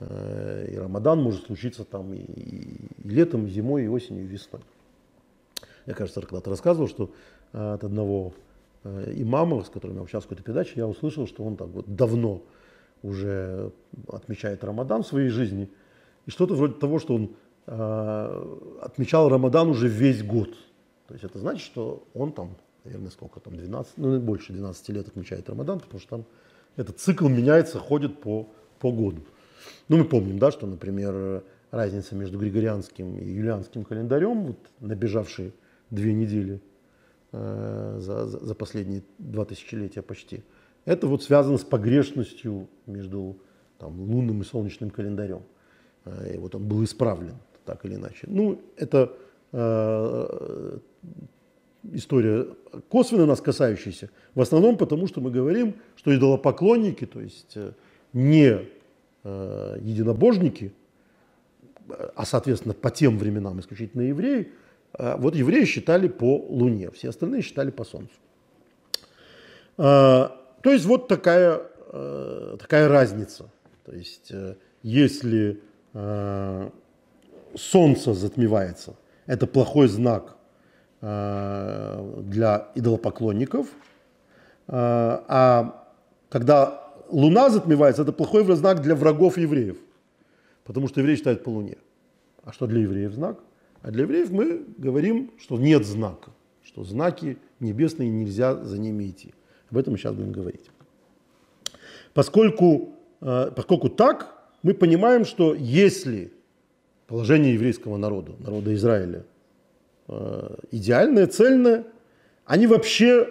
Э, 0.00 0.66
и 0.72 0.76
Рамадан 0.76 1.22
может 1.22 1.46
случиться 1.46 1.84
там 1.84 2.12
и, 2.14 2.18
и 2.18 2.90
летом, 3.04 3.46
и 3.46 3.50
зимой, 3.50 3.84
и 3.84 3.88
осенью, 3.88 4.24
и 4.24 4.26
весной. 4.26 4.62
Я, 5.86 5.94
кажется, 5.94 6.20
когда-то 6.20 6.50
рассказывал, 6.50 6.88
что 6.88 7.10
э, 7.52 7.74
от 7.74 7.84
одного 7.84 8.32
э, 8.84 9.12
имама, 9.16 9.62
с 9.62 9.68
которым 9.68 9.96
я 9.96 10.02
общался 10.02 10.26
в 10.26 10.30
какой-то 10.30 10.44
передаче, 10.44 10.72
я 10.76 10.86
услышал, 10.86 11.26
что 11.26 11.44
он 11.44 11.56
так 11.56 11.68
вот 11.68 11.94
давно 11.94 12.42
уже 13.02 13.72
отмечает 14.08 14.64
Рамадан 14.64 15.02
в 15.02 15.06
своей 15.06 15.28
жизни. 15.28 15.70
И 16.26 16.30
что-то 16.30 16.54
вроде 16.54 16.74
того, 16.74 16.98
что 16.98 17.14
он 17.14 17.30
отмечал 17.66 19.28
Рамадан 19.28 19.68
уже 19.68 19.86
весь 19.86 20.24
год. 20.24 20.50
То 21.06 21.14
есть 21.14 21.24
это 21.24 21.38
значит, 21.38 21.64
что 21.64 22.02
он 22.14 22.32
там, 22.32 22.56
наверное, 22.84 23.10
сколько 23.10 23.38
там, 23.38 23.56
12, 23.56 23.92
ну 23.98 24.18
больше 24.18 24.52
12 24.52 24.88
лет 24.88 25.06
отмечает 25.06 25.48
Рамадан, 25.48 25.78
потому 25.78 26.00
что 26.00 26.08
там 26.08 26.24
этот 26.76 26.98
цикл 26.98 27.28
меняется, 27.28 27.78
ходит 27.78 28.20
по, 28.20 28.48
по 28.80 28.90
году. 28.90 29.22
Ну, 29.88 29.98
мы 29.98 30.04
помним, 30.04 30.38
да, 30.38 30.50
что, 30.50 30.66
например, 30.66 31.42
разница 31.70 32.14
между 32.14 32.38
григорианским 32.38 33.16
и 33.18 33.24
юлианским 33.24 33.84
календарем, 33.84 34.46
вот 34.46 34.58
набежавшие 34.80 35.52
две 35.90 36.12
недели 36.12 36.60
э, 37.32 37.98
за, 38.00 38.26
за 38.26 38.54
последние 38.54 39.02
два 39.18 39.44
тысячелетия 39.44 40.02
почти, 40.02 40.42
это 40.84 41.06
вот 41.06 41.22
связано 41.22 41.58
с 41.58 41.64
погрешностью 41.64 42.68
между 42.86 43.36
там, 43.78 44.00
лунным 44.00 44.42
и 44.42 44.44
солнечным 44.44 44.90
календарем. 44.90 45.42
Э, 46.04 46.34
и 46.34 46.38
вот 46.38 46.54
он 46.54 46.66
был 46.66 46.82
исправлен 46.84 47.36
так 47.64 47.84
или 47.84 47.94
иначе. 47.94 48.26
Ну, 48.26 48.60
это 48.76 49.12
э, 49.52 50.78
история 51.92 52.46
косвенно 52.88 53.26
нас 53.26 53.40
касающаяся, 53.40 54.10
в 54.34 54.40
основном 54.40 54.76
потому, 54.76 55.06
что 55.06 55.20
мы 55.20 55.30
говорим, 55.30 55.74
что 55.96 56.14
идолопоклонники, 56.14 57.06
то 57.06 57.20
есть 57.20 57.52
э, 57.56 57.72
не 58.12 58.68
Э, 59.22 59.76
единобожники, 59.82 60.72
а 62.14 62.24
соответственно 62.24 62.72
по 62.72 62.90
тем 62.90 63.18
временам 63.18 63.60
исключительно 63.60 64.00
евреи, 64.00 64.50
э, 64.98 65.16
вот 65.18 65.34
евреи 65.34 65.66
считали 65.66 66.08
по 66.08 66.38
Луне, 66.48 66.90
все 66.92 67.10
остальные 67.10 67.42
считали 67.42 67.70
по 67.70 67.84
Солнцу. 67.84 68.14
Э, 69.76 70.30
то 70.62 70.72
есть 70.72 70.86
вот 70.86 71.06
такая, 71.08 71.60
такая 72.58 72.88
разница. 72.88 73.50
То 73.84 73.92
есть 73.92 74.32
если 74.82 75.60
Солнце 77.54 78.14
затмевается, 78.14 78.94
это 79.26 79.46
плохой 79.46 79.88
знак 79.88 80.36
для 81.00 82.68
идолопоклонников, 82.74 83.66
а 84.68 85.86
когда 86.28 86.89
луна 87.12 87.50
затмевается, 87.50 88.02
это 88.02 88.12
плохой 88.12 88.44
знак 88.56 88.82
для 88.82 88.94
врагов 88.94 89.38
евреев. 89.38 89.78
Потому 90.64 90.88
что 90.88 91.00
евреи 91.00 91.16
считают 91.16 91.44
по 91.44 91.50
луне. 91.50 91.76
А 92.44 92.52
что 92.52 92.66
для 92.66 92.80
евреев 92.80 93.12
знак? 93.12 93.40
А 93.82 93.90
для 93.90 94.02
евреев 94.02 94.30
мы 94.30 94.64
говорим, 94.78 95.30
что 95.38 95.58
нет 95.58 95.86
знака, 95.86 96.30
что 96.62 96.84
знаки 96.84 97.38
небесные 97.60 98.10
нельзя 98.10 98.54
за 98.64 98.78
ними 98.78 99.08
идти. 99.08 99.34
Об 99.70 99.78
этом 99.78 99.92
мы 99.92 99.98
сейчас 99.98 100.14
будем 100.14 100.32
говорить. 100.32 100.70
Поскольку, 102.12 102.90
э, 103.20 103.52
поскольку 103.54 103.88
так, 103.88 104.34
мы 104.62 104.74
понимаем, 104.74 105.24
что 105.24 105.54
если 105.54 106.32
положение 107.06 107.54
еврейского 107.54 107.96
народа, 107.96 108.32
народа 108.38 108.74
Израиля, 108.74 109.24
э, 110.08 110.56
идеальное, 110.70 111.26
цельное, 111.26 111.84
они 112.44 112.66
вообще 112.66 113.28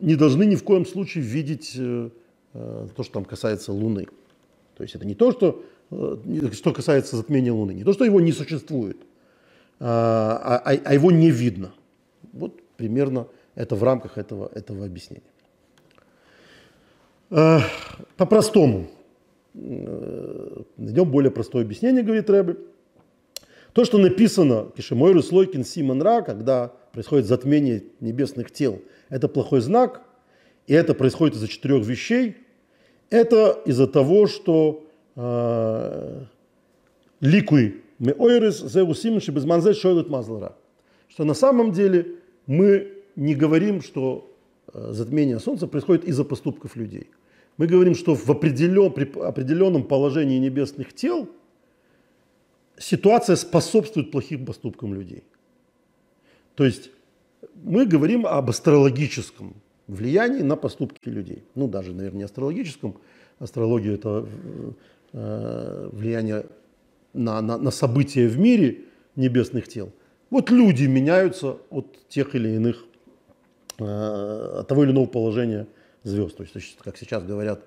не 0.00 0.16
должны 0.16 0.44
ни 0.44 0.56
в 0.56 0.64
коем 0.64 0.84
случае 0.84 1.24
видеть 1.24 1.74
э, 1.78 2.10
то, 2.94 3.02
что 3.02 3.12
там 3.14 3.24
касается 3.24 3.72
Луны. 3.72 4.06
То 4.76 4.82
есть 4.82 4.94
это 4.94 5.06
не 5.06 5.14
то, 5.14 5.32
что, 5.32 5.64
э, 5.90 6.50
что 6.52 6.72
касается 6.72 7.16
затмения 7.16 7.52
Луны, 7.52 7.72
не 7.72 7.84
то, 7.84 7.92
что 7.92 8.04
его 8.04 8.20
не 8.20 8.32
существует, 8.32 8.98
а, 9.80 10.62
а, 10.64 10.70
а 10.84 10.94
его 10.94 11.10
не 11.10 11.30
видно. 11.30 11.72
Вот 12.32 12.60
примерно 12.76 13.26
это 13.54 13.74
в 13.74 13.82
рамках 13.82 14.18
этого, 14.18 14.50
этого 14.54 14.84
объяснения. 14.84 15.22
Э, 17.30 17.58
по-простому. 18.16 18.88
Найдем 19.54 21.10
более 21.10 21.30
простое 21.30 21.62
объяснение, 21.62 22.02
говорит 22.02 22.28
Рэбе. 22.28 22.56
То, 23.72 23.84
что 23.84 23.96
написано 23.96 24.70
Кишемойру 24.76 25.22
Слойкин 25.22 25.64
Симон 25.64 26.02
Ра, 26.02 26.22
когда 26.22 26.72
происходит 26.92 27.26
затмение 27.26 27.84
небесных 28.00 28.50
тел, 28.50 28.82
это 29.08 29.28
плохой 29.28 29.60
знак, 29.60 30.02
и 30.66 30.74
это 30.74 30.94
происходит 30.94 31.36
из-за 31.36 31.48
четырех 31.48 31.86
вещей. 31.86 32.36
Это 33.10 33.60
из-за 33.64 33.86
того, 33.86 34.26
что 34.26 34.84
э, 35.14 36.24
ликуй 37.20 37.82
мы 37.98 38.12
ойрес 38.12 38.60
зеусимши 38.60 39.32
без 39.32 39.44
манзе 39.44 39.74
шойлет 39.74 40.08
мазлара. 40.08 40.56
Что 41.08 41.24
на 41.24 41.34
самом 41.34 41.72
деле 41.72 42.16
мы 42.46 42.92
не 43.14 43.34
говорим, 43.34 43.80
что 43.80 44.30
э, 44.72 44.88
затмение 44.92 45.38
Солнца 45.38 45.66
происходит 45.66 46.04
из-за 46.04 46.24
поступков 46.24 46.76
людей. 46.76 47.10
Мы 47.56 47.66
говорим, 47.66 47.94
что 47.94 48.14
в 48.14 48.28
определен, 48.28 48.92
при 48.92 49.10
определенном 49.20 49.84
положении 49.84 50.38
небесных 50.38 50.92
тел 50.92 51.28
ситуация 52.78 53.36
способствует 53.36 54.10
плохим 54.10 54.44
поступкам 54.44 54.92
людей. 54.92 55.24
То 56.54 56.64
есть 56.64 56.90
мы 57.54 57.86
говорим 57.86 58.26
об 58.26 58.50
астрологическом 58.50 59.54
влиянии 59.88 60.42
на 60.42 60.56
поступки 60.56 61.08
людей. 61.08 61.44
Ну, 61.54 61.68
даже, 61.68 61.92
наверное, 61.92 62.18
не 62.18 62.24
астрологическом. 62.24 62.96
Астрология– 63.38 63.94
это 63.94 64.26
э, 65.12 65.88
влияние 65.92 66.46
на, 67.12 67.40
на, 67.40 67.58
на 67.58 67.70
события 67.70 68.26
в 68.26 68.38
мире 68.38 68.80
небесных 69.14 69.68
тел. 69.68 69.90
Вот 70.30 70.50
люди 70.50 70.84
меняются 70.84 71.58
от 71.70 72.08
тех 72.08 72.34
или 72.34 72.48
иных, 72.50 72.84
э, 73.78 74.58
от 74.60 74.68
того 74.68 74.84
или 74.84 74.90
иного 74.90 75.06
положения 75.06 75.66
звезд. 76.02 76.36
То 76.36 76.42
есть, 76.42 76.76
как 76.82 76.96
сейчас 76.96 77.22
говорят, 77.24 77.62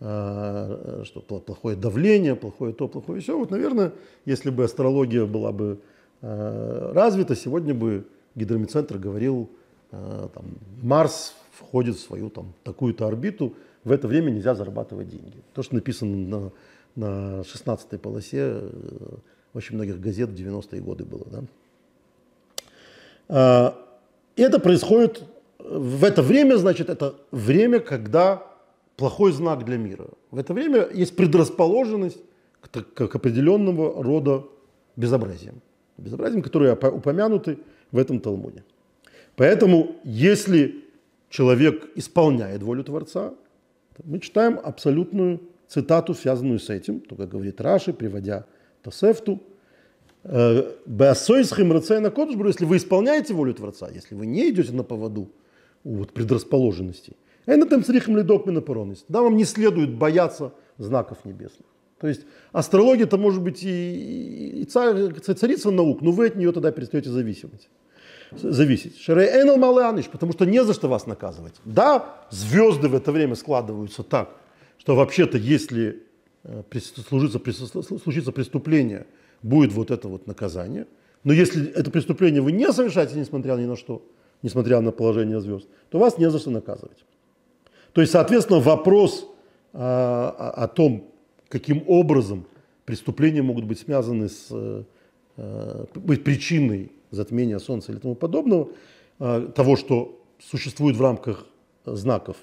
э, 0.00 1.02
что 1.04 1.20
плохое 1.20 1.76
давление, 1.76 2.36
плохое 2.36 2.72
то, 2.72 2.88
плохое 2.88 3.20
все. 3.20 3.36
Вот, 3.36 3.50
наверное, 3.50 3.92
если 4.26 4.50
бы 4.50 4.64
астрология 4.64 5.26
была 5.26 5.52
бы 5.52 5.80
э, 6.22 6.92
развита, 6.92 7.34
сегодня 7.34 7.74
бы 7.74 8.06
гидромедцентр 8.34 8.98
говорил, 8.98 9.50
э, 9.90 10.28
там, 10.32 10.44
Марс 10.82 11.34
входит 11.58 11.96
в 11.96 12.00
свою 12.00 12.30
там 12.30 12.52
такую-то 12.62 13.06
орбиту, 13.06 13.54
в 13.84 13.92
это 13.92 14.08
время 14.08 14.30
нельзя 14.30 14.54
зарабатывать 14.54 15.08
деньги. 15.08 15.42
То, 15.52 15.62
что 15.62 15.74
написано 15.74 16.16
на, 16.16 16.52
на 16.96 17.40
16-й 17.42 17.98
полосе 17.98 18.60
э, 18.60 18.70
очень 19.52 19.76
многих 19.76 20.00
газет 20.00 20.30
в 20.30 20.34
90-е 20.34 20.80
годы 20.80 21.04
было. 21.04 21.26
Да? 21.30 21.42
А, 23.28 23.78
и 24.36 24.42
это 24.42 24.58
происходит 24.58 25.22
в 25.58 26.04
это 26.04 26.22
время, 26.22 26.56
значит, 26.56 26.90
это 26.90 27.14
время, 27.30 27.80
когда 27.80 28.42
плохой 28.96 29.32
знак 29.32 29.64
для 29.64 29.76
мира. 29.76 30.06
В 30.30 30.38
это 30.38 30.52
время 30.52 30.88
есть 30.92 31.16
предрасположенность 31.16 32.18
к, 32.60 33.08
к 33.08 33.14
определенного 33.14 34.02
рода 34.02 34.44
безобразиям. 34.96 35.60
Безобразиям, 35.98 36.42
которые 36.42 36.74
упомянуты 36.74 37.58
в 37.92 37.98
этом 37.98 38.20
Талмуде. 38.20 38.64
Поэтому, 39.36 39.96
если 40.04 40.83
человек 41.34 41.90
исполняет 41.96 42.62
волю 42.62 42.84
Творца, 42.84 43.34
мы 44.04 44.20
читаем 44.20 44.60
абсолютную 44.62 45.40
цитату, 45.66 46.14
связанную 46.14 46.60
с 46.60 46.70
этим, 46.70 47.00
то, 47.00 47.16
как 47.16 47.28
говорит 47.28 47.60
Раши, 47.60 47.92
приводя 47.92 48.46
Тосефту. 48.82 49.42
«Э, 50.22 50.62
Беасойсхим 50.86 51.72
рацейна 51.72 52.10
кодшбру, 52.10 52.46
если 52.46 52.64
вы 52.64 52.76
исполняете 52.76 53.34
волю 53.34 53.52
Творца, 53.52 53.90
если 53.92 54.14
вы 54.14 54.26
не 54.26 54.48
идете 54.50 54.72
на 54.72 54.84
поводу 54.84 55.28
у 55.82 55.96
вот 55.96 56.12
предрасположенностей, 56.12 57.16
это 57.46 57.66
там 57.66 57.84
срихм 57.84 58.16
ледок 58.16 58.46
минопоронность. 58.46 59.04
Да, 59.08 59.20
вам 59.20 59.36
не 59.36 59.44
следует 59.44 59.92
бояться 59.92 60.52
знаков 60.78 61.24
небесных. 61.24 61.66
То 61.98 62.06
есть 62.06 62.22
астрология 62.52 63.06
это 63.06 63.18
может 63.18 63.42
быть 63.42 63.64
и, 63.64 64.62
и 64.62 64.64
царица 64.64 65.72
наук, 65.72 66.00
но 66.00 66.12
вы 66.12 66.26
от 66.26 66.36
нее 66.36 66.52
тогда 66.52 66.70
перестаете 66.70 67.10
зависеть. 67.10 67.68
Зависеть. 68.40 68.98
Шерей 68.98 69.44
маланыш, 69.56 70.06
потому 70.06 70.32
что 70.32 70.44
не 70.44 70.64
за 70.64 70.74
что 70.74 70.88
вас 70.88 71.06
наказывать. 71.06 71.54
Да, 71.64 72.16
звезды 72.30 72.88
в 72.88 72.94
это 72.94 73.12
время 73.12 73.34
складываются 73.34 74.02
так, 74.02 74.30
что 74.78 74.94
вообще-то 74.94 75.38
если 75.38 76.02
э, 76.44 76.62
случится, 77.08 77.38
случится 77.82 78.32
преступление, 78.32 79.06
будет 79.42 79.72
вот 79.72 79.90
это 79.90 80.08
вот 80.08 80.26
наказание. 80.26 80.86
Но 81.22 81.32
если 81.32 81.70
это 81.72 81.90
преступление 81.90 82.42
вы 82.42 82.52
не 82.52 82.70
совершаете, 82.72 83.18
несмотря 83.18 83.54
ни 83.54 83.66
на 83.66 83.76
что, 83.76 84.02
несмотря 84.42 84.80
на 84.80 84.92
положение 84.92 85.40
звезд, 85.40 85.66
то 85.90 85.98
вас 85.98 86.18
не 86.18 86.30
за 86.30 86.38
что 86.38 86.50
наказывать. 86.50 87.04
То 87.92 88.00
есть, 88.00 88.12
соответственно, 88.12 88.60
вопрос 88.60 89.26
а, 89.72 90.52
о, 90.56 90.64
о 90.64 90.68
том, 90.68 91.10
каким 91.48 91.84
образом 91.86 92.46
преступления 92.84 93.42
могут 93.42 93.64
быть 93.64 93.78
связаны 93.78 94.28
с 94.28 94.48
э, 94.50 94.82
быть 95.36 96.24
причиной 96.24 96.92
затмения 97.10 97.58
Солнца 97.58 97.92
или 97.92 97.98
тому 97.98 98.14
подобного, 98.14 98.68
э, 99.18 99.48
того, 99.54 99.76
что 99.76 100.20
существует 100.38 100.96
в 100.96 101.02
рамках 101.02 101.46
знаков 101.84 102.36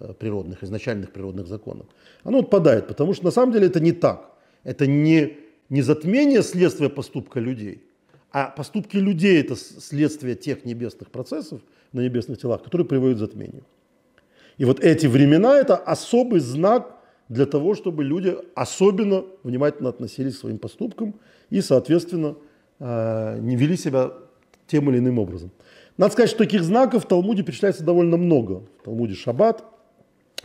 э, 0.00 0.12
природных, 0.18 0.62
изначальных 0.62 1.12
природных 1.12 1.46
законов, 1.46 1.86
оно 2.24 2.38
отпадает, 2.38 2.86
потому 2.86 3.14
что 3.14 3.24
на 3.24 3.30
самом 3.30 3.52
деле 3.52 3.66
это 3.66 3.80
не 3.80 3.92
так. 3.92 4.30
Это 4.64 4.86
не, 4.86 5.36
не 5.68 5.82
затмение 5.82 6.42
следствия 6.42 6.88
поступка 6.88 7.40
людей, 7.40 7.82
а 8.30 8.48
поступки 8.48 8.96
людей 8.96 9.40
это 9.40 9.56
следствие 9.56 10.36
тех 10.36 10.64
небесных 10.64 11.10
процессов 11.10 11.60
на 11.92 12.00
небесных 12.00 12.38
телах, 12.38 12.62
которые 12.62 12.86
приводят 12.86 13.16
к 13.16 13.20
затмению. 13.20 13.64
И 14.58 14.64
вот 14.64 14.80
эти 14.80 15.06
времена– 15.06 15.56
это 15.60 15.76
особый 15.76 16.40
знак 16.40 17.01
для 17.32 17.46
того, 17.46 17.74
чтобы 17.74 18.04
люди 18.04 18.36
особенно 18.54 19.24
внимательно 19.42 19.88
относились 19.88 20.36
к 20.36 20.40
своим 20.40 20.58
поступкам 20.58 21.14
и, 21.48 21.62
соответственно, 21.62 22.36
э, 22.78 23.38
не 23.40 23.56
вели 23.56 23.76
себя 23.76 24.12
тем 24.66 24.90
или 24.90 24.98
иным 24.98 25.18
образом. 25.18 25.50
Надо 25.96 26.12
сказать, 26.12 26.28
что 26.28 26.40
таких 26.40 26.62
знаков 26.62 27.04
в 27.04 27.08
Талмуде 27.08 27.42
перечисляется 27.42 27.84
довольно 27.84 28.18
много. 28.18 28.62
В 28.80 28.84
Талмуде 28.84 29.14
Шаббат 29.14 29.64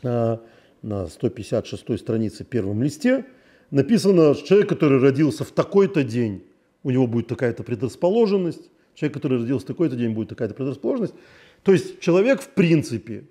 э, 0.02 0.38
на 0.82 1.08
156 1.08 2.00
странице 2.00 2.46
первом 2.46 2.82
листе 2.82 3.26
написано, 3.70 4.34
что 4.34 4.48
человек, 4.48 4.70
который 4.70 5.00
родился 5.00 5.44
в 5.44 5.52
такой-то 5.52 6.04
день, 6.04 6.44
у 6.84 6.90
него 6.90 7.06
будет 7.06 7.28
такая-то 7.28 7.64
предрасположенность, 7.64 8.70
человек, 8.96 9.14
который 9.14 9.40
родился 9.40 9.66
в 9.66 9.68
такой-то 9.68 9.98
день, 9.98 10.14
будет 10.14 10.30
такая-то 10.30 10.54
предрасположенность. 10.54 11.16
То 11.64 11.74
есть 11.74 12.00
человек, 12.00 12.40
в 12.40 12.48
принципе, 12.50 13.26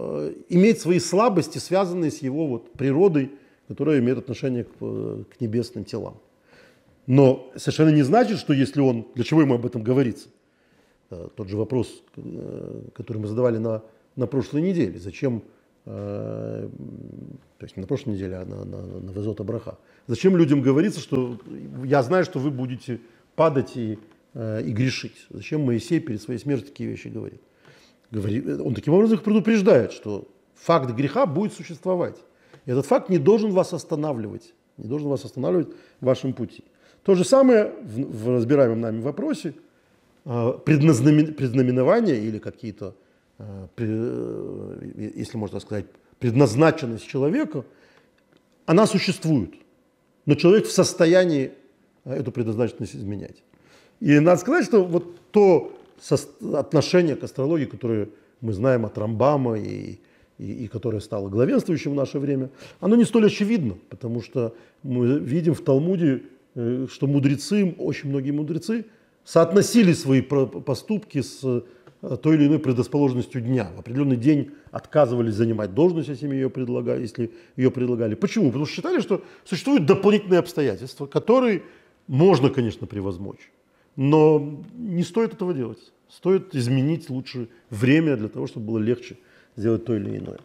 Э, 0.00 0.32
иметь 0.48 0.80
свои 0.80 1.00
слабости, 1.00 1.58
связанные 1.58 2.12
с 2.12 2.18
его 2.18 2.46
вот 2.46 2.72
природой, 2.74 3.32
которая 3.66 3.98
имеет 3.98 4.18
отношение 4.18 4.62
к, 4.62 4.70
э, 4.80 5.24
к 5.28 5.40
небесным 5.40 5.84
телам. 5.84 6.20
Но 7.08 7.50
совершенно 7.56 7.88
не 7.88 8.02
значит, 8.02 8.38
что 8.38 8.52
если 8.52 8.80
он, 8.80 9.08
для 9.16 9.24
чего 9.24 9.40
ему 9.40 9.54
об 9.54 9.66
этом 9.66 9.82
говорится? 9.82 10.28
Э, 11.10 11.26
тот 11.34 11.48
же 11.48 11.56
вопрос, 11.56 12.04
который 12.94 13.18
мы 13.18 13.26
задавали 13.26 13.58
на, 13.58 13.82
на 14.14 14.28
прошлой 14.28 14.62
неделе. 14.62 15.00
Зачем, 15.00 15.42
то 15.84 16.70
есть 17.62 17.76
не 17.76 17.80
на 17.80 17.86
прошлой 17.86 18.12
неделе, 18.12 18.36
а 18.36 18.44
на, 18.44 18.64
на, 18.64 18.82
на 19.00 19.10
Везот 19.10 19.40
Абраха. 19.40 19.78
Зачем 20.06 20.36
людям 20.36 20.60
говорится, 20.60 21.00
что 21.00 21.40
я 21.82 22.02
знаю, 22.02 22.24
что 22.24 22.38
вы 22.38 22.50
будете 22.50 23.00
падать 23.34 23.74
и, 23.74 23.98
и 24.34 24.72
грешить? 24.72 25.26
Зачем 25.30 25.62
Моисей 25.62 26.00
перед 26.00 26.20
своей 26.20 26.38
смертью 26.38 26.68
такие 26.68 26.90
вещи 26.90 27.08
говорит? 27.08 27.40
Он 28.12 28.74
таким 28.74 28.94
образом 28.94 29.18
их 29.18 29.24
предупреждает, 29.24 29.92
что 29.92 30.28
факт 30.54 30.90
греха 30.90 31.26
будет 31.26 31.52
существовать. 31.52 32.16
И 32.64 32.70
этот 32.70 32.86
факт 32.86 33.10
не 33.10 33.18
должен 33.18 33.50
вас 33.50 33.72
останавливать, 33.72 34.54
не 34.76 34.88
должен 34.88 35.08
вас 35.08 35.24
останавливать 35.24 35.68
в 36.00 36.06
вашем 36.06 36.32
пути. 36.32 36.64
То 37.02 37.14
же 37.14 37.24
самое 37.24 37.72
в, 37.82 38.24
в 38.24 38.34
разбираемом 38.34 38.80
нами 38.80 39.00
вопросе 39.00 39.54
а, 40.24 40.52
предназнаменование 40.52 42.18
или 42.18 42.38
какие-то, 42.38 42.94
а, 43.38 43.68
э, 43.76 45.12
если 45.14 45.38
можно 45.38 45.60
сказать, 45.60 45.86
предназначенность 46.18 47.06
человека, 47.06 47.64
она 48.66 48.86
существует. 48.86 49.54
Но 50.26 50.34
человек 50.34 50.66
в 50.66 50.72
состоянии 50.72 51.52
а, 52.04 52.14
эту 52.14 52.32
предназначенность 52.32 52.94
изменять. 52.96 53.42
И 54.00 54.18
надо 54.18 54.40
сказать, 54.40 54.64
что 54.66 54.84
вот 54.84 55.18
то 55.30 55.77
отношение 56.54 57.16
к 57.16 57.24
астрологии, 57.24 57.66
которое 57.66 58.08
мы 58.40 58.52
знаем 58.52 58.86
от 58.86 58.96
Рамбама 58.98 59.58
и, 59.58 59.98
и, 60.38 60.52
и 60.64 60.68
которое 60.68 61.00
стало 61.00 61.28
главенствующим 61.28 61.92
в 61.92 61.94
наше 61.94 62.18
время, 62.18 62.50
оно 62.80 62.96
не 62.96 63.04
столь 63.04 63.26
очевидно, 63.26 63.76
потому 63.88 64.22
что 64.22 64.54
мы 64.82 65.18
видим 65.18 65.54
в 65.54 65.60
Талмуде, 65.60 66.22
э, 66.54 66.86
что 66.90 67.06
мудрецы, 67.06 67.74
очень 67.78 68.10
многие 68.10 68.30
мудрецы, 68.30 68.86
соотносили 69.24 69.92
свои 69.92 70.22
поступки 70.22 71.20
с 71.20 71.40
э, 71.44 72.16
той 72.22 72.36
или 72.36 72.46
иной 72.46 72.58
предрасположенностью 72.58 73.40
дня. 73.40 73.70
В 73.76 73.80
определенный 73.80 74.16
день 74.16 74.52
отказывались 74.70 75.34
занимать 75.34 75.74
должность, 75.74 76.08
если 76.08 76.28
ее 76.28 76.48
предлагали. 76.48 77.02
Если 77.02 77.30
ее 77.56 77.70
предлагали. 77.70 78.14
Почему? 78.14 78.46
Потому 78.46 78.66
что 78.66 78.76
считали, 78.76 79.00
что 79.00 79.22
существуют 79.44 79.86
дополнительные 79.86 80.38
обстоятельства, 80.38 81.06
которые 81.06 81.62
можно, 82.06 82.50
конечно, 82.50 82.86
превозмочь. 82.86 83.50
Но 83.98 84.62
не 84.76 85.02
стоит 85.02 85.34
этого 85.34 85.52
делать. 85.52 85.92
Стоит 86.08 86.54
изменить 86.54 87.10
лучше 87.10 87.48
время 87.68 88.16
для 88.16 88.28
того, 88.28 88.46
чтобы 88.46 88.66
было 88.66 88.78
легче 88.78 89.18
сделать 89.56 89.84
то 89.84 89.96
или 89.96 90.18
иное. 90.18 90.38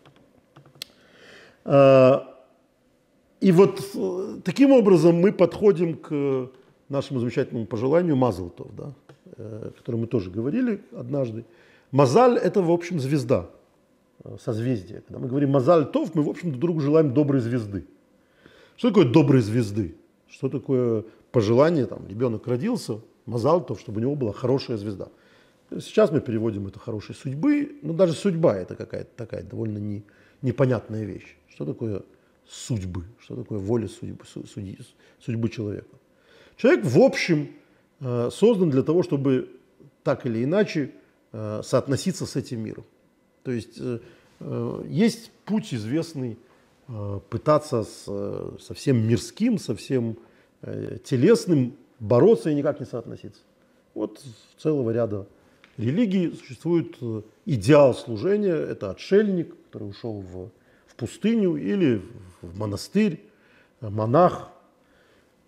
А, 1.63 2.35
и 3.39 3.51
вот 3.51 3.79
э, 3.93 4.39
таким 4.43 4.71
образом 4.71 5.17
мы 5.17 5.31
подходим 5.31 5.97
к 5.97 6.49
нашему 6.89 7.19
замечательному 7.19 7.67
пожеланию 7.67 8.15
Мазлтов, 8.15 8.75
да, 8.75 8.95
э, 9.37 9.67
о 9.67 9.71
котором 9.77 9.99
мы 9.99 10.07
тоже 10.07 10.31
говорили 10.31 10.81
однажды. 10.91 11.45
Мазаль– 11.91 12.37
это, 12.43 12.63
в 12.63 12.71
общем, 12.71 12.99
звезда, 12.99 13.51
э, 14.23 14.35
созвездие. 14.43 15.01
Когда 15.01 15.19
мы 15.19 15.27
говорим 15.27 15.51
Мазаль 15.51 15.85
Тов, 15.85 16.15
мы, 16.15 16.23
в 16.23 16.29
общем, 16.29 16.49
друг 16.49 16.59
другу 16.59 16.79
желаем 16.79 17.13
доброй 17.13 17.39
звезды. 17.39 17.85
Что 18.77 18.87
такое 18.87 19.05
доброй 19.05 19.41
звезды? 19.41 19.95
Что 20.27 20.49
такое 20.49 21.05
пожелание, 21.31 21.85
там, 21.85 22.07
ребенок 22.07 22.47
родился– 22.47 22.99
Мазалтов, 23.25 23.79
чтобы 23.79 23.99
у 23.99 24.01
него 24.01 24.15
была 24.15 24.33
хорошая 24.33 24.77
звезда. 24.77 25.07
Сейчас 25.71 26.11
мы 26.11 26.21
переводим 26.21 26.67
это 26.67 26.79
хорошей 26.79 27.15
судьбы, 27.15 27.77
но 27.81 27.93
даже 27.93 28.13
судьба 28.13 28.57
это 28.57 28.75
какая-то 28.75 29.09
такая 29.15 29.43
довольно 29.43 29.77
не, 29.77 30.03
непонятная 30.41 31.03
вещь. 31.03 31.35
Что 31.47 31.65
такое 31.65 32.03
судьбы? 32.47 33.03
Что 33.19 33.35
такое 33.35 33.59
воля 33.59 33.87
судьбы, 33.87 34.25
судьбы, 34.25 34.77
судьбы 35.19 35.49
человека? 35.49 35.95
Человек, 36.57 36.85
в 36.85 36.99
общем, 36.99 37.49
э, 37.99 38.29
создан 38.31 38.69
для 38.69 38.83
того, 38.83 39.03
чтобы 39.03 39.49
так 40.03 40.25
или 40.25 40.43
иначе 40.43 40.91
э, 41.31 41.61
соотноситься 41.63 42.25
с 42.25 42.35
этим 42.35 42.59
миром. 42.61 42.85
То 43.43 43.51
есть 43.51 43.79
э, 43.79 43.99
есть 44.87 45.31
путь 45.45 45.73
известный 45.73 46.37
пытаться 47.29 47.83
с, 47.83 48.03
со 48.59 48.73
всем 48.73 49.07
мирским, 49.07 49.57
со 49.57 49.73
всем 49.73 50.17
телесным 51.05 51.77
бороться 52.03 52.49
и 52.49 52.55
никак 52.55 52.79
не 52.79 52.85
соотноситься. 52.85 53.41
Вот 53.93 54.21
целого 54.57 54.91
ряда 54.91 55.25
религий 55.77 56.31
существует 56.31 56.95
э, 57.01 57.21
идеал 57.45 57.95
служения, 57.95 58.53
это 58.53 58.91
отшельник, 58.91 59.55
который 59.65 59.89
ушел 59.89 60.19
в, 60.19 60.49
в 60.85 60.95
пустыню 60.95 61.55
или 61.55 62.01
в 62.41 62.59
монастырь, 62.59 63.23
э, 63.79 63.89
монах, 63.89 64.49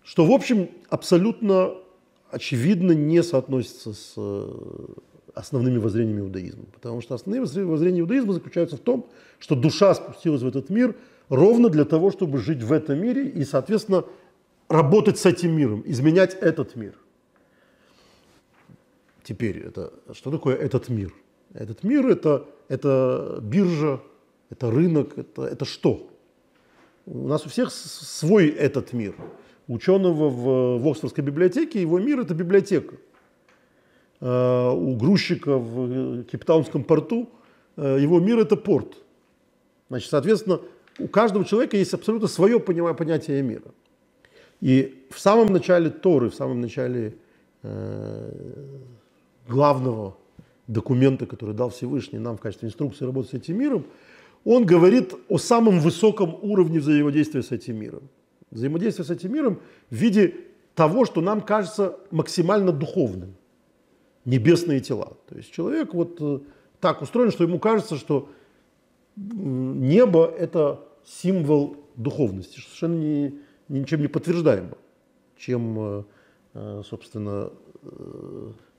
что, 0.02 0.24
в 0.24 0.32
общем, 0.32 0.70
абсолютно 0.88 1.74
очевидно 2.30 2.92
не 2.92 3.22
соотносится 3.22 3.92
с 3.92 4.14
э, 4.16 4.86
основными 5.34 5.76
воззрениями 5.76 6.20
иудаизма. 6.20 6.64
Потому 6.72 7.02
что 7.02 7.14
основные 7.14 7.42
воззрения 7.66 8.00
иудаизма 8.00 8.32
заключаются 8.32 8.76
в 8.76 8.80
том, 8.80 9.06
что 9.38 9.56
душа 9.56 9.94
спустилась 9.94 10.40
в 10.40 10.46
этот 10.46 10.70
мир 10.70 10.96
ровно 11.28 11.68
для 11.68 11.84
того, 11.84 12.10
чтобы 12.10 12.38
жить 12.38 12.62
в 12.62 12.72
этом 12.72 12.98
мире 12.98 13.28
и, 13.28 13.44
соответственно, 13.44 14.04
работать 14.68 15.18
с 15.18 15.26
этим 15.26 15.56
миром, 15.56 15.82
изменять 15.86 16.34
этот 16.34 16.76
мир. 16.76 16.94
Теперь, 19.22 19.58
это, 19.58 19.92
что 20.12 20.30
такое 20.30 20.56
этот 20.56 20.88
мир? 20.88 21.12
Этот 21.52 21.82
мир 21.84 22.06
это, 22.06 22.46
это 22.68 23.38
биржа, 23.42 24.00
это 24.50 24.70
рынок, 24.70 25.18
это, 25.18 25.42
это 25.42 25.64
что? 25.64 26.08
У 27.06 27.28
нас 27.28 27.46
у 27.46 27.48
всех 27.48 27.72
свой 27.72 28.48
этот 28.48 28.92
мир. 28.92 29.14
У 29.68 29.74
ученого 29.74 30.28
в, 30.28 30.78
в 30.78 30.88
Оксфордской 30.88 31.24
библиотеке 31.24 31.80
его 31.80 31.98
мир 31.98 32.20
это 32.20 32.34
библиотека. 32.34 32.96
А 34.20 34.72
у 34.72 34.96
грузчика 34.96 35.58
в 35.58 36.24
Кейптаунском 36.24 36.84
порту 36.84 37.28
э, 37.76 37.98
его 38.00 38.20
мир 38.20 38.38
это 38.38 38.56
порт. 38.56 38.96
Значит, 39.88 40.10
соответственно, 40.10 40.60
у 40.98 41.08
каждого 41.08 41.44
человека 41.44 41.76
есть 41.76 41.94
абсолютно 41.94 42.28
свое 42.28 42.58
понятие 42.60 43.42
мира. 43.42 43.72
И 44.60 45.06
в 45.10 45.18
самом 45.18 45.52
начале 45.52 45.90
Торы, 45.90 46.30
в 46.30 46.34
самом 46.34 46.60
начале 46.60 47.16
э, 47.62 48.30
главного 49.48 50.16
документа, 50.66 51.26
который 51.26 51.54
дал 51.54 51.70
Всевышний 51.70 52.18
нам 52.18 52.36
в 52.36 52.40
качестве 52.40 52.68
инструкции 52.68 53.04
работать 53.04 53.30
с 53.30 53.34
этим 53.34 53.58
миром, 53.58 53.86
он 54.44 54.64
говорит 54.64 55.14
о 55.28 55.38
самом 55.38 55.80
высоком 55.80 56.38
уровне 56.42 56.78
взаимодействия 56.78 57.42
с 57.42 57.52
этим 57.52 57.76
миром. 57.76 58.08
Взаимодействие 58.50 59.04
с 59.04 59.10
этим 59.10 59.32
миром 59.32 59.60
в 59.90 59.94
виде 59.94 60.34
того, 60.74 61.04
что 61.04 61.20
нам 61.20 61.40
кажется 61.40 61.98
максимально 62.10 62.72
духовным. 62.72 63.34
Небесные 64.24 64.80
тела. 64.80 65.16
То 65.28 65.36
есть 65.36 65.52
человек 65.52 65.94
вот 65.94 66.18
э, 66.20 66.40
так 66.80 67.02
устроен, 67.02 67.30
что 67.30 67.44
ему 67.44 67.58
кажется, 67.58 67.96
что 67.96 68.28
небо– 69.16 70.26
это 70.38 70.80
символ 71.04 71.76
духовности, 71.96 72.60
совершенно 72.60 72.96
не, 72.96 73.38
ничем 73.68 74.00
не 74.00 74.08
подтверждаемо, 74.08 74.76
чем, 75.36 75.78
э, 75.78 76.04
э, 76.54 76.82
собственно, 76.84 77.50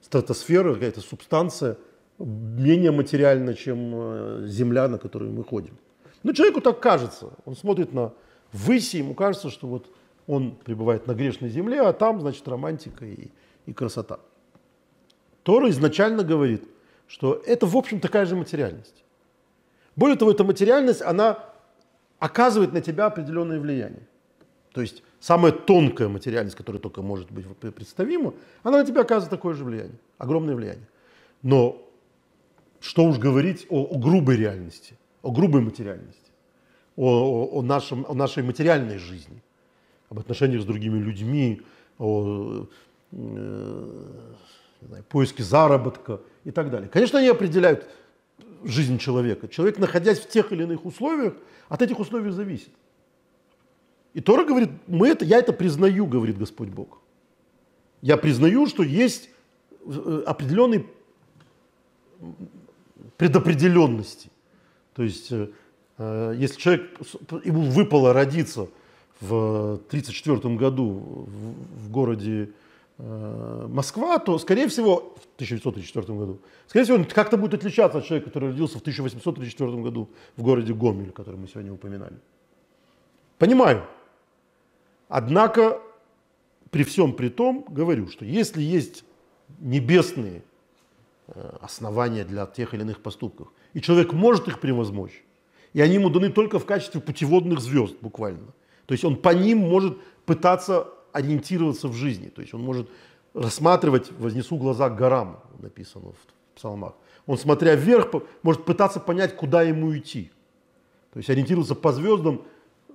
стратосфера, 0.02 0.74
какая-то 0.74 1.02
субстанция 1.02 1.78
менее 2.20 2.92
материальна, 2.92 3.54
чем 3.54 4.48
земля, 4.48 4.88
на 4.88 4.98
которую 4.98 5.32
мы 5.32 5.44
ходим. 5.44 5.78
Но 6.24 6.34
человеку 6.34 6.62
так 6.62 6.80
кажется. 6.80 7.30
Он 7.46 7.56
смотрит 7.56 7.94
на 7.94 8.14
выси, 8.52 8.98
ему 8.98 9.14
кажется, 9.14 9.50
что 9.50 9.68
вот 9.68 9.90
он 10.26 10.56
пребывает 10.56 11.08
на 11.08 11.14
грешной 11.14 11.50
земле, 11.50 11.82
а 11.82 11.94
там, 11.94 12.20
значит, 12.20 12.48
романтика 12.48 13.06
и, 13.06 13.30
и 13.66 13.74
красота. 13.74 14.20
Тора 15.44 15.70
изначально 15.70 16.24
говорит, 16.24 16.64
что 17.08 17.42
это, 17.46 17.66
в 17.66 17.78
общем, 17.78 18.00
такая 18.00 18.26
же 18.26 18.36
материальность. 18.36 19.04
Более 19.96 20.18
того, 20.18 20.32
эта 20.32 20.44
материальность, 20.44 21.02
она 21.02 21.40
оказывает 22.20 22.74
на 22.74 22.82
тебя 22.82 23.06
определенное 23.06 23.60
влияние. 23.60 24.08
То 24.74 24.82
есть 24.82 25.04
самая 25.20 25.52
тонкая 25.52 26.08
материальность, 26.08 26.56
которая 26.56 26.82
только 26.82 27.02
может 27.02 27.32
быть 27.32 27.46
представима, 27.74 28.34
она 28.64 28.80
на 28.80 28.86
тебя 28.86 29.02
оказывает 29.02 29.30
такое 29.30 29.54
же 29.54 29.64
влияние, 29.64 29.98
огромное 30.18 30.56
влияние. 30.56 30.88
Но 31.42 31.84
что 32.80 33.06
уж 33.06 33.18
говорить 33.18 33.66
о, 33.70 33.84
о 33.86 33.98
грубой 33.98 34.38
реальности, 34.38 34.98
о 35.22 35.32
грубой 35.32 35.62
материальности, 35.62 36.32
о, 36.96 37.06
о, 37.06 37.60
о, 37.60 37.62
нашем, 37.62 38.06
о 38.08 38.14
нашей 38.14 38.44
материальной 38.44 38.98
жизни 38.98 39.42
об 40.10 40.20
отношениях 40.20 40.62
с 40.62 40.66
другими 40.66 41.00
людьми, 41.00 41.62
о 42.00 42.68
э, 43.12 44.34
знаю, 44.82 45.04
поиске 45.10 45.44
заработка 45.44 46.22
и 46.44 46.52
так 46.52 46.70
далее. 46.70 46.90
Конечно, 46.90 47.20
они 47.20 47.28
определяют 47.28 47.88
жизнь 48.64 48.98
человека. 48.98 49.48
Человек, 49.48 49.80
находясь 49.80 50.20
в 50.20 50.30
тех 50.30 50.52
или 50.52 50.64
иных 50.64 50.86
условиях, 50.86 51.34
от 51.68 51.82
этих 51.82 52.00
условий 52.00 52.32
зависит. 52.32 52.70
И 54.18 54.20
Тора 54.20 54.46
говорит, 54.46 54.72
мы 54.88 55.10
это, 55.10 55.26
я 55.26 55.38
это 55.38 55.54
признаю, 55.54 56.08
говорит 56.08 56.40
Господь 56.40 56.70
Бог. 56.70 57.02
Я 58.02 58.18
признаю, 58.18 58.66
что 58.66 58.82
есть 58.82 59.30
э, 59.86 60.24
определенные 60.26 60.88
предопределенности. 63.18 64.32
То 64.96 65.04
есть, 65.04 65.32
э, 65.32 65.50
э, 66.00 66.34
если 66.36 66.60
человек, 66.60 67.00
ему 67.46 67.62
выпало 67.70 68.12
родиться 68.12 68.70
в 69.22 69.76
1934 69.90 70.56
году 70.56 71.28
в, 71.76 71.92
городе 71.92 72.50
Москва, 72.98 74.18
то, 74.18 74.40
скорее 74.40 74.68
всего, 74.68 75.14
в 75.22 75.36
1934 75.36 76.18
году, 76.18 76.40
скорее 76.66 76.86
всего, 76.86 76.98
он 76.98 77.06
как-то 77.06 77.38
будет 77.38 77.54
отличаться 77.54 78.00
от 78.00 78.06
человека, 78.06 78.32
который 78.32 78.50
родился 78.50 78.80
в 78.80 78.82
1834 78.82 79.72
году 79.84 80.10
в 80.36 80.42
городе 80.42 80.74
Гомель, 80.74 81.12
который 81.12 81.36
мы 81.36 81.48
сегодня 81.48 81.72
упоминали. 81.72 82.16
Понимаю. 83.38 83.84
Однако, 85.08 85.82
при 86.70 86.84
всем 86.84 87.14
при 87.14 87.30
том, 87.30 87.66
говорю, 87.70 88.08
что 88.08 88.26
если 88.26 88.62
есть 88.62 89.04
небесные 89.60 90.44
э, 91.28 91.58
основания 91.62 92.26
для 92.26 92.46
тех 92.46 92.74
или 92.74 92.82
иных 92.82 93.02
поступков, 93.02 93.48
и 93.74 93.82
человек 93.82 94.14
может 94.14 94.48
их 94.48 94.60
превозмочь, 94.60 95.24
и 95.74 95.82
они 95.82 95.96
ему 95.96 96.10
даны 96.10 96.30
только 96.30 96.60
в 96.60 96.66
качестве 96.66 97.02
путеводных 97.02 97.60
звезд 97.60 97.96
буквально– 98.02 98.48
то 98.88 98.94
есть 98.94 99.04
он 99.04 99.18
по 99.18 99.30
ним 99.30 99.60
может 99.60 99.98
пытаться 100.26 100.88
ориентироваться 101.12 101.88
в 101.90 101.94
жизни. 101.94 102.30
То 102.30 102.42
есть 102.42 102.54
он 102.54 102.62
может 102.62 102.90
рассматривать, 103.34 104.12
вознесу 104.14 104.56
глаза 104.56 104.90
к 104.90 104.96
горам, 104.96 105.44
написано 105.60 106.12
в 106.12 106.56
псалмах. 106.56 106.96
Он, 107.28 107.38
смотря 107.38 107.76
вверх, 107.76 108.10
может 108.42 108.64
пытаться 108.64 109.00
понять, 109.02 109.36
куда 109.36 109.62
ему 109.62 109.96
идти. 109.96 110.32
То 111.12 111.20
есть 111.20 111.30
ориентироваться 111.30 111.76
по 111.76 111.92
звездам 111.92 112.44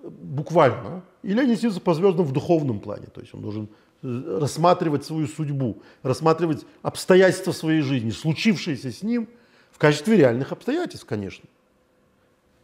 буквально, 0.02 1.02
или 1.22 1.40
ориентироваться 1.40 1.80
по 1.80 1.94
звездам 1.94 2.26
в 2.26 2.32
духовном 2.32 2.80
плане. 2.80 3.06
То 3.06 3.20
есть 3.20 3.34
он 3.34 3.42
должен 3.42 3.68
э, 4.02 4.38
рассматривать 4.40 5.04
свою 5.04 5.26
судьбу, 5.26 5.82
рассматривать 6.02 6.66
обстоятельства 6.82 7.52
своей 7.52 7.80
жизни, 7.80 8.10
случившиеся 8.10 8.90
с 8.90 9.02
ним 9.02 9.28
в 9.70 9.78
качестве 9.78 10.16
реальных 10.16 10.52
обстоятельств, 10.52 11.06
конечно. 11.06 11.48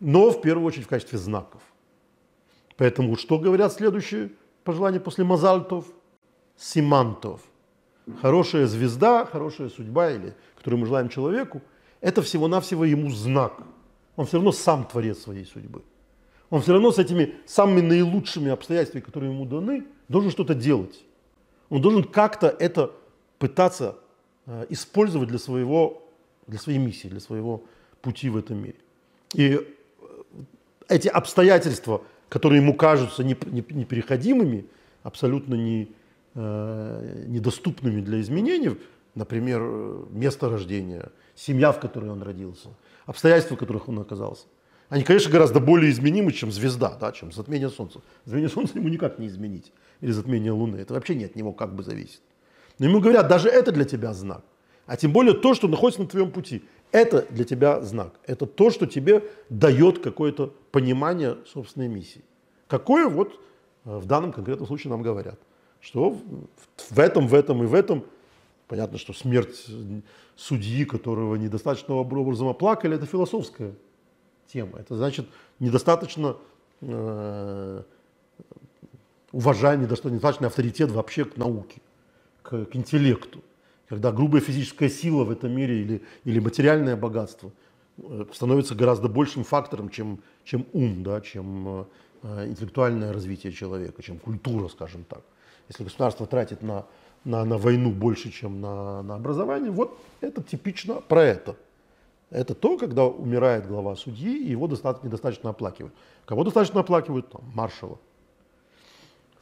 Но 0.01 0.31
в 0.31 0.41
первую 0.41 0.67
очередь 0.67 0.87
в 0.87 0.89
качестве 0.89 1.19
знаков. 1.19 1.63
Поэтому 2.77 3.17
что 3.17 3.39
говорят 3.39 3.73
следующие 3.73 4.31
пожелания 4.65 5.01
после 5.01 5.25
Мазальтов? 5.25 5.85
Симантов. 6.57 7.41
Хорошая 8.21 8.67
звезда, 8.67 9.25
хорошая 9.25 9.69
судьба, 9.69 10.11
или, 10.11 10.35
которую 10.57 10.81
мы 10.81 10.87
желаем 10.87 11.09
человеку, 11.09 11.63
это 12.01 12.23
всего-навсего 12.23 12.85
ему 12.85 13.11
знак. 13.11 13.61
Он 14.17 14.27
все 14.27 14.39
равно 14.39 14.53
сам 14.53 14.85
творец 14.85 15.19
своей 15.19 15.45
судьбы. 15.45 15.83
Он 16.51 16.63
все 16.63 16.73
равно 16.73 16.93
с 16.93 16.99
этими 16.99 17.35
самыми 17.47 17.81
наилучшими 17.81 18.51
обстоятельствами, 18.51 19.03
которые 19.03 19.33
ему 19.33 19.45
даны, 19.45 19.85
должен 20.09 20.31
что-то 20.31 20.55
делать. 20.55 21.05
Он 21.69 21.83
должен 21.83 22.05
как-то 22.05 22.49
это 22.49 22.91
пытаться 23.39 23.97
э, 24.47 24.67
использовать 24.71 25.29
для, 25.29 25.39
своего, 25.39 26.03
для 26.47 26.59
своей 26.59 26.79
миссии, 26.79 27.09
для 27.09 27.21
своего 27.21 27.63
пути 28.01 28.31
в 28.31 28.37
этом 28.37 28.63
мире. 28.63 28.77
И 29.35 29.53
э, 29.53 29.61
эти 30.89 31.09
обстоятельства, 31.09 32.03
которые 32.31 32.63
ему 32.63 32.75
кажутся 32.75 33.23
непереходимыми, 33.23 34.65
абсолютно 35.03 35.55
не, 35.55 35.93
э, 36.35 37.25
недоступными 37.27 38.01
для 38.01 38.23
изменений, 38.23 38.79
например, 39.15 39.61
место 40.11 40.49
рождения, 40.49 41.11
семья, 41.35 41.73
в 41.73 41.81
которой 41.81 42.11
он 42.11 42.23
родился, 42.23 42.71
обстоятельства, 43.05 43.57
в 43.57 43.59
которых 43.59 43.89
он 43.89 43.99
оказался. 43.99 44.47
Они, 44.89 45.05
конечно, 45.05 45.31
гораздо 45.31 45.61
более 45.61 45.91
изменимы, 45.91 46.33
чем 46.33 46.51
звезда, 46.51 46.97
да, 46.99 47.13
чем 47.13 47.31
затмение 47.31 47.69
Солнца. 47.69 48.01
Затмение 48.25 48.49
Солнца 48.49 48.79
ему 48.79 48.89
никак 48.89 49.19
не 49.19 49.27
изменить. 49.27 49.73
Или 50.01 50.13
затмение 50.13 50.53
Луны. 50.53 50.77
Это 50.77 50.95
вообще 50.95 51.15
не 51.15 51.25
от 51.25 51.37
него 51.37 51.53
как 51.53 51.75
бы 51.75 51.83
зависит. 51.83 52.21
Но 52.79 52.87
ему 52.87 53.01
говорят, 53.01 53.29
даже 53.29 53.49
это 53.49 53.71
для 53.71 53.85
тебя 53.85 54.15
знак. 54.15 54.43
А 54.87 54.97
тем 54.97 55.13
более 55.13 55.35
то, 55.35 55.53
что 55.53 55.69
находится 55.69 56.01
на 56.01 56.09
твоем 56.09 56.31
пути. 56.31 56.65
Это 56.91 57.27
для 57.29 57.45
тебя 57.45 57.83
знак. 57.83 58.19
Это 58.27 58.47
то, 58.47 58.71
что 58.71 58.87
тебе 58.87 59.25
дает 59.51 59.99
какое-то 59.99 60.55
понимание 60.73 61.37
собственной 61.47 61.89
миссии. 61.89 62.25
Какое 62.67 63.09
вот 63.09 63.39
э, 63.85 63.99
в 63.99 64.07
данном 64.07 64.33
конкретном 64.33 64.67
случае 64.67 64.91
нам 64.91 65.03
говорят. 65.03 65.39
Что 65.81 66.19
в 66.91 66.99
этом, 66.99 67.29
в 67.29 67.35
этом 67.35 67.63
и 67.63 67.67
в 67.67 67.75
этом, 67.75 68.05
понятно, 68.67 68.97
что 68.97 69.13
смерть 69.13 69.67
судьи, 70.35 70.87
которого 70.87 71.35
недостаточно 71.35 71.95
образом 71.95 72.49
оплакали, 72.49 72.97
это 72.97 73.05
философская 73.05 73.75
тема. 74.53 74.79
Это 74.79 74.97
значит 74.97 75.27
недостаточно 75.59 76.37
э, 76.81 77.83
уважаемый, 79.33 79.83
недостаточно 79.85 80.47
авторитет 80.47 80.91
вообще 80.91 81.25
к 81.25 81.37
науке, 81.37 81.81
к, 82.43 82.65
к 82.65 82.77
интеллекту 82.77 83.43
когда 83.89 84.13
грубая 84.13 84.41
физическая 84.41 84.89
сила 84.89 85.25
в 85.25 85.31
этом 85.31 85.53
мире 85.53 85.81
или, 85.81 86.03
или 86.25 86.39
материальное 86.39 86.97
богатство 86.97 87.51
э, 87.97 88.27
становится 88.33 88.75
гораздо 88.75 89.09
большим 89.09 89.45
фактором, 89.45 89.89
чем, 89.89 90.21
чем 90.45 90.67
ум, 90.73 91.03
да, 91.03 91.21
чем 91.21 91.87
э, 92.23 92.47
интеллектуальное 92.47 93.13
развитие 93.13 93.53
человека, 93.53 94.03
чем 94.03 94.19
культура, 94.19 94.69
скажем 94.69 95.05
так. 95.05 95.23
Если 95.69 95.85
государство 95.85 96.27
тратит 96.27 96.63
на, 96.63 96.87
на, 97.25 97.45
на 97.45 97.57
войну 97.57 97.91
больше, 97.91 98.31
чем 98.31 98.61
на, 98.61 99.03
на 99.03 99.15
образование, 99.15 99.71
вот 99.71 99.99
это 100.21 100.43
типично 100.43 100.97
про 100.97 101.23
это. 101.23 101.57
Это 102.31 102.55
то, 102.55 102.77
когда 102.77 103.05
умирает 103.05 103.67
глава 103.67 103.97
судьи, 103.97 104.37
и 104.37 104.51
его 104.51 104.67
достаточно, 104.67 105.07
недостаточно 105.07 105.51
оплакивают. 105.51 105.95
Кого 106.27 106.45
достаточно 106.45 106.81
оплакивают? 106.81 107.31
Там, 107.31 107.43
маршала. 107.55 107.99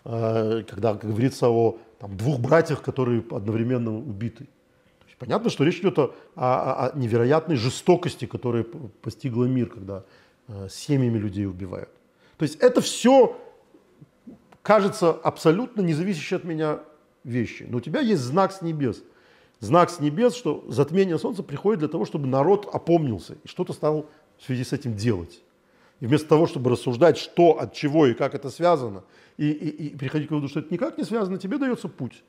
Э, 0.04 0.62
когда 0.68 0.94
говорится 0.94 1.48
о 1.48 1.78
там, 1.98 2.16
двух 2.16 2.38
братьях, 2.38 2.82
которые 2.82 3.24
одновременно 3.30 3.96
убиты. 3.96 4.48
Понятно, 5.18 5.48
что 5.48 5.64
речь 5.64 5.80
идет 5.80 5.98
о, 5.98 6.14
о, 6.34 6.88
о 6.88 6.98
невероятной 6.98 7.56
жестокости, 7.56 8.26
которая 8.26 8.64
постигла 8.64 9.46
мир, 9.46 9.68
когда 9.70 10.04
э, 10.46 10.68
семьями 10.70 11.18
людей 11.18 11.46
убивают. 11.46 11.88
То 12.36 12.42
есть 12.42 12.56
это 12.56 12.82
все 12.82 13.36
кажется 14.62 15.10
абсолютно 15.10 15.80
независящие 15.80 16.36
от 16.36 16.44
меня 16.44 16.80
вещи. 17.24 17.66
Но 17.68 17.78
у 17.78 17.80
тебя 17.80 18.00
есть 18.00 18.22
знак 18.22 18.52
с 18.52 18.60
небес. 18.60 19.02
Знак 19.60 19.90
с 19.90 20.00
небес, 20.00 20.34
что 20.34 20.64
затмение 20.68 21.18
солнца 21.18 21.42
приходит 21.42 21.80
для 21.80 21.88
того, 21.88 22.04
чтобы 22.04 22.26
народ 22.26 22.68
опомнился 22.72 23.36
и 23.44 23.48
что-то 23.48 23.72
стал 23.72 24.06
в 24.38 24.44
связи 24.44 24.64
с 24.64 24.72
этим 24.72 24.94
делать. 24.94 25.42
И 26.00 26.06
вместо 26.06 26.28
того, 26.28 26.46
чтобы 26.46 26.70
рассуждать, 26.70 27.16
что, 27.16 27.58
от 27.58 27.72
чего 27.72 28.06
и 28.06 28.14
как 28.14 28.34
это 28.34 28.50
связано, 28.50 29.02
и, 29.38 29.50
и, 29.50 29.86
и 29.86 29.96
приходить 29.96 30.28
к 30.28 30.30
выводу, 30.30 30.48
что 30.48 30.60
это 30.60 30.72
никак 30.72 30.98
не 30.98 31.04
связано, 31.04 31.38
тебе 31.38 31.58
дается 31.58 31.88
путь. 31.88 32.22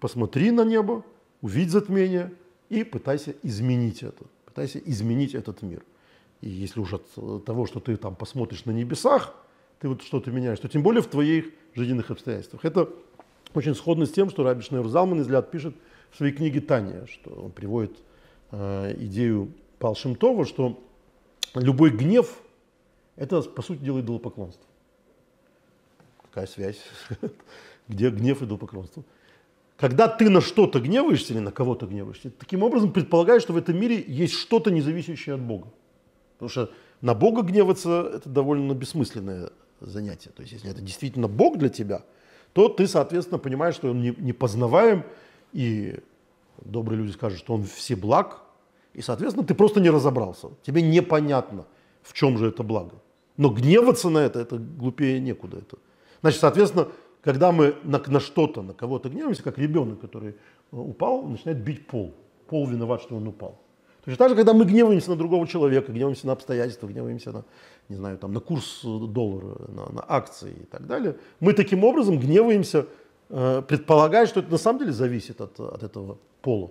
Посмотри 0.00 0.50
на 0.50 0.64
небо, 0.64 1.02
увидь 1.40 1.70
затмение 1.70 2.32
и 2.68 2.84
пытайся 2.84 3.34
изменить 3.42 4.02
это. 4.02 4.24
Пытайся 4.44 4.78
изменить 4.78 5.34
этот 5.34 5.62
мир. 5.62 5.82
И 6.42 6.48
если 6.48 6.80
уж 6.80 6.92
от 6.92 7.44
того, 7.44 7.66
что 7.66 7.80
ты 7.80 7.96
там 7.96 8.14
посмотришь 8.14 8.66
на 8.66 8.70
небесах, 8.70 9.34
ты 9.80 9.88
вот 9.88 10.02
что-то 10.02 10.30
меняешь, 10.30 10.58
то 10.58 10.68
тем 10.68 10.82
более 10.82 11.02
в 11.02 11.06
твоих 11.06 11.46
жизненных 11.74 12.10
обстоятельствах. 12.10 12.64
Это 12.64 12.88
очень 13.54 13.74
сходно 13.74 14.06
с 14.06 14.10
тем, 14.10 14.30
что 14.30 14.42
Раби 14.42 14.60
Шнeur 14.60 14.86
Залман 14.88 15.22
изляд 15.22 15.50
пишет 15.50 15.74
в 16.10 16.16
своей 16.16 16.32
книге 16.32 16.60
«Таня», 16.60 17.06
что 17.06 17.30
он 17.30 17.50
приводит 17.50 17.96
э, 18.50 18.94
идею 19.00 19.52
Пал 19.78 19.94
Шимтова, 19.94 20.46
что 20.46 20.82
любой 21.54 21.90
гнев– 21.90 22.40
это, 23.16 23.42
по 23.42 23.62
сути 23.62 23.80
дела, 23.80 24.00
идолопоклонство. 24.00 24.64
Какая 26.22 26.46
связь? 26.46 26.80
Где 27.88 28.10
гнев 28.10 28.42
и 28.42 28.44
идолопоклонство? 28.44 29.04
Когда 29.76 30.08
ты 30.08 30.30
на 30.30 30.40
что-то 30.40 30.80
гневаешься 30.80 31.34
или 31.34 31.40
на 31.40 31.52
кого-то 31.52 31.86
гневаешься, 31.86 32.30
таким 32.30 32.62
образом 32.62 32.92
предполагаешь, 32.92 33.42
что 33.42 33.52
в 33.52 33.58
этом 33.58 33.78
мире 33.78 34.02
есть 34.06 34.34
что-то, 34.34 34.70
не 34.70 34.80
зависящее 34.80 35.34
от 35.34 35.42
Бога. 35.42 35.68
Потому 36.34 36.48
что 36.48 36.70
на 37.02 37.14
Бога 37.14 37.42
гневаться– 37.42 38.10
это 38.14 38.28
довольно 38.28 38.72
бессмысленное 38.72 39.50
занятие. 39.80 40.30
То 40.30 40.42
есть, 40.42 40.54
если 40.54 40.70
это 40.70 40.80
действительно 40.80 41.28
Бог 41.28 41.58
для 41.58 41.68
тебя, 41.68 42.02
то 42.54 42.70
ты, 42.70 42.86
соответственно, 42.86 43.38
понимаешь, 43.38 43.74
что 43.74 43.90
Он 43.90 44.00
не 44.00 44.32
познаваем, 44.32 45.04
и 45.56 46.00
добрые 46.60 46.98
люди 46.98 47.12
скажут, 47.12 47.38
что 47.38 47.54
Он 47.54 47.64
всеблаг, 47.64 48.42
и, 48.92 49.00
соответственно, 49.00 49.46
ты 49.46 49.54
просто 49.54 49.80
не 49.80 49.88
разобрался. 49.88 50.48
Тебе 50.62 50.82
непонятно, 50.82 51.64
в 52.02 52.12
чем 52.12 52.36
же 52.36 52.48
это 52.48 52.62
благо. 52.62 52.96
Но 53.38 53.48
гневаться 53.48 54.10
на 54.10 54.18
это, 54.18 54.38
это 54.38 54.58
глупее 54.58 55.18
некуда. 55.18 55.58
Это. 55.58 55.78
Значит, 56.20 56.40
соответственно, 56.40 56.88
когда 57.22 57.52
мы 57.52 57.74
на, 57.84 58.02
на 58.06 58.20
что-то, 58.20 58.60
на 58.60 58.74
кого-то 58.74 59.08
гневаемся, 59.08 59.42
как 59.42 59.56
ребенок, 59.56 59.98
который 59.98 60.32
э, 60.32 60.34
упал, 60.72 61.22
начинает 61.22 61.58
бить 61.64 61.86
пол. 61.86 62.14
Пол 62.48 62.66
виноват, 62.66 63.00
что 63.00 63.16
он 63.16 63.26
упал. 63.26 63.58
Точно 64.04 64.18
так 64.18 64.28
же, 64.28 64.36
когда 64.36 64.52
мы 64.52 64.66
гневаемся 64.66 65.10
на 65.10 65.16
другого 65.16 65.46
человека, 65.46 65.90
гневаемся 65.90 66.26
на 66.26 66.34
обстоятельства, 66.34 66.86
гневаемся 66.86 67.32
на, 67.32 67.44
не 67.88 67.96
знаю, 67.96 68.18
там, 68.18 68.34
на 68.34 68.40
курс 68.40 68.82
доллара, 68.84 69.56
на, 69.68 69.90
на 69.90 70.04
акции 70.06 70.52
и 70.52 70.66
так 70.66 70.86
далее, 70.86 71.16
мы 71.40 71.54
таким 71.54 71.82
образом 71.82 72.20
гневаемся, 72.20 72.86
э, 73.28 73.62
предполагая, 73.66 74.26
что 74.26 74.40
это 74.40 74.50
на 74.50 74.58
самом 74.58 74.80
деле 74.80 74.92
зависит 74.92 75.40
от, 75.40 75.58
от 75.60 75.82
этого 75.82 76.18
пола. 76.42 76.70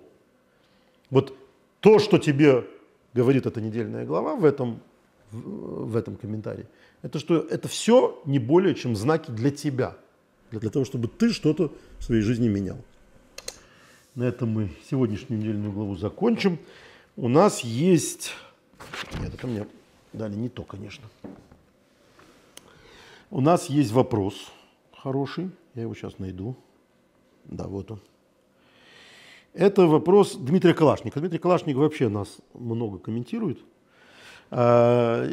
Вот 1.10 1.36
то, 1.80 1.98
что 1.98 2.18
тебе 2.18 2.66
говорит 3.14 3.46
эта 3.46 3.60
недельная 3.60 4.04
глава 4.04 4.36
в 4.36 4.44
этом, 4.44 4.80
в, 5.30 5.90
в 5.90 5.96
этом 5.96 6.16
комментарии, 6.16 6.66
это 7.02 7.18
что 7.18 7.38
это 7.38 7.68
все 7.68 8.20
не 8.24 8.38
более 8.38 8.74
чем 8.74 8.96
знаки 8.96 9.30
для 9.30 9.50
тебя, 9.50 9.96
для, 10.50 10.60
для 10.60 10.70
того, 10.70 10.84
чтобы 10.84 11.08
ты 11.08 11.32
что-то 11.32 11.72
в 11.98 12.04
своей 12.04 12.22
жизни 12.22 12.48
менял. 12.48 12.78
На 14.14 14.24
этом 14.24 14.48
мы 14.48 14.70
сегодняшнюю 14.90 15.40
недельную 15.40 15.72
главу 15.72 15.94
закончим. 15.96 16.58
У 17.16 17.28
нас 17.28 17.60
есть... 17.60 18.32
Нет, 19.20 19.34
это 19.34 19.46
мне 19.46 19.66
дали 20.12 20.34
не 20.34 20.48
то, 20.48 20.62
конечно. 20.62 21.04
У 23.30 23.40
нас 23.40 23.66
есть 23.66 23.92
вопрос 23.92 24.34
хороший. 24.94 25.50
Я 25.76 25.82
его 25.82 25.94
сейчас 25.94 26.18
найду. 26.18 26.56
Да, 27.44 27.68
вот 27.68 27.90
он. 27.90 28.00
Это 29.52 29.86
вопрос 29.86 30.34
Дмитрия 30.34 30.74
Калашника. 30.74 31.20
Дмитрий 31.20 31.38
Калашник 31.38 31.76
вообще 31.76 32.08
нас 32.08 32.38
много 32.54 32.98
комментирует. 32.98 33.58
А, 34.50 35.28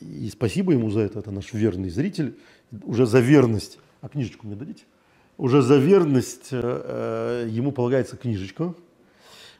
и 0.00 0.28
спасибо 0.30 0.72
ему 0.72 0.90
за 0.90 1.00
это. 1.00 1.20
Это 1.20 1.30
наш 1.30 1.52
верный 1.52 1.90
зритель. 1.90 2.36
Уже 2.84 3.06
за 3.06 3.20
верность. 3.20 3.78
А 4.00 4.08
книжечку 4.08 4.46
мне 4.46 4.56
дадите? 4.56 4.82
Уже 5.38 5.62
за 5.62 5.78
верность 5.78 6.48
э, 6.50 7.46
ему 7.48 7.72
полагается 7.72 8.16
книжечка 8.16 8.74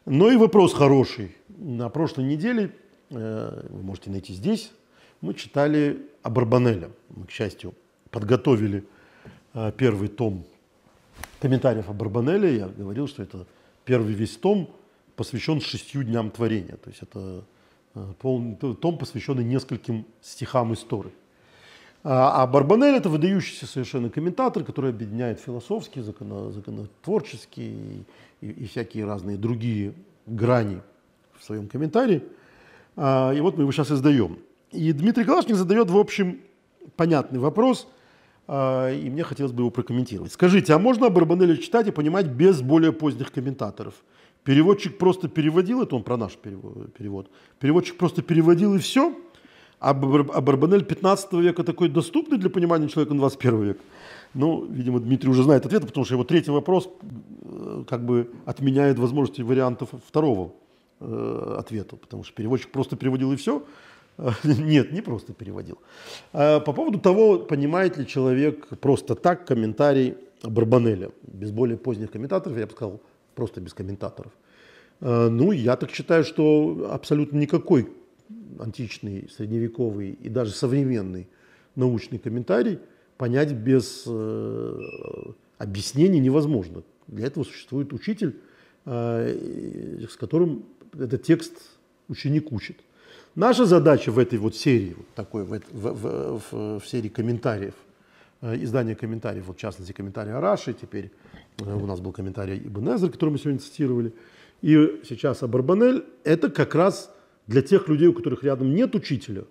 но 0.04 0.32
и 0.32 0.36
вопрос 0.36 0.74
хороший. 0.74 1.36
На 1.48 1.88
прошлой 1.88 2.24
неделе, 2.24 2.74
э, 3.10 3.66
вы 3.70 3.82
можете 3.82 4.10
найти 4.10 4.34
здесь, 4.34 4.72
мы 5.20 5.34
читали 5.34 6.06
о 6.22 6.30
Барбанеле. 6.30 6.90
Мы, 7.10 7.26
к 7.26 7.30
счастью, 7.30 7.74
подготовили 8.10 8.80
э, 8.80 8.82
первый 9.76 10.08
том 10.08 10.44
комментариев 11.40 11.88
о 11.88 11.92
Барбанеле. 11.92 12.56
Я 12.56 12.68
говорил, 12.68 13.08
что 13.08 13.22
это 13.22 13.46
первый 13.84 14.14
весь 14.14 14.36
том 14.36 14.70
посвящен 15.16 15.60
шестью 15.60 16.02
дням 16.02 16.30
творения. 16.30 16.76
То 16.76 16.90
есть 16.90 17.02
это 17.02 17.44
полный 18.20 18.56
том, 18.56 18.98
посвященный 18.98 19.44
нескольким 19.44 20.06
стихам 20.22 20.72
истории. 20.72 21.12
А, 22.04 22.42
а 22.42 22.46
Барбанель 22.46 22.96
это 22.96 23.08
выдающийся 23.08 23.66
совершенно 23.66 24.10
комментатор, 24.10 24.64
который 24.64 24.90
объединяет 24.90 25.40
философские, 25.40 26.02
законо, 26.02 26.50
законотворческие 26.50 28.04
и, 28.40 28.46
и 28.46 28.66
всякие 28.66 29.04
разные 29.04 29.36
другие 29.36 29.94
грани 30.26 30.80
в 31.38 31.44
своем 31.44 31.68
комментарии. 31.68 32.22
А, 32.96 33.32
и 33.32 33.40
вот 33.40 33.56
мы 33.56 33.62
его 33.62 33.72
сейчас 33.72 33.92
издаем. 33.92 34.38
И 34.72 34.92
Дмитрий 34.92 35.24
Калашник 35.24 35.56
задает, 35.56 35.90
в 35.90 35.96
общем, 35.96 36.40
понятный 36.96 37.38
вопрос, 37.38 37.86
а, 37.86 38.01
и 38.48 39.08
мне 39.10 39.22
хотелось 39.22 39.52
бы 39.52 39.62
его 39.62 39.70
прокомментировать. 39.70 40.32
Скажите, 40.32 40.74
а 40.74 40.78
можно 40.78 41.08
Барбанеля 41.08 41.56
читать 41.56 41.86
и 41.88 41.90
понимать 41.90 42.26
без 42.26 42.60
более 42.60 42.92
поздних 42.92 43.32
комментаторов? 43.32 43.94
Переводчик 44.44 44.98
просто 44.98 45.28
переводил, 45.28 45.82
это 45.82 45.94
он 45.94 46.02
про 46.02 46.16
наш 46.16 46.32
перевод, 46.36 47.30
переводчик 47.60 47.96
просто 47.96 48.22
переводил 48.22 48.74
и 48.74 48.78
все– 48.78 49.14
а 49.82 49.94
Барбанель 49.94 50.84
15 50.84 51.32
века 51.32 51.64
такой 51.64 51.88
доступный 51.88 52.38
для 52.38 52.50
понимания 52.50 52.88
человека 52.88 53.14
на 53.14 53.20
21 53.20 53.62
век? 53.62 53.80
Ну, 54.32 54.64
видимо, 54.64 55.00
Дмитрий 55.00 55.28
уже 55.28 55.42
знает 55.42 55.66
ответ, 55.66 55.84
потому 55.84 56.04
что 56.04 56.14
его 56.14 56.22
третий 56.22 56.52
вопрос 56.52 56.88
э, 57.42 57.84
как 57.88 58.06
бы 58.06 58.30
отменяет 58.46 59.00
возможности 59.00 59.42
вариантов 59.42 59.88
второго 60.06 60.52
э, 61.00 61.56
ответа, 61.58 61.96
потому 61.96 62.22
что 62.22 62.32
переводчик 62.32 62.70
просто 62.70 62.94
переводил 62.94 63.32
и 63.32 63.36
все. 63.36 63.64
Нет, 64.44 64.92
не 64.92 65.00
просто 65.00 65.32
переводил. 65.32 65.78
А 66.32 66.60
по 66.60 66.72
поводу 66.72 66.98
того, 66.98 67.38
понимает 67.38 67.96
ли 67.96 68.06
человек 68.06 68.68
просто 68.80 69.14
так 69.14 69.46
комментарий 69.46 70.16
Барбанеля, 70.42 71.10
без 71.22 71.50
более 71.50 71.76
поздних 71.76 72.10
комментаторов, 72.10 72.58
я 72.58 72.66
бы 72.66 72.72
сказал, 72.72 73.00
просто 73.34 73.60
без 73.60 73.74
комментаторов. 73.74 74.32
Э, 75.00 75.28
ну, 75.28 75.52
я 75.52 75.76
так 75.76 75.90
считаю, 75.90 76.24
что 76.24 76.90
абсолютно 76.90 77.38
никакой 77.38 77.88
античный, 78.58 79.28
средневековый 79.34 80.10
и 80.10 80.28
даже 80.28 80.52
современный 80.52 81.28
научный 81.74 82.18
комментарий 82.18 82.78
понять 83.16 83.52
без 83.52 84.04
э, 84.06 84.80
объяснений 85.58 86.20
невозможно. 86.20 86.82
Для 87.06 87.26
этого 87.26 87.44
существует 87.44 87.92
учитель, 87.92 88.36
э, 88.84 90.04
с 90.08 90.16
которым 90.16 90.64
этот 90.92 91.22
текст 91.22 91.54
ученик 92.08 92.52
учит. 92.52 92.78
Наша 93.34 93.64
задача 93.64 94.12
в 94.12 94.18
этой 94.18 94.38
вот 94.38 94.54
серии, 94.54 94.94
вот 94.94 95.06
такой, 95.14 95.44
в, 95.44 95.58
в, 95.70 96.40
в, 96.50 96.80
в 96.80 96.86
серии 96.86 97.08
комментариев, 97.08 97.72
э, 98.42 98.62
издания 98.62 98.94
комментариев, 98.94 99.46
вот 99.46 99.56
в 99.56 99.60
частности 99.60 99.92
комментарий 99.92 100.32
Араши, 100.34 100.74
теперь 100.74 101.10
э, 101.58 101.74
у 101.74 101.86
нас 101.86 102.00
был 102.00 102.12
комментарий 102.12 102.58
Ибн 102.58 102.94
Эзер, 102.94 103.10
который 103.10 103.30
мы 103.30 103.38
сегодня 103.38 103.58
цитировали, 103.58 104.12
и 104.60 105.00
сейчас 105.08 105.42
Абарбанель, 105.42 106.04
это 106.24 106.50
как 106.50 106.74
раз 106.74 107.10
для 107.46 107.62
тех 107.62 107.88
людей, 107.88 108.08
у 108.08 108.12
которых 108.12 108.44
рядом 108.44 108.74
нет 108.74 108.94
учителя, 108.94 109.44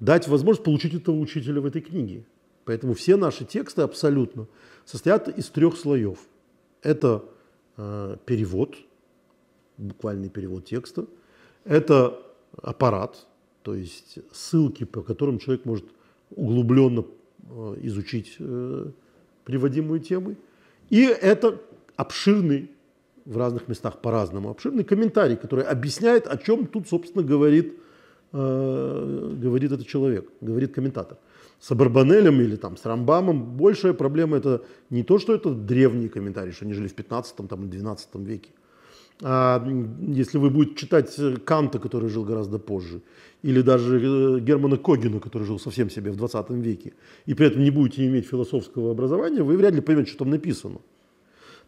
дать 0.00 0.26
возможность 0.26 0.64
получить 0.64 0.94
этого 0.94 1.16
учителя 1.16 1.60
в 1.60 1.66
этой 1.66 1.82
книге. 1.82 2.24
Поэтому 2.64 2.94
все 2.94 3.16
наши 3.16 3.44
тексты 3.44 3.82
абсолютно 3.82 4.48
состоят 4.84 5.28
из 5.28 5.50
трех 5.50 5.76
слоев. 5.76 6.18
Это 6.82 7.24
э, 7.76 8.16
перевод, 8.26 8.74
буквальный 9.78 10.30
перевод 10.30 10.64
текста, 10.64 11.06
это 11.64 12.23
аппарат, 12.62 13.26
то 13.62 13.74
есть 13.74 14.18
ссылки, 14.32 14.84
по 14.84 15.02
которым 15.02 15.38
человек 15.38 15.64
может 15.64 15.84
углубленно 16.30 17.04
э, 17.50 17.76
изучить 17.82 18.36
э, 18.38 18.86
приводимые 19.44 20.00
темы, 20.00 20.36
и 20.90 21.02
это 21.04 21.60
обширный 21.96 22.70
в 23.24 23.38
разных 23.38 23.68
местах 23.68 24.00
по-разному, 24.00 24.50
обширный 24.50 24.84
комментарий, 24.84 25.36
который 25.36 25.64
объясняет, 25.64 26.26
о 26.26 26.36
чем 26.36 26.66
тут, 26.66 26.88
собственно, 26.88 27.24
говорит, 27.24 27.78
э, 28.32 29.36
говорит 29.40 29.72
этот 29.72 29.86
человек, 29.86 30.30
говорит 30.40 30.74
комментатор. 30.74 31.18
С 31.60 31.70
Абарбанелем 31.70 32.40
или 32.40 32.56
там, 32.56 32.76
с 32.76 32.84
Рамбамом 32.84 33.56
большая 33.56 33.94
проблема 33.94 34.36
это 34.36 34.62
не 34.90 35.02
то, 35.02 35.18
что 35.18 35.34
это 35.34 35.54
древние 35.54 36.10
комментарии, 36.10 36.50
что 36.50 36.66
они 36.66 36.74
жили 36.74 36.88
в 36.88 36.94
15 36.94 37.36
там, 37.48 37.70
12 37.70 38.14
веке. 38.16 38.50
А 39.22 39.64
если 40.00 40.38
вы 40.38 40.50
будете 40.50 40.76
читать 40.76 41.16
Канта, 41.44 41.78
который 41.78 42.08
жил 42.08 42.24
гораздо 42.24 42.58
позже, 42.58 43.00
или 43.42 43.60
даже 43.60 44.00
э, 44.00 44.40
Германа 44.40 44.76
Когена, 44.76 45.20
который 45.20 45.44
жил 45.44 45.58
совсем 45.58 45.90
себе 45.90 46.10
в 46.10 46.16
20 46.16 46.50
веке, 46.50 46.94
и 47.26 47.34
при 47.34 47.46
этом 47.46 47.62
не 47.62 47.70
будете 47.70 48.06
иметь 48.06 48.26
философского 48.26 48.90
образования, 48.90 49.42
вы 49.42 49.56
вряд 49.56 49.74
ли 49.74 49.80
поймете, 49.80 50.10
что 50.10 50.20
там 50.20 50.30
написано. 50.30 50.80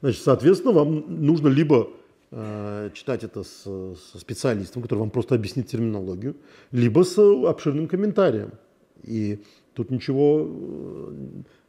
Значит, 0.00 0.22
соответственно, 0.22 0.72
вам 0.72 1.04
нужно 1.24 1.48
либо 1.48 1.90
э, 2.30 2.90
читать 2.94 3.24
это 3.24 3.44
с, 3.44 3.62
со 3.62 4.18
специалистом, 4.18 4.82
который 4.82 5.00
вам 5.00 5.10
просто 5.10 5.34
объяснит 5.34 5.68
терминологию, 5.68 6.36
либо 6.72 7.04
с 7.04 7.18
обширным 7.18 7.88
комментарием. 7.88 8.52
И 9.04 9.40
тут 9.74 9.90
ничего 9.90 10.48
э, 10.48 11.12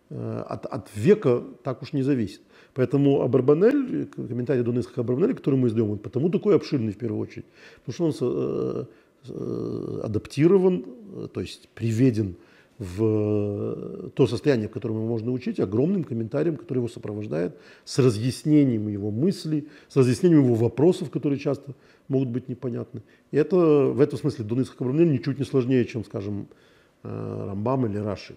от, 0.10 0.66
от 0.66 0.90
века 0.96 1.44
так 1.64 1.82
уж 1.82 1.94
не 1.94 2.04
зависит. 2.04 2.42
Поэтому 2.74 3.22
Абарбанель, 3.22 4.06
комментарий 4.06 4.64
Донецкого 4.64 5.04
Абарбанеля, 5.04 5.34
который 5.34 5.56
мы 5.56 5.68
издаем, 5.68 5.92
он 5.92 5.98
потому 5.98 6.30
такой 6.30 6.56
обширный 6.56 6.92
в 6.92 6.98
первую 6.98 7.22
очередь, 7.22 7.46
потому 7.84 8.12
что 8.12 8.28
он 8.28 8.36
э, 8.36 8.86
э, 9.30 10.02
адаптирован, 10.04 10.86
то 11.34 11.42
есть 11.42 11.70
приведен 11.70 12.36
в 12.80 14.12
то 14.16 14.28
состояние, 14.28 14.68
в 14.68 14.72
котором 14.72 14.98
его 14.98 15.08
можно 15.08 15.32
учить, 15.32 15.60
огромным 15.60 16.04
комментарием, 16.04 16.58
который 16.58 16.78
его 16.78 16.88
сопровождает, 16.88 17.58
с 17.84 17.98
разъяснением 17.98 18.88
его 18.88 19.10
мыслей, 19.10 19.68
с 19.90 19.96
разъяснением 19.96 20.44
его 20.44 20.56
вопросов, 20.56 21.10
которые 21.10 21.40
часто 21.40 21.74
могут 22.08 22.30
быть 22.30 22.48
непонятны. 22.48 23.02
И 23.32 23.38
это 23.38 23.56
в 23.58 24.00
этом 24.00 24.20
смысле 24.20 24.46
Дунайское 24.46 24.78
Кабрамнель 24.78 25.12
ничуть 25.12 25.40
не 25.40 25.46
сложнее, 25.46 25.86
чем, 25.86 26.06
скажем, 26.06 26.48
э, 27.04 27.46
Рамбам 27.48 27.88
или 27.88 27.98
Раши. 27.98 28.36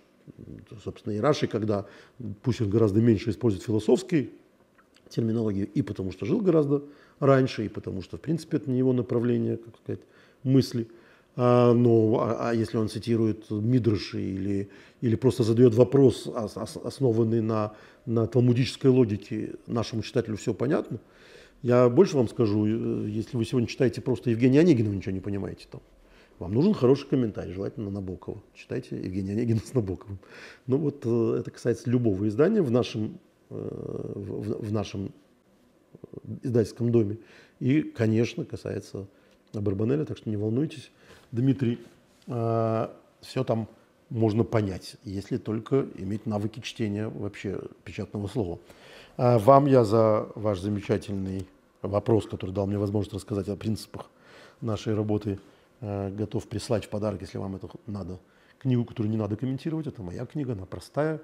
Собственно, 0.83 1.15
и 1.15 1.19
Раши, 1.19 1.47
когда 1.47 1.87
пусть 2.43 2.61
он 2.61 2.71
гораздо 2.71 3.01
меньше 3.01 3.31
использует 3.31 3.65
философской 3.65 4.31
терминологии, 5.09 5.65
и 5.65 5.83
потому 5.83 6.13
что 6.13 6.27
жил 6.27 6.41
гораздо 6.41 6.85
раньше, 7.19 7.67
и 7.67 7.69
потому 7.69 8.03
что, 8.03 8.17
в 8.17 8.21
принципе, 8.21 8.59
это 8.59 8.71
не 8.71 8.79
его 8.79 8.93
направление, 8.93 9.57
как 9.57 9.77
сказать, 9.77 10.01
мысли– 10.43 10.89
а, 11.37 11.73
но 11.73 12.19
а, 12.21 12.51
а 12.51 12.55
если 12.55 12.77
он 12.77 12.89
цитирует 12.89 13.51
Мидрыши 13.51 14.21
или, 14.21 14.69
или 15.01 15.15
просто 15.15 15.43
задает 15.43 15.75
вопрос, 15.75 16.29
основанный 16.85 17.41
на, 17.41 17.73
на 18.05 18.27
талмудической 18.27 18.91
логике, 18.91 19.55
нашему 19.67 20.03
читателю 20.03 20.37
все 20.37 20.55
понятно, 20.55 20.99
я 21.63 21.89
больше 21.89 22.17
вам 22.17 22.29
скажу, 22.29 22.67
э, 22.67 23.09
если 23.09 23.37
вы 23.37 23.45
сегодня 23.45 23.69
читаете 23.69 24.01
просто 24.01 24.31
Евгения 24.31 24.61
Онегина, 24.61 24.91
вы 24.91 24.97
ничего 24.97 25.13
не 25.13 25.21
понимаете 25.21 25.67
там. 25.71 25.81
Вам 26.41 26.55
нужен 26.55 26.73
хороший 26.73 27.07
комментарий, 27.07 27.53
желательно 27.53 27.91
Набокова. 27.91 28.43
Читайте 28.55 28.97
Евгения 28.97 29.33
Онегина 29.33 29.61
с 29.61 29.75
Набоковым. 29.75 30.19
Ну 30.67 30.79
вот 30.79 31.03
э, 31.05 31.37
это 31.39 31.51
касается 31.51 31.91
любого 31.91 32.27
издания 32.29 32.63
в 32.63 32.71
нашем, 32.71 33.19
э, 33.51 33.55
в, 33.55 34.67
в 34.67 34.73
нашем 34.73 35.13
издательском 36.43 36.91
доме. 36.93 37.19
И, 37.59 37.83
конечно, 37.83 38.47
касается 38.47 39.07
Барбанеля, 39.53 40.07
так 40.07 40.17
что 40.17 40.31
не 40.31 40.39
волнуйтесь. 40.39 40.91
Дмитрий, 41.31 41.79
все 42.27 43.45
там 43.45 43.69
можно 44.09 44.43
понять, 44.43 44.97
если 45.05 45.37
только 45.37 45.87
иметь 45.97 46.25
навыки 46.25 46.61
чтения 46.61 47.09
вообще 47.09 47.61
печатного 47.85 48.29
слова. 48.29 48.59
Вам 49.17 49.67
я 49.67 49.85
за 49.85 50.29
ваш 50.35 50.61
замечательный 50.61 51.47
вопрос, 51.83 52.27
который 52.27 52.53
дал 52.53 52.67
мне 52.67 52.79
возможность 52.79 53.15
рассказать 53.15 53.49
о 53.49 53.57
принципах 53.57 54.11
нашей 54.61 54.95
работы, 54.95 55.39
готов 55.81 56.49
прислать 56.49 56.85
в 56.85 56.89
подарок, 56.89 57.23
если 57.23 57.39
вам 57.39 57.57
это 57.57 57.69
надо, 57.87 58.19
книгу, 58.59 58.85
которую 58.85 59.11
не 59.11 59.17
надо 59.17 59.37
комментировать. 59.37 59.87
Это 59.87 60.03
моя 60.03 60.27
книга, 60.27 60.53
она 60.53 60.67
простая. 60.67 61.21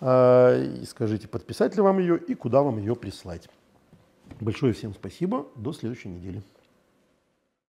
И 0.00 0.84
скажите, 0.86 1.28
подписать 1.28 1.74
ли 1.76 1.82
вам 1.82 1.98
ее 1.98 2.18
и 2.18 2.34
куда 2.34 2.62
вам 2.62 2.78
ее 2.78 2.94
прислать. 2.94 3.48
Большое 4.40 4.72
всем 4.72 4.92
спасибо. 4.94 5.46
До 5.56 5.72
следующей 5.72 6.08
недели. 6.08 6.42